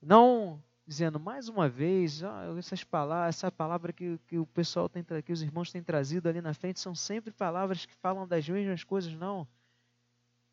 não 0.00 0.62
dizendo 0.86 1.18
mais 1.20 1.48
uma 1.48 1.68
vez, 1.68 2.22
oh, 2.22 2.58
essas 2.58 2.82
palavras, 2.84 3.36
essa 3.36 3.50
palavra 3.50 3.92
que, 3.92 4.18
que 4.26 4.38
o 4.38 4.46
pessoal 4.46 4.88
tem, 4.88 5.04
que 5.24 5.32
os 5.32 5.42
irmãos 5.42 5.70
têm 5.70 5.82
trazido 5.82 6.28
ali 6.28 6.40
na 6.40 6.54
frente 6.54 6.80
são 6.80 6.94
sempre 6.94 7.30
palavras 7.32 7.86
que 7.86 7.94
falam 7.94 8.26
das 8.26 8.48
mesmas 8.48 8.84
coisas, 8.84 9.12
não. 9.14 9.46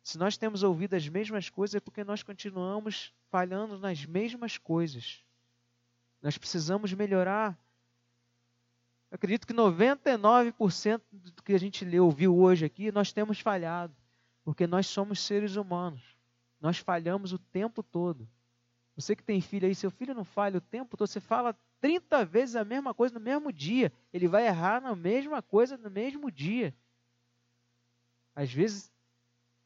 Se 0.02 0.16
nós 0.16 0.36
temos 0.36 0.62
ouvido 0.62 0.94
as 0.94 1.08
mesmas 1.08 1.50
coisas 1.50 1.74
é 1.74 1.80
porque 1.80 2.02
nós 2.04 2.22
continuamos 2.22 3.12
falhando 3.28 3.78
nas 3.78 4.04
mesmas 4.06 4.56
coisas. 4.56 5.22
Nós 6.22 6.38
precisamos 6.38 6.92
melhorar 6.92 7.58
eu 9.10 9.16
acredito 9.16 9.44
que 9.44 9.52
99% 9.52 11.00
do 11.10 11.42
que 11.42 11.52
a 11.52 11.58
gente 11.58 11.84
leu, 11.84 12.04
ouviu 12.04 12.36
hoje 12.36 12.64
aqui, 12.64 12.92
nós 12.92 13.12
temos 13.12 13.40
falhado. 13.40 13.92
Porque 14.44 14.68
nós 14.68 14.86
somos 14.86 15.18
seres 15.20 15.56
humanos. 15.56 16.00
Nós 16.60 16.78
falhamos 16.78 17.32
o 17.32 17.38
tempo 17.38 17.82
todo. 17.82 18.28
Você 19.00 19.16
que 19.16 19.22
tem 19.22 19.40
filho 19.40 19.66
aí, 19.66 19.74
seu 19.74 19.90
filho 19.90 20.14
não 20.14 20.24
falha 20.24 20.58
o 20.58 20.60
tempo 20.60 20.96
todo. 20.96 21.08
Você 21.08 21.20
fala 21.20 21.56
30 21.80 22.24
vezes 22.24 22.56
a 22.56 22.64
mesma 22.64 22.92
coisa 22.92 23.14
no 23.14 23.20
mesmo 23.20 23.52
dia. 23.52 23.92
Ele 24.12 24.28
vai 24.28 24.46
errar 24.46 24.80
na 24.80 24.94
mesma 24.94 25.40
coisa 25.40 25.76
no 25.76 25.90
mesmo 25.90 26.30
dia. 26.30 26.74
Às 28.34 28.52
vezes, 28.52 28.92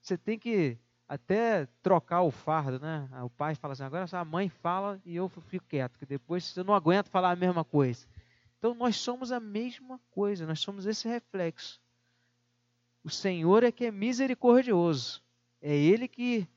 você 0.01 0.17
tem 0.17 0.39
que 0.39 0.79
até 1.09 1.67
trocar 1.83 2.23
o 2.23 2.31
fardo, 2.31 2.81
né? 2.81 3.09
O 3.23 3.31
pai 3.31 3.55
fala 3.55 3.73
assim, 3.73 3.83
agora 3.83 4.07
a 4.11 4.25
mãe 4.25 4.49
fala 4.49 5.01
e 5.05 5.17
eu 5.17 5.29
fico 5.29 5.67
quieto, 5.67 5.93
porque 5.93 6.07
depois 6.07 6.57
eu 6.57 6.65
não 6.65 6.75
aguento 6.75 7.09
falar 7.09 7.31
a 7.31 7.37
mesma 7.37 7.65
coisa. 7.65 8.07
Então 8.59 8.75
nós 8.75 8.97
somos 8.97 9.31
a 9.31 9.39
mesma 9.39 10.01
coisa, 10.11 10.47
nós 10.47 10.61
somos 10.61 10.87
esse 10.87 11.07
reflexo. 11.07 11.81
O 13.03 13.11
Senhor 13.11 13.63
é 13.63 13.71
que 13.71 13.85
é 13.85 13.91
misericordioso. 13.91 15.23
É 15.61 15.77
Ele 15.77 16.09
que 16.09 16.49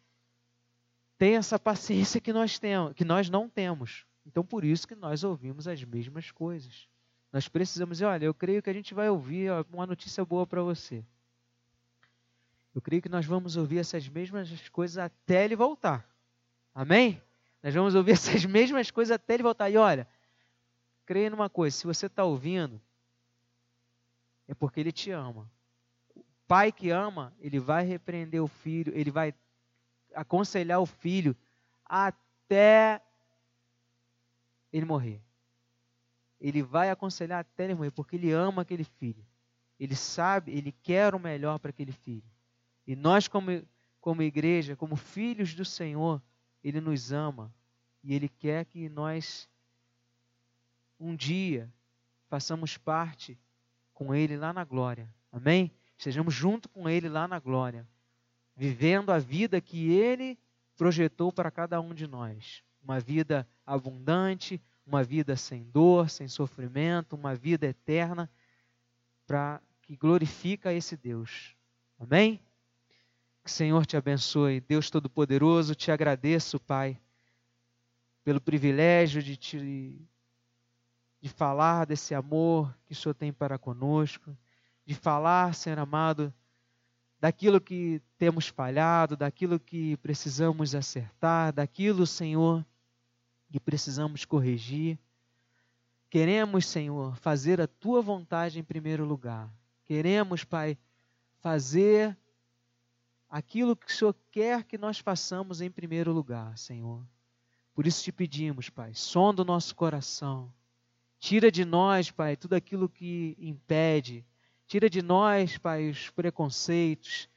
tem 1.18 1.36
essa 1.36 1.58
paciência 1.58 2.22
que 2.22 2.32
nós 2.32 2.60
temos, 2.60 2.94
que 2.94 3.04
nós 3.04 3.30
não 3.30 3.50
temos. 3.50 4.06
Então 4.26 4.44
por 4.44 4.64
isso 4.64 4.88
que 4.88 4.96
nós 4.96 5.24
ouvimos 5.24 5.68
as 5.68 5.84
mesmas 5.84 6.32
coisas. 6.32 6.88
Nós 7.32 7.48
precisamos, 7.48 8.02
olha, 8.02 8.26
eu 8.26 8.34
creio 8.34 8.62
que 8.62 8.70
a 8.70 8.74
gente 8.74 8.94
vai 8.94 9.10
ouvir 9.10 9.52
uma 9.72 9.86
notícia 9.86 10.24
boa 10.24 10.46
para 10.46 10.62
você. 10.62 11.04
Eu 12.74 12.82
creio 12.82 13.02
que 13.02 13.10
nós 13.10 13.26
vamos 13.26 13.58
ouvir 13.58 13.80
essas 13.80 14.08
mesmas 14.08 14.70
coisas 14.70 14.98
até 14.98 15.44
ele 15.44 15.56
voltar. 15.56 16.08
Amém? 16.74 17.22
Nós 17.64 17.74
vamos 17.74 17.96
ouvir 17.96 18.12
essas 18.14 18.46
mesmas 18.46 18.92
coisas 18.92 19.16
até 19.16 19.34
ele 19.34 19.44
voltar. 19.44 19.70
E 19.70 19.78
olha, 19.78 20.08
creia 21.06 21.30
numa 21.30 21.50
coisa: 21.50 21.76
se 21.76 21.88
você 21.88 22.06
está 22.06 22.24
ouvindo, 22.24 22.80
é 24.48 24.54
porque 24.54 24.80
ele 24.80 24.92
te 24.92 25.10
ama. 25.10 25.50
O 26.16 26.24
pai 26.48 26.72
que 26.72 26.92
ama, 26.92 27.34
ele 27.40 27.60
vai 27.60 27.84
repreender 27.84 28.44
o 28.44 28.48
filho, 28.48 28.94
ele 28.96 29.10
vai 29.10 29.34
aconselhar 30.18 30.82
o 30.82 30.86
filho 30.86 31.36
até 31.86 33.02
ele 34.74 34.86
morrer. 34.86 35.22
Ele 36.42 36.62
vai 36.62 36.90
aconselhar 36.90 37.40
até 37.40 37.66
ele 37.66 37.76
morrer, 37.76 37.92
porque 37.92 38.16
ele 38.16 38.32
ama 38.32 38.64
aquele 38.64 38.84
filho. 38.84 39.24
Ele 39.80 39.96
sabe, 39.96 40.52
ele 40.52 40.72
quer 40.72 41.14
o 41.14 41.20
melhor 41.20 41.60
para 41.60 41.70
aquele 41.70 41.92
filho. 41.92 42.24
E 42.86 42.96
nós, 42.96 43.28
como, 43.28 43.64
como 44.02 44.24
igreja, 44.24 44.76
como 44.76 44.96
filhos 44.96 45.54
do 45.54 45.64
Senhor, 45.64 46.22
ele 46.64 46.82
nos 46.82 47.12
ama. 47.12 47.54
E 48.04 48.16
ele 48.16 48.28
quer 48.28 48.66
que 48.66 48.90
nós, 48.90 49.48
um 51.00 51.16
dia, 51.16 51.72
façamos 52.28 52.76
parte 52.76 53.38
com 53.94 54.16
ele 54.16 54.36
lá 54.36 54.52
na 54.52 54.64
glória. 54.64 55.14
Amém? 55.32 55.72
Estejamos 55.96 56.34
junto 56.34 56.68
com 56.70 56.90
ele 56.90 57.08
lá 57.08 57.28
na 57.28 57.40
glória. 57.40 57.88
Vivendo 58.58 59.12
a 59.12 59.20
vida 59.20 59.62
que 59.62 59.92
ele 59.92 60.38
projetou 60.76 61.32
para 61.32 61.52
cada 61.52 61.80
um 61.80 61.94
de 61.94 62.08
nós. 62.08 62.64
Uma 62.84 63.00
vida 63.00 63.48
abundante, 63.66 64.60
uma 64.86 65.04
vida 65.04 65.36
sem 65.36 65.64
dor, 65.66 66.10
sem 66.10 66.28
sofrimento, 66.28 67.16
uma 67.16 67.36
vida 67.36 67.68
eterna 67.68 68.30
para 69.28 69.62
que 69.84 69.96
glorifica 69.96 70.74
esse 70.74 70.98
Deus. 70.98 71.56
Amém? 72.00 72.42
Que 73.44 73.50
o 73.50 73.54
Senhor 73.54 73.86
te 73.86 73.96
abençoe. 73.96 74.60
Deus 74.60 74.90
Todo-Poderoso, 74.90 75.76
te 75.76 75.92
agradeço, 75.92 76.60
Pai, 76.60 77.00
pelo 78.24 78.42
privilégio 78.42 79.22
de 79.22 79.38
te 79.38 79.96
de 81.20 81.30
falar 81.30 81.86
desse 81.86 82.14
amor 82.14 82.74
que 82.86 82.94
o 82.94 82.96
Senhor 82.96 83.14
tem 83.16 83.34
para 83.34 83.58
conosco, 83.58 84.38
de 84.86 84.94
falar, 84.94 85.54
Senhor 85.56 85.80
amado, 85.80 86.34
daquilo 87.20 87.60
que 87.60 88.02
temos 88.18 88.48
falhado, 88.48 89.18
daquilo 89.18 89.60
que 89.60 89.98
precisamos 89.98 90.76
acertar, 90.76 91.52
daquilo, 91.52 92.06
Senhor, 92.06 92.66
que 93.52 93.60
precisamos 93.60 94.26
corrigir. 94.26 95.00
Queremos, 96.10 96.68
Senhor, 96.68 97.16
fazer 97.18 97.60
a 97.60 97.68
tua 97.68 98.02
vontade 98.02 98.60
em 98.60 98.64
primeiro 98.64 99.06
lugar. 99.06 99.52
Queremos, 99.86 100.44
Pai, 100.44 100.78
fazer 101.40 102.18
aquilo 103.30 103.76
que 103.76 103.88
o 103.88 103.92
Senhor 103.96 104.16
quer 104.32 104.64
que 104.64 104.78
nós 104.78 105.00
façamos 105.00 105.60
em 105.62 105.70
primeiro 105.70 106.14
lugar, 106.14 106.58
Senhor. 106.58 107.04
Por 107.74 107.86
isso 107.86 108.04
te 108.04 108.12
pedimos, 108.12 108.70
Pai, 108.70 108.94
sonda 108.94 109.42
o 109.42 109.46
nosso 109.46 109.76
coração. 109.76 110.52
Tira 111.20 111.52
de 111.52 111.66
nós, 111.66 112.12
Pai, 112.12 112.36
tudo 112.36 112.54
aquilo 112.54 112.88
que 112.88 113.36
impede. 113.40 114.26
Tira 114.68 114.90
de 114.90 115.02
nós, 115.02 115.58
Pai, 115.58 115.90
os 115.90 116.10
preconceitos, 116.10 117.30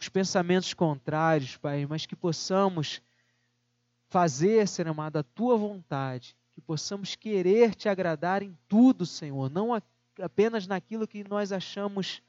os 0.00 0.08
pensamentos 0.08 0.74
contrários, 0.74 1.56
Pai, 1.56 1.86
mas 1.86 2.06
que 2.06 2.16
possamos 2.16 3.00
fazer, 4.08 4.66
Senhor 4.66 4.88
amado, 4.88 5.16
a 5.16 5.22
tua 5.22 5.56
vontade, 5.56 6.36
que 6.52 6.60
possamos 6.60 7.14
querer 7.14 7.76
te 7.76 7.88
agradar 7.88 8.42
em 8.42 8.58
tudo, 8.66 9.06
Senhor, 9.06 9.48
não 9.48 9.80
apenas 10.20 10.66
naquilo 10.66 11.06
que 11.06 11.22
nós 11.22 11.52
achamos, 11.52 12.20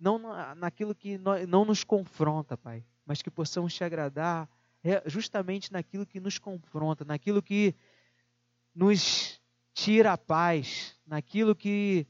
não 0.00 0.18
naquilo 0.54 0.94
que 0.94 1.18
não 1.46 1.66
nos 1.66 1.84
confronta, 1.84 2.56
Pai, 2.56 2.82
mas 3.04 3.20
que 3.20 3.30
possamos 3.30 3.74
te 3.74 3.84
agradar 3.84 4.48
é, 4.82 5.02
justamente 5.04 5.70
naquilo 5.70 6.06
que 6.06 6.20
nos 6.20 6.38
confronta, 6.38 7.04
naquilo 7.04 7.42
que 7.42 7.74
nos 8.74 9.38
tira 9.74 10.14
a 10.14 10.18
paz, 10.18 10.96
naquilo 11.06 11.54
que 11.54 12.06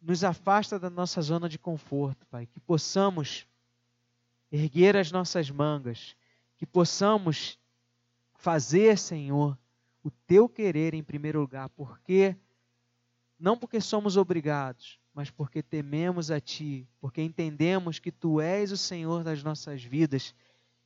nos 0.00 0.24
afasta 0.24 0.78
da 0.78 0.88
nossa 0.88 1.20
zona 1.20 1.48
de 1.48 1.58
conforto, 1.58 2.26
Pai, 2.26 2.46
que 2.46 2.58
possamos 2.60 3.46
erguer 4.50 4.96
as 4.96 5.12
nossas 5.12 5.50
mangas, 5.50 6.16
que 6.56 6.66
possamos 6.66 7.58
fazer, 8.34 8.98
Senhor, 8.98 9.56
o 10.02 10.10
teu 10.10 10.48
querer 10.48 10.94
em 10.94 11.02
primeiro 11.02 11.40
lugar, 11.40 11.68
porque 11.70 12.34
não 13.38 13.56
porque 13.56 13.80
somos 13.80 14.16
obrigados, 14.16 14.98
mas 15.14 15.30
porque 15.30 15.62
tememos 15.62 16.30
a 16.30 16.40
ti, 16.40 16.88
porque 17.00 17.22
entendemos 17.22 17.98
que 17.98 18.10
tu 18.10 18.40
és 18.40 18.72
o 18.72 18.76
Senhor 18.76 19.22
das 19.22 19.42
nossas 19.42 19.82
vidas 19.82 20.34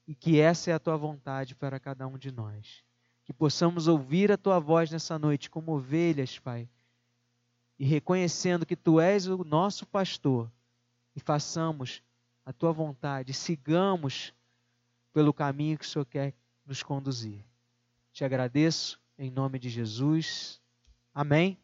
e 0.06 0.14
que 0.14 0.40
essa 0.40 0.70
é 0.70 0.74
a 0.74 0.78
tua 0.78 0.96
vontade 0.96 1.54
para 1.54 1.78
cada 1.78 2.06
um 2.06 2.18
de 2.18 2.30
nós. 2.30 2.82
Que 3.24 3.32
possamos 3.32 3.88
ouvir 3.88 4.30
a 4.30 4.36
tua 4.36 4.58
voz 4.58 4.90
nessa 4.90 5.18
noite 5.18 5.48
como 5.48 5.72
ovelhas, 5.72 6.38
Pai, 6.38 6.68
e 7.78 7.84
reconhecendo 7.84 8.66
que 8.66 8.76
tu 8.76 9.00
és 9.00 9.26
o 9.26 9.44
nosso 9.44 9.86
pastor, 9.86 10.50
e 11.16 11.20
façamos 11.20 12.02
a 12.44 12.52
tua 12.52 12.72
vontade, 12.72 13.32
sigamos 13.32 14.34
pelo 15.12 15.32
caminho 15.32 15.78
que 15.78 15.84
o 15.84 15.88
Senhor 15.88 16.04
quer 16.04 16.34
nos 16.66 16.82
conduzir. 16.82 17.44
Te 18.12 18.24
agradeço 18.24 19.00
em 19.18 19.30
nome 19.30 19.58
de 19.58 19.68
Jesus. 19.68 20.60
Amém. 21.14 21.63